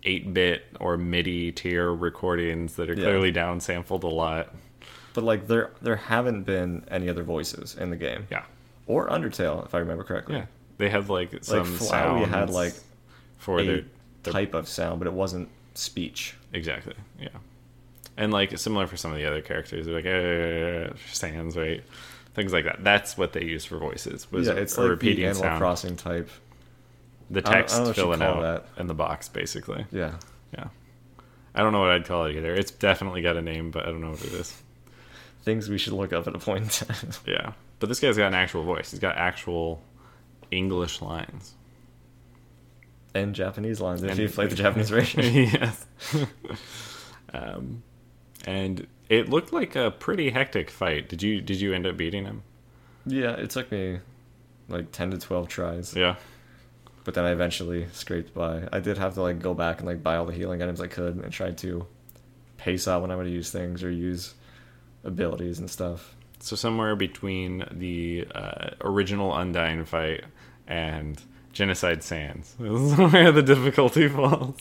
eight 0.05 0.33
bit 0.33 0.65
or 0.81 0.97
MIDI 0.97 1.53
tier 1.53 1.93
recordings 1.93 2.75
that 2.77 2.89
are 2.89 2.95
Yeah. 2.95 3.03
clearly 3.05 3.33
downsampled 3.33 4.05
a 4.05 4.09
lot. 4.09 4.55
But 5.15 5.25
like 5.25 5.47
there 5.49 5.73
there 5.83 5.97
haven't 5.97 6.45
been 6.45 6.85
any 6.91 7.09
other 7.09 7.25
voices 7.25 7.75
in 7.77 7.91
the 7.91 7.97
game. 7.97 8.27
Yeah, 8.31 8.45
Or 8.87 9.09
Undertale, 9.09 9.65
if 9.67 9.75
I 9.75 9.79
remember 9.79 10.05
correctly. 10.05 10.37
yeah. 10.37 10.47
They 10.79 10.89
had 10.89 11.09
like 11.09 11.43
some 11.43 11.59
Like 11.59 11.67
Flowey 11.81 12.29
had 12.29 12.51
like 12.51 12.75
for 13.39 13.59
a 13.61 13.65
their, 13.67 13.85
their 14.23 14.33
type 14.33 14.55
of 14.55 14.69
sound, 14.69 15.01
but 15.01 15.09
it 15.09 15.13
wasn't 15.13 15.49
speech. 15.75 16.35
Exactly. 16.53 16.95
Yeah. 17.21 17.29
And 18.19 18.33
like 18.33 18.59
similar 18.59 18.87
for 18.87 18.97
some 18.99 19.13
of 19.13 19.17
the 19.17 19.25
other 19.27 19.41
characters, 19.41 19.87
they're 19.87 19.95
like 19.95 20.91
uh, 20.93 20.95
stands 21.11 21.57
right, 21.57 21.83
things 22.35 22.53
like 22.53 22.65
that. 22.65 22.83
That's 22.85 23.17
what 23.17 23.33
they 23.33 23.45
use 23.45 23.65
for 23.65 23.79
voices. 23.79 24.31
Was 24.33 24.49
yeah, 24.49 24.55
it's 24.55 24.77
a 24.77 24.81
like 24.83 24.91
repeating 24.91 25.21
the 25.21 25.27
Animal 25.29 25.43
sound, 25.43 25.59
Crossing 25.61 25.97
type. 25.97 26.29
the 27.31 27.39
I 27.39 27.43
don't- 27.43 27.53
I 27.55 27.57
text 27.59 27.75
don't 27.77 27.83
know 27.85 27.89
what 27.91 27.97
you 27.97 28.03
filling 28.03 28.23
out 28.23 28.41
that. 28.75 28.81
in 28.81 28.87
the 28.89 28.95
box, 28.95 29.29
basically. 29.29 29.87
Yeah. 29.93 30.17
Yeah. 30.53 30.67
I 31.55 31.63
don't 31.63 31.73
know 31.73 31.81
what 31.81 31.91
I'd 31.91 32.05
call 32.07 32.25
it 32.27 32.37
either. 32.37 32.55
It's 32.55 32.71
definitely 32.73 33.23
got 33.23 33.37
a 33.37 33.43
name, 33.43 33.71
but 33.71 33.85
I 33.85 33.87
don't 33.93 34.01
know 34.01 34.11
what 34.11 34.25
it 34.25 34.33
is. 34.33 34.63
Things 35.45 35.69
we 35.69 35.79
should 35.79 35.93
look 35.95 36.13
up 36.13 36.27
at 36.27 36.35
a 36.35 36.39
point 36.41 36.65
in 36.65 36.69
time. 36.71 37.11
Yeah. 37.27 37.53
But 37.79 37.89
this 37.89 38.01
guy's 38.01 38.17
got 38.17 38.27
an 38.27 38.35
actual 38.35 38.65
voice. 38.65 38.91
He's 38.91 38.99
got 39.01 39.17
actual 39.17 39.81
English 40.51 41.01
lines. 41.01 41.55
and 43.15 43.33
Japanese 43.35 43.81
lines 43.81 44.03
if 44.03 44.11
And- 44.11 44.19
you 44.19 44.29
play 44.29 44.47
the 44.49 44.57
Japanese 44.57 44.91
version. 44.97 45.23
yes. 45.23 45.87
um, 47.33 47.83
and 48.49 48.87
it 49.11 49.29
looked 49.29 49.53
like 49.53 49.77
a 49.77 49.91
pretty 49.91 50.31
hectic 50.31 50.71
fight. 50.71 51.09
Did 51.09 51.23
you 51.23 51.41
did 51.41 51.61
you 51.61 51.75
end 51.75 51.87
up 51.87 51.97
beating 51.97 52.25
him? 52.25 52.43
yeah, 53.07 53.33
it 53.33 53.51
took 53.51 53.71
me 53.71 54.01
like 54.69 54.93
10 54.93 55.13
to 55.13 55.19
12 55.19 55.49
tries. 55.49 55.95
Yeah. 55.95 56.17
but 57.05 57.15
then 57.15 57.25
I 57.25 57.31
eventually 57.33 57.87
scraped 57.93 58.35
by. 58.35 58.69
I 58.73 58.81
did 58.81 58.99
have 58.99 59.15
to 59.15 59.23
like 59.23 59.39
go 59.41 59.55
back 59.55 59.79
and 59.79 59.87
like 59.87 60.03
buy 60.03 60.17
all 60.17 60.27
the 60.27 60.33
healing 60.35 60.63
items 60.63 60.81
I 60.81 60.89
could 60.89 61.17
and 61.17 61.33
try 61.33 61.51
to 61.53 61.87
pace 62.59 62.87
out 62.89 63.01
when 63.03 63.11
I 63.11 63.17
would 63.17 63.29
use 63.29 63.51
things 63.51 63.83
or 63.83 63.91
use 63.91 64.35
abilities 65.05 65.59
and 65.59 65.71
stuff. 65.71 66.15
So 66.41 66.55
somewhere 66.57 66.97
between 66.97 67.65
the 67.71 68.27
uh, 68.35 68.71
original 68.83 69.33
Undyne 69.33 69.87
fight 69.87 70.25
and 70.67 71.21
Genocide 71.53 72.03
Sans 72.03 72.55
is 72.61 72.97
where 72.97 73.33
the 73.33 73.43
difficulty 73.43 74.07
falls. 74.19 74.57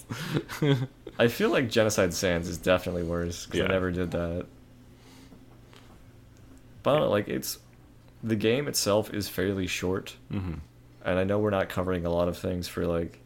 I 1.20 1.28
feel 1.28 1.50
like 1.50 1.70
Genocide 1.70 2.14
Sans 2.14 2.48
is 2.48 2.58
definitely 2.58 3.04
worse 3.04 3.46
because 3.46 3.60
Yeah. 3.60 3.66
I 3.66 3.70
never 3.70 3.92
did 3.92 4.12
that. 4.12 4.46
But 6.84 6.92
I 6.92 6.94
don't 6.96 7.04
know, 7.06 7.10
like 7.10 7.28
it's 7.28 7.60
the 8.24 8.36
game 8.36 8.68
itself 8.68 9.14
is 9.14 9.28
fairly 9.30 9.68
short, 9.68 10.16
hmm 10.32 10.54
and 11.06 11.18
I 11.18 11.24
know 11.24 11.40
we're 11.40 11.52
not 11.52 11.70
covering 11.70 12.06
a 12.06 12.10
lot 12.10 12.28
of 12.28 12.38
things 12.38 12.68
for 12.68 12.86
like 12.86 13.20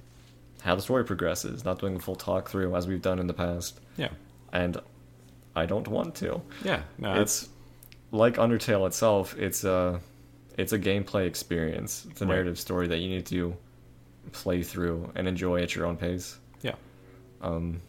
how 0.62 0.76
the 0.76 0.82
story 0.84 1.04
progresses, 1.04 1.66
not 1.66 1.80
doing 1.80 1.96
a 1.96 2.00
full 2.00 2.16
talk 2.16 2.48
through 2.48 2.76
as 2.76 2.88
we've 2.88 3.02
done 3.02 3.18
in 3.18 3.26
the 3.26 3.34
past, 3.34 3.80
Yeah. 3.98 4.10
and 4.54 4.78
I 5.56 5.66
don't 5.66 5.88
want 5.88 6.14
to. 6.16 6.42
Yeah. 6.64 6.84
No, 7.00 7.20
it's 7.20 7.50
like 8.12 8.36
Undertale 8.36 8.86
itself. 8.88 9.36
It's 9.38 9.64
a 9.64 10.00
it's 10.58 10.74
a 10.74 10.80
gameplay 10.80 11.26
experience. 11.26 12.06
It's 12.12 12.22
a 12.22 12.26
Right. 12.26 12.34
narrative 12.34 12.60
story 12.60 12.88
that 12.88 12.98
you 13.00 13.10
need 13.10 13.26
to 13.28 13.56
play 14.32 14.62
through 14.62 15.12
and 15.16 15.28
enjoy 15.28 15.62
at 15.64 15.74
your 15.76 15.86
own 15.88 15.98
pace. 15.98 16.38
Um, 17.42 17.82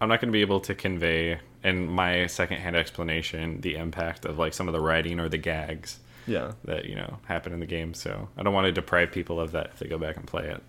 I'm 0.00 0.08
not 0.08 0.20
going 0.20 0.28
to 0.28 0.32
be 0.32 0.40
able 0.42 0.60
to 0.60 0.74
convey 0.74 1.40
in 1.64 1.88
my 1.88 2.26
secondhand 2.26 2.76
explanation 2.76 3.60
the 3.60 3.76
impact 3.76 4.24
of 4.24 4.38
like 4.38 4.54
some 4.54 4.68
of 4.68 4.72
the 4.72 4.80
writing 4.80 5.18
or 5.18 5.28
the 5.28 5.38
gags 5.38 5.98
yeah, 6.26 6.52
that 6.64 6.84
you 6.84 6.94
know 6.94 7.18
happen 7.26 7.52
in 7.52 7.60
the 7.60 7.66
game. 7.66 7.94
So 7.94 8.28
I 8.36 8.42
don't 8.42 8.54
want 8.54 8.66
to 8.66 8.72
deprive 8.72 9.12
people 9.12 9.40
of 9.40 9.52
that 9.52 9.70
if 9.72 9.78
they 9.78 9.88
go 9.88 9.98
back 9.98 10.16
and 10.16 10.26
play 10.26 10.48
it. 10.48 10.62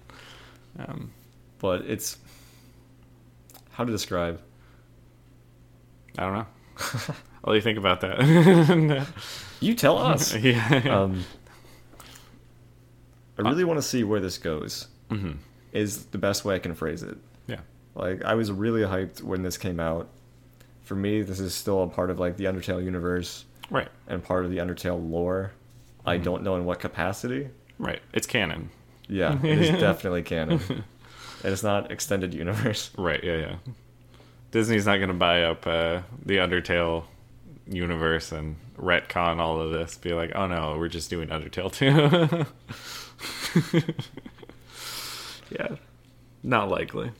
Um, 0.79 1.11
but 1.59 1.81
it's 1.81 2.17
how 3.71 3.83
to 3.85 3.91
describe. 3.91 4.41
I 6.17 6.23
don't 6.23 6.33
know. 6.33 6.47
What 7.41 7.53
do 7.53 7.55
you 7.55 7.61
think 7.61 7.77
about 7.77 8.01
that? 8.01 9.07
You 9.61 9.73
tell 9.73 9.97
us. 9.97 10.33
yeah. 10.37 10.83
um, 10.89 11.25
I 13.37 13.41
really 13.41 13.63
want 13.65 13.77
to 13.77 13.81
see 13.81 14.03
where 14.03 14.19
this 14.19 14.37
goes. 14.37 14.87
hmm 15.09 15.31
Is 15.73 16.05
the 16.05 16.17
best 16.17 16.45
way 16.45 16.55
I 16.55 16.59
can 16.59 16.75
phrase 16.75 17.03
it. 17.03 17.17
Yeah. 17.47 17.59
Like 17.99 18.23
I 18.23 18.33
was 18.35 18.51
really 18.51 18.81
hyped 18.81 19.21
when 19.21 19.43
this 19.43 19.57
came 19.57 19.79
out. 19.79 20.07
For 20.83 20.95
me, 20.95 21.21
this 21.21 21.39
is 21.39 21.53
still 21.53 21.83
a 21.83 21.87
part 21.87 22.09
of 22.09 22.19
like 22.19 22.37
the 22.37 22.45
Undertale 22.45 22.83
universe 22.83 23.45
Right. 23.69 23.89
and 24.07 24.23
part 24.23 24.45
of 24.45 24.51
the 24.51 24.57
Undertale 24.57 25.09
lore. 25.09 25.51
I 26.05 26.15
Mm-hmm. 26.15 26.23
don't 26.23 26.43
know 26.43 26.55
in 26.55 26.65
what 26.65 26.79
capacity. 26.79 27.49
Right. 27.77 28.01
It's 28.13 28.25
canon. 28.25 28.69
Yeah, 29.07 29.37
it 29.43 29.59
is 29.59 29.69
definitely 29.79 30.23
canon. 30.23 30.59
And 31.41 31.53
it's 31.53 31.63
not 31.63 31.89
extended 31.89 32.33
universe. 32.33 32.91
Right. 32.97 33.23
Yeah. 33.23 33.37
Yeah. 33.37 33.55
Disney's 34.51 34.85
not 34.85 34.97
going 34.97 35.07
to 35.07 35.13
buy 35.13 35.43
up 35.43 35.65
uh, 35.65 36.01
the 36.25 36.35
Undertale 36.35 37.05
universe 37.65 38.33
and 38.33 38.57
retcon 38.77 39.37
all 39.39 39.61
of 39.61 39.71
this. 39.71 39.97
Be 39.97 40.13
like, 40.13 40.33
oh 40.35 40.47
no, 40.47 40.75
we're 40.77 40.89
just 40.89 41.09
doing 41.09 41.29
Undertale 41.29 41.71
too. 41.71 42.45
yeah. 45.57 45.75
Not 46.43 46.69
likely. 46.69 47.11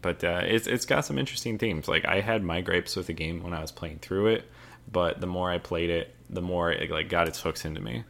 But 0.00 0.22
uh, 0.22 0.42
it's 0.44 0.66
it's 0.66 0.84
got 0.84 1.04
some 1.04 1.18
interesting 1.18 1.58
themes. 1.58 1.88
Like 1.88 2.04
I 2.04 2.20
had 2.20 2.42
my 2.42 2.60
gripes 2.60 2.96
with 2.96 3.06
the 3.06 3.12
game 3.12 3.42
when 3.42 3.52
I 3.54 3.60
was 3.60 3.72
playing 3.72 4.00
through 4.00 4.28
it, 4.28 4.50
but 4.90 5.20
the 5.20 5.26
more 5.26 5.50
I 5.50 5.58
played 5.58 5.90
it, 5.90 6.14
the 6.28 6.42
more 6.42 6.70
it 6.70 6.90
like 6.90 7.08
got 7.08 7.28
its 7.28 7.40
hooks 7.40 7.64
into 7.64 7.80
me. 7.80 8.04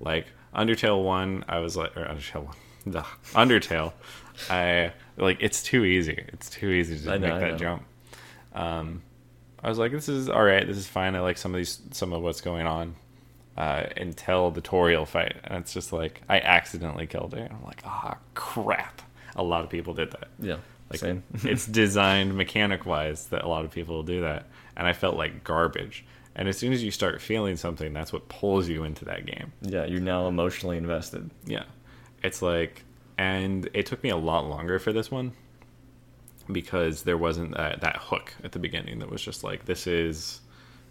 Like 0.00 0.26
Undertale 0.54 1.02
one, 1.02 1.44
I 1.48 1.58
was 1.60 1.76
like, 1.76 1.96
or 1.96 2.04
Undertale 2.04 2.44
one, 2.44 2.56
the 2.86 3.02
Undertale, 3.32 3.92
I 4.48 4.92
like 5.16 5.38
it's 5.40 5.62
too 5.62 5.84
easy. 5.84 6.24
It's 6.32 6.50
too 6.50 6.70
easy 6.70 6.98
to 6.98 7.18
know, 7.18 7.28
make 7.28 7.40
that 7.40 7.58
jump. 7.58 7.84
Um, 8.54 9.02
I 9.62 9.68
was 9.68 9.78
like, 9.78 9.92
this 9.92 10.08
is 10.08 10.28
all 10.28 10.42
right. 10.42 10.66
This 10.66 10.76
is 10.76 10.86
fine. 10.86 11.14
I 11.14 11.20
like 11.20 11.38
some 11.38 11.54
of 11.54 11.58
these, 11.58 11.80
some 11.92 12.12
of 12.12 12.22
what's 12.22 12.40
going 12.40 12.66
on. 12.66 12.96
Uh, 13.56 13.86
until 13.98 14.50
the 14.50 14.62
Toriel 14.62 15.06
fight, 15.06 15.36
and 15.44 15.58
it's 15.58 15.74
just 15.74 15.92
like 15.92 16.22
I 16.30 16.40
accidentally 16.40 17.06
killed 17.06 17.34
it. 17.34 17.40
And 17.40 17.52
I'm 17.52 17.64
like, 17.64 17.82
ah, 17.84 18.16
crap. 18.32 19.02
A 19.36 19.42
lot 19.42 19.64
of 19.64 19.68
people 19.68 19.92
did 19.92 20.12
that. 20.12 20.28
Yeah, 20.38 20.56
Like 20.90 21.00
same. 21.00 21.22
it's 21.44 21.66
designed 21.66 22.36
mechanic 22.36 22.84
wise 22.84 23.26
that 23.26 23.44
a 23.44 23.48
lot 23.48 23.64
of 23.64 23.70
people 23.70 23.96
will 23.96 24.02
do 24.02 24.22
that, 24.22 24.46
and 24.76 24.86
I 24.86 24.92
felt 24.92 25.16
like 25.16 25.44
garbage. 25.44 26.04
And 26.34 26.48
as 26.48 26.56
soon 26.56 26.72
as 26.72 26.82
you 26.82 26.90
start 26.90 27.20
feeling 27.20 27.56
something, 27.56 27.92
that's 27.92 28.12
what 28.12 28.28
pulls 28.28 28.68
you 28.68 28.84
into 28.84 29.04
that 29.06 29.26
game. 29.26 29.52
yeah, 29.62 29.84
you're 29.84 30.00
now 30.00 30.26
emotionally 30.26 30.76
invested. 30.76 31.30
Yeah, 31.44 31.64
it's 32.22 32.40
like, 32.42 32.84
and 33.18 33.68
it 33.74 33.86
took 33.86 34.02
me 34.02 34.10
a 34.10 34.16
lot 34.16 34.46
longer 34.46 34.78
for 34.78 34.92
this 34.92 35.10
one 35.10 35.32
because 36.50 37.02
there 37.02 37.16
wasn't 37.16 37.56
that, 37.56 37.80
that 37.80 37.96
hook 37.96 38.34
at 38.42 38.52
the 38.52 38.58
beginning 38.58 38.98
that 39.00 39.10
was 39.10 39.22
just 39.22 39.44
like 39.44 39.66
this 39.66 39.86
is 39.86 40.40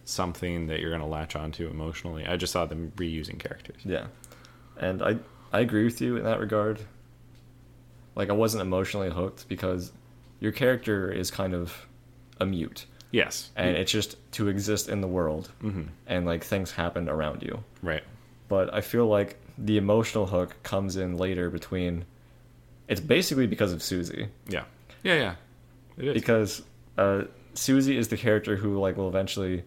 something 0.05 0.67
that 0.67 0.79
you're 0.79 0.91
gonna 0.91 1.07
latch 1.07 1.35
onto 1.35 1.67
emotionally. 1.67 2.25
I 2.25 2.37
just 2.37 2.53
saw 2.53 2.65
them 2.65 2.91
reusing 2.95 3.39
characters. 3.39 3.81
Yeah, 3.83 4.07
and 4.77 5.01
I 5.01 5.17
I 5.51 5.61
agree 5.61 5.83
with 5.85 6.01
you 6.01 6.17
in 6.17 6.23
that 6.23 6.39
regard. 6.39 6.79
Like 8.19 8.29
I 8.29 8.33
wasn't 8.33 8.61
emotionally 8.61 9.09
hooked 9.09 9.47
because 9.47 9.91
your 10.39 10.51
character 10.51 11.09
is 11.11 11.31
kind 11.31 11.53
of 11.53 11.87
a 12.39 12.45
mute, 12.45 12.85
Yes, 13.11 13.49
and 13.55 13.75
it's 13.75 13.91
just 13.91 14.17
to 14.33 14.47
exist 14.49 14.89
in 14.89 15.01
the 15.01 15.07
world, 15.07 15.49
hmm 15.61 15.83
and 16.05 16.25
like 16.25 16.43
things 16.43 16.71
happen 16.71 17.07
around 17.09 17.41
you. 17.43 17.63
right. 17.81 18.03
But 18.49 18.73
I 18.73 18.81
feel 18.81 19.07
like 19.07 19.37
the 19.57 19.77
emotional 19.77 20.25
hook 20.25 20.55
comes 20.63 20.95
in 20.97 21.17
later 21.17 21.49
between. 21.49 22.05
It's 22.87 22.99
basically 23.01 23.47
because 23.47 23.71
of 23.73 23.81
Susie. 23.83 24.27
Yeah, 24.47 24.63
yeah, 25.03 25.13
yeah. 25.15 25.35
It 25.97 26.05
is. 26.07 26.13
because 26.13 26.61
uh, 26.97 27.23
Susie 27.53 27.95
is 27.97 28.07
the 28.09 28.17
character 28.17 28.55
who 28.57 28.79
like 28.79 28.97
will 28.97 29.07
eventually 29.07 29.63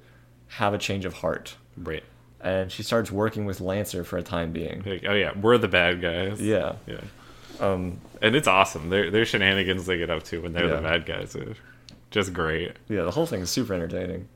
have 0.59 0.75
a 0.75 0.79
change 0.79 1.05
of 1.05 1.15
heart, 1.15 1.57
right. 1.77 2.03
and 2.41 2.71
she 2.73 2.83
starts 2.83 3.11
working 3.13 3.45
with 3.47 3.61
Lancer 3.61 4.03
for 4.05 4.19
a 4.19 4.23
time 4.23 4.53
being. 4.53 4.83
Like, 4.85 5.05
oh 5.09 5.15
yeah, 5.15 5.33
we're 5.39 5.59
the 5.59 5.69
bad 5.69 6.03
guys. 6.03 6.41
Yeah, 6.41 6.75
yeah. 6.87 7.01
Um, 7.61 7.99
And 8.21 8.35
it's 8.37 8.49
awesome. 8.49 8.91
Their 8.91 9.11
their 9.11 9.25
shenanigans 9.25 9.87
they 9.87 9.99
get 9.99 10.11
up 10.11 10.23
to 10.25 10.41
when 10.43 10.53
they're 10.53 10.69
Yeah. 10.69 10.77
the 10.77 10.83
bad 10.83 11.07
guys 11.07 11.35
are 11.37 11.55
just 12.11 12.33
great. 12.33 12.73
yeah. 12.89 13.03
The 13.03 13.11
whole 13.11 13.27
thing 13.27 13.41
is 13.41 13.51
super 13.51 13.75
entertaining, 13.75 14.29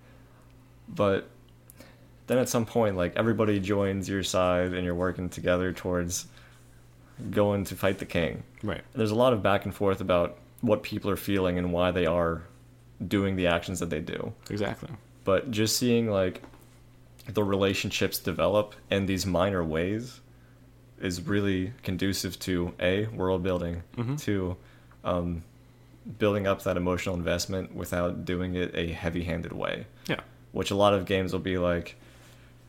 but 0.88 1.28
then 2.26 2.38
at 2.38 2.48
some 2.48 2.66
point, 2.66 2.96
like 2.96 3.14
everybody 3.16 3.60
joins 3.60 4.08
your 4.08 4.22
side, 4.22 4.72
and 4.72 4.84
you're 4.84 4.94
working 4.94 5.28
together 5.28 5.72
towards 5.72 6.26
going 7.30 7.64
to 7.64 7.74
fight 7.76 7.98
the 7.98 8.04
king. 8.06 8.42
Right. 8.62 8.82
There's 8.94 9.10
a 9.12 9.14
lot 9.14 9.32
of 9.32 9.42
back 9.42 9.64
and 9.64 9.74
forth 9.74 10.00
about 10.00 10.36
what 10.60 10.82
people 10.82 11.10
are 11.10 11.16
feeling 11.16 11.56
and 11.58 11.72
why 11.72 11.90
they 11.90 12.04
are 12.06 12.42
doing 13.06 13.36
the 13.36 13.46
actions 13.46 13.78
that 13.80 13.90
they 13.90 14.00
do. 14.00 14.32
Exactly. 14.50 14.88
but 15.24 15.50
just 15.50 15.76
seeing 15.76 16.10
like 16.10 16.42
the 17.28 17.42
relationships 17.44 18.18
develop 18.18 18.74
in 18.90 19.06
these 19.06 19.26
minor 19.26 19.62
ways 19.64 20.20
is 21.01 21.20
really 21.22 21.72
conducive 21.82 22.38
to 22.40 22.72
a 22.80 23.07
world 23.09 23.42
building 23.42 23.82
Mhm. 23.97 24.20
to 24.22 24.57
um, 25.05 25.42
building 26.18 26.47
up 26.47 26.62
that 26.62 26.76
emotional 26.76 27.14
investment 27.14 27.74
without 27.74 28.24
doing 28.24 28.55
it 28.55 28.70
a 28.74 28.88
heavy-handed 28.92 29.53
way 29.53 29.86
Yeah. 30.09 30.20
which 30.53 30.70
a 30.70 30.74
lot 30.76 30.94
of 30.94 31.05
games 31.07 31.32
will 31.32 31.40
be 31.40 31.59
like 31.59 31.97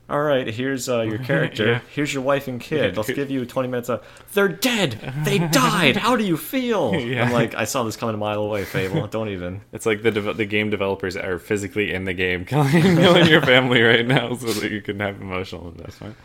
all 0.10 0.22
right, 0.22 0.48
here's 0.48 0.88
uh, 0.88 1.02
your 1.02 1.18
character. 1.32 1.66
Yeah. 1.68 1.80
Here's 1.94 2.14
your 2.14 2.24
wife 2.24 2.48
and 2.48 2.62
kid. 2.62 2.96
Let's 2.96 3.10
give 3.12 3.30
you 3.30 3.46
20 3.46 3.68
minutes 3.68 3.90
of. 3.90 4.06
They're 4.34 4.48
dead. 4.48 4.92
They 5.26 5.38
died. 5.52 5.98
How 5.98 6.16
do 6.16 6.24
you 6.24 6.38
feel? 6.38 6.96
Yeah. 6.98 7.26
I'm 7.26 7.34
like, 7.34 7.56
I 7.56 7.66
saw 7.66 7.84
this 7.84 7.98
coming 7.98 8.16
a 8.16 8.18
mile 8.18 8.42
away. 8.42 8.64
Fable. 8.64 9.06
Don't 9.08 9.28
even. 9.28 9.60
It's 9.74 9.86
like 9.86 10.04
the 10.04 10.12
dev- 10.12 10.38
the 10.38 10.46
game 10.46 10.70
developers 10.70 11.18
are 11.18 11.38
physically 11.40 11.94
in 11.94 12.06
the 12.06 12.14
game, 12.14 12.46
killing 12.46 12.72
killing 12.72 13.28
your 13.28 13.42
family 13.42 13.82
right 13.82 14.08
now, 14.08 14.34
so 14.36 14.48
that 14.54 14.72
you 14.72 14.82
can 14.82 14.98
have 15.02 15.20
emotional 15.20 15.68
investment. 15.68 16.16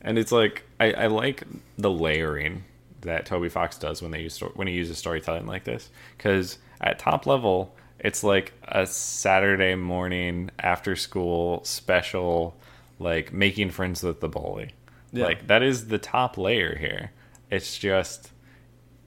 And 0.00 0.18
it's 0.18 0.32
like 0.32 0.64
I, 0.78 0.92
I 0.92 1.06
like 1.06 1.44
the 1.76 1.90
layering 1.90 2.64
that 3.02 3.26
Toby 3.26 3.48
Fox 3.48 3.78
does 3.78 4.02
when 4.02 4.10
they 4.10 4.22
use 4.22 4.38
when 4.38 4.66
he 4.68 4.74
uses 4.74 4.98
storytelling 4.98 5.46
like 5.46 5.64
this, 5.64 5.90
because 6.16 6.58
at 6.80 6.98
top 6.98 7.26
level, 7.26 7.74
it's 7.98 8.22
like 8.22 8.52
a 8.66 8.86
Saturday 8.86 9.74
morning 9.74 10.50
after 10.58 10.96
school 10.96 11.64
special, 11.64 12.56
like 12.98 13.32
making 13.32 13.70
friends 13.70 14.02
with 14.02 14.20
the 14.20 14.28
bully. 14.28 14.70
Yeah. 15.12 15.24
Like 15.24 15.46
that 15.46 15.62
is 15.62 15.88
the 15.88 15.98
top 15.98 16.38
layer 16.38 16.76
here. 16.76 17.12
It's 17.50 17.78
just 17.78 18.30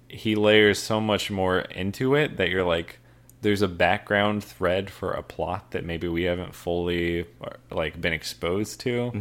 he 0.08 0.36
layers 0.36 0.78
so 0.78 1.00
much 1.00 1.32
more 1.32 1.60
into 1.60 2.16
it 2.16 2.36
that 2.38 2.50
you're 2.50 2.66
like 2.66 3.00
there's 3.42 3.62
a 3.62 3.68
background 3.68 4.44
thread 4.44 4.90
for 4.90 5.14
a 5.14 5.24
plot 5.24 5.72
that 5.72 5.84
maybe 5.84 6.08
we 6.08 6.24
haven't 6.24 6.54
fully 6.54 7.26
like 7.72 8.00
been 8.00 8.14
exposed 8.14 8.80
to 8.82 9.12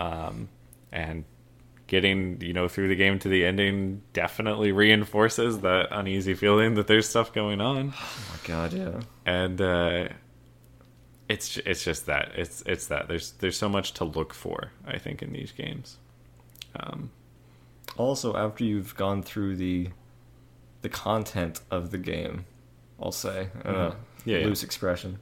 um, 0.00 0.48
and 0.92 1.24
getting 1.86 2.40
you 2.40 2.52
know 2.52 2.68
through 2.68 2.88
the 2.88 2.94
game 2.96 3.18
to 3.18 3.28
the 3.28 3.44
ending 3.44 4.00
definitely 4.12 4.70
reinforces 4.72 5.60
that 5.60 5.88
uneasy 5.90 6.34
feeling 6.34 6.74
that 6.74 6.86
there's 6.86 7.08
stuff 7.08 7.32
going 7.32 7.60
on 7.60 7.92
Oh 7.96 8.18
my 8.32 8.48
god, 8.48 8.72
yeah. 8.72 9.00
and 9.26 9.60
uh, 9.60 10.08
it's 11.28 11.56
it's 11.58 11.84
just 11.84 12.06
that 12.06 12.32
it's 12.36 12.62
it's 12.66 12.86
that 12.86 13.08
there's 13.08 13.32
there's 13.32 13.56
so 13.56 13.68
much 13.68 13.92
to 13.94 14.04
look 14.04 14.32
for 14.34 14.70
I 14.86 14.98
think 14.98 15.22
in 15.22 15.32
these 15.32 15.52
games 15.52 15.96
um, 16.78 17.10
Also, 17.96 18.36
after 18.36 18.62
you've 18.64 18.94
gone 18.96 19.22
through 19.22 19.56
the 19.56 19.88
the 20.82 20.88
content 20.88 21.60
of 21.70 21.90
the 21.90 21.98
game, 21.98 22.46
I'll 22.98 23.12
say, 23.12 23.48
uh, 23.64 23.68
Mhm. 23.90 23.96
Yeah, 24.24 24.38
yeah. 24.38 24.46
loose 24.46 24.62
expression, 24.62 25.18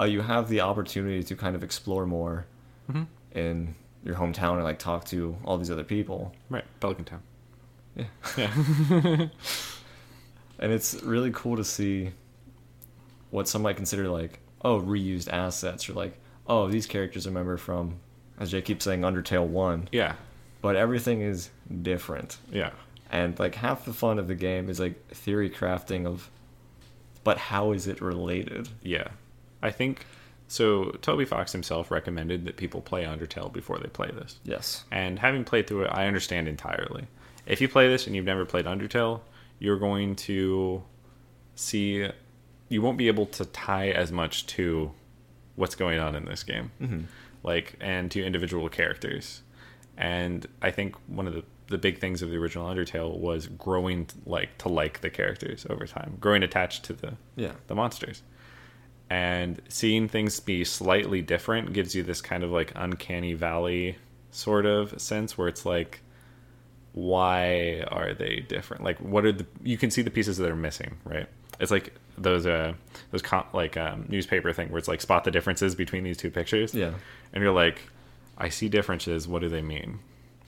uh, 0.00 0.04
you 0.04 0.22
have 0.22 0.48
the 0.48 0.60
opportunity 0.60 1.22
to 1.24 1.36
kind 1.36 1.54
of 1.56 1.62
explore 1.64 2.06
more 2.06 2.46
Mhm. 2.90 3.06
in 3.32 3.74
your 4.04 4.14
hometown 4.16 4.54
and 4.54 4.64
like 4.64 4.78
talk 4.78 5.04
to 5.06 5.36
all 5.44 5.56
these 5.58 5.70
other 5.70 5.84
people. 5.84 6.32
right 6.50 6.64
Pelican 6.80 7.04
Town 7.04 7.22
Yeah. 7.96 8.04
yeah 8.36 9.26
And 10.58 10.72
it's 10.72 10.94
really 11.02 11.30
cool 11.32 11.56
to 11.56 11.64
see 11.64 12.10
what 13.30 13.48
some 13.48 13.62
might 13.62 13.76
consider 13.76 14.08
like, 14.08 14.38
oh, 14.62 14.80
reused 14.80 15.28
assets, 15.32 15.88
or 15.88 15.94
like, 15.94 16.16
oh, 16.46 16.68
these 16.68 16.86
characters 16.86 17.26
remember 17.26 17.56
from, 17.56 17.96
as 18.38 18.50
Jay 18.52 18.62
keeps 18.62 18.84
saying, 18.84 19.00
Undertale 19.00 19.46
1. 19.46 19.88
yeah 19.90 20.14
But 20.62 20.76
everything 20.76 21.22
is 21.22 21.50
different. 21.82 22.38
yeah 22.52 22.70
And 23.10 23.36
like 23.38 23.56
half 23.56 23.84
the 23.84 23.92
fun 23.92 24.18
of 24.20 24.28
the 24.28 24.34
game 24.36 24.68
is 24.70 24.78
like 24.78 25.08
theory 25.08 25.50
crafting 25.50 26.06
of, 26.06 26.30
but 27.24 27.36
how 27.38 27.72
is 27.72 27.86
it 27.88 28.00
related? 28.00 28.68
Yeah. 28.82 29.08
I 29.62 29.70
think 29.72 30.06
so. 30.48 30.90
Toby 31.02 31.24
Fox 31.24 31.52
himself 31.52 31.90
recommended 31.90 32.44
that 32.46 32.56
people 32.56 32.80
play 32.80 33.04
Undertale 33.04 33.52
before 33.52 33.78
they 33.78 33.88
play 33.88 34.10
this. 34.12 34.38
Yes. 34.44 34.84
And 34.90 35.18
having 35.18 35.44
played 35.44 35.66
through 35.66 35.84
it, 35.84 35.90
I 35.92 36.06
understand 36.06 36.48
entirely. 36.48 37.06
If 37.46 37.60
you 37.60 37.68
play 37.68 37.88
this 37.88 38.06
and 38.06 38.14
you've 38.16 38.24
never 38.24 38.44
played 38.44 38.64
Undertale, 38.66 39.20
you're 39.58 39.78
going 39.78 40.16
to 40.16 40.82
see 41.54 42.08
you 42.68 42.82
won't 42.82 42.98
be 42.98 43.08
able 43.08 43.26
to 43.26 43.44
tie 43.44 43.90
as 43.90 44.10
much 44.10 44.46
to 44.46 44.90
what's 45.56 45.74
going 45.74 45.98
on 45.98 46.14
in 46.14 46.24
this 46.24 46.42
game. 46.42 46.70
Mm-hmm. 46.80 47.00
Like 47.42 47.76
and 47.80 48.10
to 48.12 48.24
individual 48.24 48.68
characters. 48.68 49.42
And 49.96 50.46
I 50.62 50.70
think 50.70 50.96
one 51.06 51.26
of 51.26 51.34
the 51.34 51.44
the 51.68 51.78
big 51.78 51.98
things 51.98 52.20
of 52.20 52.28
the 52.30 52.36
original 52.36 52.66
Undertale 52.68 53.16
was 53.18 53.46
growing 53.46 54.06
like 54.26 54.58
to 54.58 54.68
like 54.68 55.00
the 55.00 55.08
characters 55.08 55.66
over 55.70 55.86
time, 55.86 56.18
growing 56.20 56.42
attached 56.42 56.84
to 56.84 56.92
the 56.92 57.14
Yeah. 57.36 57.52
the 57.68 57.74
monsters. 57.74 58.22
And 59.14 59.62
seeing 59.68 60.08
things 60.08 60.40
be 60.40 60.64
slightly 60.64 61.22
different 61.22 61.72
gives 61.72 61.94
you 61.94 62.02
this 62.02 62.20
kind 62.20 62.42
of 62.42 62.50
like 62.50 62.72
uncanny 62.74 63.34
valley 63.34 63.96
sort 64.32 64.66
of 64.66 65.00
sense 65.00 65.38
where 65.38 65.46
it's 65.46 65.64
like 65.64 66.00
why 66.94 67.84
are 67.92 68.12
they 68.12 68.40
different? 68.40 68.82
Like 68.82 68.98
what 68.98 69.24
are 69.24 69.30
the 69.30 69.46
you 69.62 69.78
can 69.78 69.92
see 69.92 70.02
the 70.02 70.10
pieces 70.10 70.38
that 70.38 70.50
are 70.50 70.56
missing, 70.56 70.96
right? 71.04 71.28
It's 71.60 71.70
like 71.70 71.94
those 72.18 72.44
uh 72.44 72.72
those 73.12 73.22
com- 73.22 73.46
like 73.52 73.76
um, 73.76 74.06
newspaper 74.08 74.52
thing 74.52 74.70
where 74.70 74.80
it's 74.80 74.88
like 74.88 75.00
spot 75.00 75.22
the 75.22 75.30
differences 75.30 75.76
between 75.76 76.02
these 76.02 76.16
two 76.16 76.32
pictures. 76.32 76.74
Yeah. 76.74 76.94
And 77.32 77.40
you're 77.40 77.52
like 77.52 77.82
I 78.36 78.48
see 78.48 78.68
differences, 78.68 79.28
what 79.28 79.42
do 79.42 79.48
they 79.48 79.62
mean? 79.62 80.00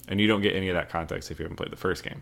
And 0.09 0.21
you 0.21 0.27
don't 0.27 0.41
get 0.43 0.57
any 0.57 0.71
of 0.71 0.75
that 0.75 0.89
context 0.89 1.31
if 1.31 1.39
you 1.39 1.45
haven't 1.45 1.57
played 1.57 1.71
the 1.71 1.77
first 1.77 2.03
game. 2.03 2.21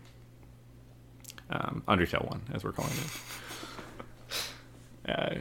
Um, 1.49 1.81
Undertale 1.87 2.29
1 2.29 2.41
as 2.53 2.63
we're 2.63 2.71
calling 2.71 2.91
it. 2.91 3.11
Uh, 5.07 5.35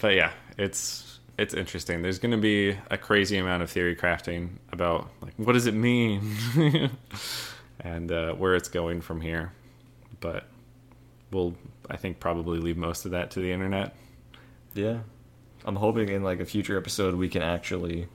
but 0.00 0.14
yeah, 0.14 0.30
it's 0.56 1.20
it's 1.38 1.54
interesting. 1.54 2.02
There's 2.02 2.18
going 2.18 2.32
to 2.32 2.38
be 2.38 2.78
a 2.90 2.96
crazy 2.96 3.36
amount 3.36 3.62
of 3.62 3.70
theory 3.70 3.94
crafting 3.94 4.50
about 4.72 5.08
like 5.20 5.34
what 5.36 5.52
does 5.52 5.66
it 5.66 5.74
mean, 5.74 6.36
and 7.80 8.10
uh, 8.10 8.32
where 8.34 8.54
it's 8.54 8.68
going 8.68 9.00
from 9.00 9.20
here. 9.20 9.52
But 10.20 10.46
we'll, 11.30 11.54
I 11.90 11.96
think, 11.96 12.20
probably 12.20 12.58
leave 12.58 12.76
most 12.76 13.04
of 13.04 13.10
that 13.10 13.30
to 13.32 13.40
the 13.40 13.52
internet. 13.52 13.94
Yeah. 14.74 15.00
I'm 15.64 15.76
hoping 15.76 16.08
in 16.08 16.22
like 16.22 16.40
a 16.40 16.44
future 16.44 16.78
episode 16.78 17.14
we 17.16 17.28
can 17.28 17.42
actually. 17.42 18.08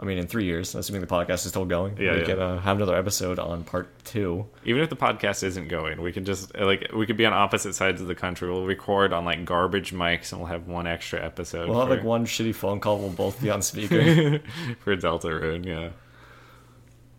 I 0.00 0.04
mean, 0.04 0.18
in 0.18 0.28
three 0.28 0.44
years, 0.44 0.76
assuming 0.76 1.00
the 1.00 1.08
podcast 1.08 1.44
is 1.44 1.48
still 1.48 1.64
going, 1.64 1.96
Yeah, 1.98 2.12
we 2.12 2.18
yeah. 2.20 2.24
can 2.24 2.38
uh, 2.40 2.60
have 2.60 2.76
another 2.76 2.94
episode 2.96 3.40
on 3.40 3.64
part 3.64 3.88
two. 4.04 4.46
Even 4.64 4.80
if 4.82 4.90
the 4.90 4.96
podcast 4.96 5.42
isn't 5.42 5.66
going, 5.66 6.00
we 6.00 6.12
can 6.12 6.24
just 6.24 6.56
like 6.56 6.90
we 6.94 7.04
could 7.04 7.16
be 7.16 7.26
on 7.26 7.32
opposite 7.32 7.74
sides 7.74 8.00
of 8.00 8.06
the 8.06 8.14
country. 8.14 8.48
We'll 8.48 8.64
record 8.64 9.12
on 9.12 9.24
like 9.24 9.44
garbage 9.44 9.92
mics, 9.92 10.30
and 10.30 10.40
we'll 10.40 10.50
have 10.50 10.68
one 10.68 10.86
extra 10.86 11.24
episode. 11.24 11.68
We'll 11.68 11.80
have 11.80 11.88
like 11.90 12.04
one 12.04 12.26
shitty 12.26 12.54
phone 12.54 12.78
call. 12.78 12.98
We'll 12.98 13.10
both 13.10 13.42
be 13.42 13.50
on 13.50 13.60
speaker. 13.72 14.38
for 14.84 14.96
Deltarune. 14.96 15.66
Yeah, 15.66 15.90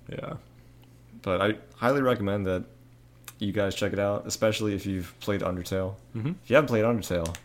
yeah. 0.08 0.34
but 1.22 1.42
I 1.42 1.56
highly 1.76 2.02
recommend 2.02 2.46
that 2.46 2.64
you 3.40 3.52
guys 3.52 3.76
check 3.76 3.92
it 3.94 4.00
out, 4.00 4.26
especially 4.26 4.74
if 4.74 4.86
you've 4.86 5.14
played 5.20 5.42
Undertale. 5.42 5.96
Mhm. 6.16 6.36
If 6.44 6.50
you 6.50 6.56
haven't 6.56 6.68
played 6.70 6.86
Undertale, 6.86 7.36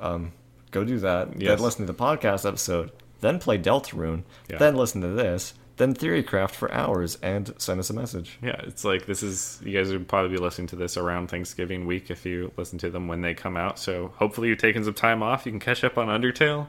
um, 0.00 0.32
go 0.72 0.82
do 0.84 0.98
that. 0.98 1.40
Yes. 1.40 1.50
Then 1.56 1.64
listen 1.64 1.86
to 1.86 1.92
the 1.92 1.98
podcast 1.98 2.44
episode. 2.46 2.90
Then 3.24 3.38
play 3.38 3.56
Deltarune. 3.56 4.24
Yeah. 4.50 4.58
Then 4.58 4.76
listen 4.76 5.00
to 5.00 5.08
this. 5.08 5.54
Then 5.78 5.94
Theorycraft 5.94 6.50
for 6.50 6.70
hours 6.70 7.16
and 7.22 7.54
send 7.56 7.80
us 7.80 7.88
a 7.88 7.94
message. 7.94 8.38
Yeah, 8.42 8.60
it's 8.64 8.84
like 8.84 9.06
this 9.06 9.22
is 9.22 9.62
you 9.64 9.72
guys 9.72 9.90
would 9.90 10.06
probably 10.06 10.36
be 10.36 10.36
listening 10.36 10.66
to 10.68 10.76
this 10.76 10.98
around 10.98 11.28
Thanksgiving 11.28 11.86
week 11.86 12.10
if 12.10 12.26
you 12.26 12.52
listen 12.58 12.78
to 12.80 12.90
them 12.90 13.08
when 13.08 13.22
they 13.22 13.32
come 13.32 13.56
out. 13.56 13.78
So 13.78 14.12
hopefully 14.16 14.48
you're 14.48 14.58
taking 14.58 14.84
some 14.84 14.92
time 14.92 15.22
off. 15.22 15.46
You 15.46 15.52
can 15.52 15.58
catch 15.58 15.82
up 15.84 15.96
on 15.96 16.08
Undertale. 16.08 16.66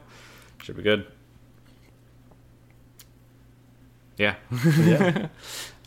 Should 0.62 0.76
be 0.78 0.82
good. 0.82 1.06
Yeah. 4.16 4.36
Yeah. 4.78 5.28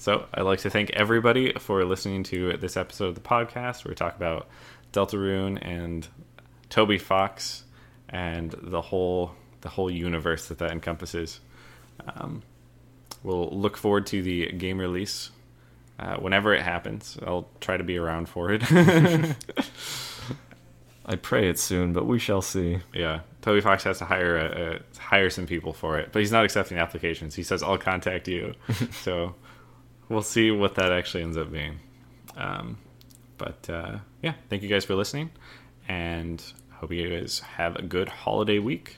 So 0.01 0.27
I'd 0.33 0.43
like 0.43 0.59
to 0.59 0.69
thank 0.69 0.91
everybody 0.91 1.51
for 1.59 1.83
listening 1.83 2.23
to 2.23 2.55
this 2.55 2.77
episode 2.77 3.07
of 3.07 3.15
the 3.15 3.21
podcast 3.21 3.83
where 3.83 3.91
we 3.91 3.95
talk 3.95 4.15
about 4.15 4.47
Deltarune 4.93 5.59
and 5.61 6.07
Toby 6.69 6.97
Fox 6.97 7.65
and 8.07 8.55
the 8.61 8.79
whole 8.81 9.33
the 9.61 9.69
whole 9.69 9.89
universe 9.89 10.47
that 10.47 10.57
that 10.59 10.71
encompasses. 10.71 11.39
Um, 12.15 12.43
we'll 13.23 13.49
look 13.49 13.77
forward 13.77 14.05
to 14.07 14.21
the 14.21 14.51
game 14.51 14.79
release 14.79 15.31
uh, 15.99 16.15
whenever 16.17 16.53
it 16.53 16.61
happens. 16.61 17.17
I'll 17.25 17.49
try 17.59 17.77
to 17.77 17.83
be 17.83 17.97
around 17.97 18.29
for 18.29 18.51
it. 18.53 18.63
I 21.05 21.15
pray 21.15 21.49
it's 21.49 21.61
soon, 21.61 21.91
but 21.91 22.05
we 22.05 22.19
shall 22.19 22.41
see. 22.41 22.79
yeah, 22.93 23.21
Toby 23.41 23.61
Fox 23.61 23.83
has 23.83 23.97
to 23.97 24.05
hire 24.05 24.37
a, 24.37 24.75
a, 24.75 24.79
hire 24.99 25.29
some 25.31 25.47
people 25.47 25.73
for 25.73 25.97
it, 25.97 26.09
but 26.11 26.19
he's 26.19 26.31
not 26.31 26.45
accepting 26.45 26.77
applications. 26.77 27.33
He 27.33 27.41
says, 27.41 27.63
"I'll 27.63 27.79
contact 27.79 28.27
you." 28.27 28.53
so 29.01 29.33
we'll 30.07 30.21
see 30.21 30.51
what 30.51 30.75
that 30.75 30.91
actually 30.91 31.23
ends 31.23 31.35
up 31.35 31.51
being. 31.51 31.79
Um, 32.37 32.77
but 33.39 33.67
uh, 33.69 33.97
yeah, 34.21 34.33
thank 34.49 34.61
you 34.61 34.69
guys 34.69 34.85
for 34.85 34.93
listening, 34.93 35.31
and 35.87 36.43
hope 36.73 36.91
you 36.91 37.09
guys 37.09 37.39
have 37.39 37.75
a 37.75 37.81
good 37.81 38.07
holiday 38.07 38.59
week. 38.59 38.97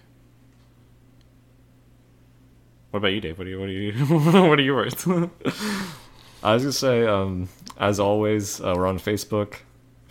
What 2.92 2.98
about 3.00 3.10
you, 3.10 3.22
Dave? 3.22 3.38
What 3.38 3.48
are 3.48 3.50
you? 3.50 3.60
What 3.60 3.70
are 3.70 3.72
you? 3.72 3.94
what 4.50 4.60
are 4.60 4.62
yours? 4.62 4.94
I 6.44 6.54
was 6.54 6.64
gonna 6.64 6.72
say, 6.72 7.06
um, 7.06 7.50
as 7.78 8.00
always, 8.00 8.60
uh, 8.62 8.74
we're 8.76 8.88
on 8.88 9.00
Facebook, 9.00 9.58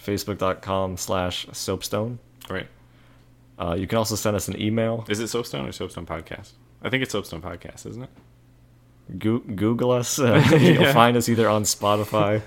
facebook.com 0.03 0.97
slash 0.97 1.47
soapstone. 1.53 2.19
right? 2.49 2.69
Uh, 3.59 3.75
you 3.75 3.87
can 3.87 3.99
also 3.99 4.15
send 4.17 4.35
us 4.37 4.49
an 4.49 4.61
email. 4.61 5.05
Is 5.09 5.21
it 5.21 5.29
Soapstone 5.29 5.67
or 5.67 5.73
Soapstone 5.73 6.07
Podcast? 6.07 6.53
I 6.83 6.89
think 6.89 7.03
it's 7.03 7.13
Soapstone 7.13 7.43
Podcast, 7.43 7.85
isn't 7.87 8.05
it? 8.05 9.19
Go- 9.19 9.41
Google 9.41 9.91
us. 9.91 10.19
Uh, 10.19 10.43
You'll 10.59 10.93
find 10.95 11.17
us 11.17 11.29
either 11.29 11.49
on 11.49 11.65
Spotify 11.65 12.41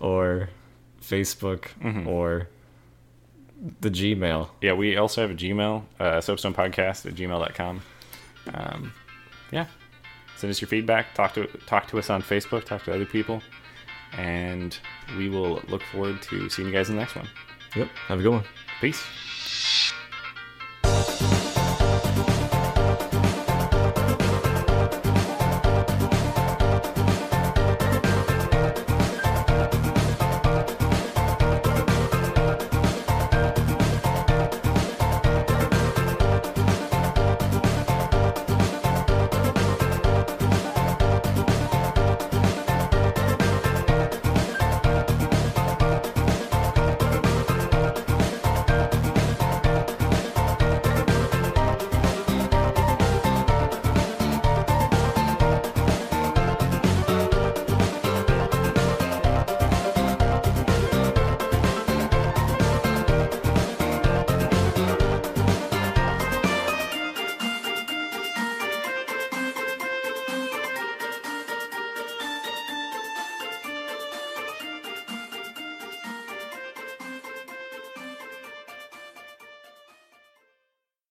or 0.00 0.50
Facebook 1.00 1.68
Mhm. 1.80 2.06
or 2.06 2.48
the 3.80 3.88
Gmail. 3.90 4.48
Yeah, 4.60 4.74
we 4.74 4.96
also 4.98 5.22
have 5.22 5.30
a 5.30 5.34
Gmail, 5.34 5.84
uh, 5.98 6.04
soapstonepodcast 6.18 7.06
at 7.06 7.14
gmail.com. 7.14 7.82
Um, 8.52 8.92
yeah, 9.50 9.66
send 10.36 10.50
us 10.50 10.60
your 10.60 10.68
feedback. 10.68 11.14
Talk 11.14 11.34
to 11.34 11.46
talk 11.66 11.86
to 11.88 11.98
us 11.98 12.10
on 12.10 12.22
Facebook. 12.22 12.64
Talk 12.64 12.84
to 12.84 12.94
other 12.94 13.06
people, 13.06 13.42
and 14.16 14.78
we 15.16 15.28
will 15.28 15.62
look 15.68 15.82
forward 15.82 16.22
to 16.22 16.48
seeing 16.48 16.68
you 16.68 16.74
guys 16.74 16.88
in 16.88 16.96
the 16.96 17.00
next 17.00 17.16
one. 17.16 17.28
Yep. 17.76 17.88
Have 18.08 18.20
a 18.20 18.22
good 18.22 18.32
one. 18.32 18.44
Peace. 18.80 19.02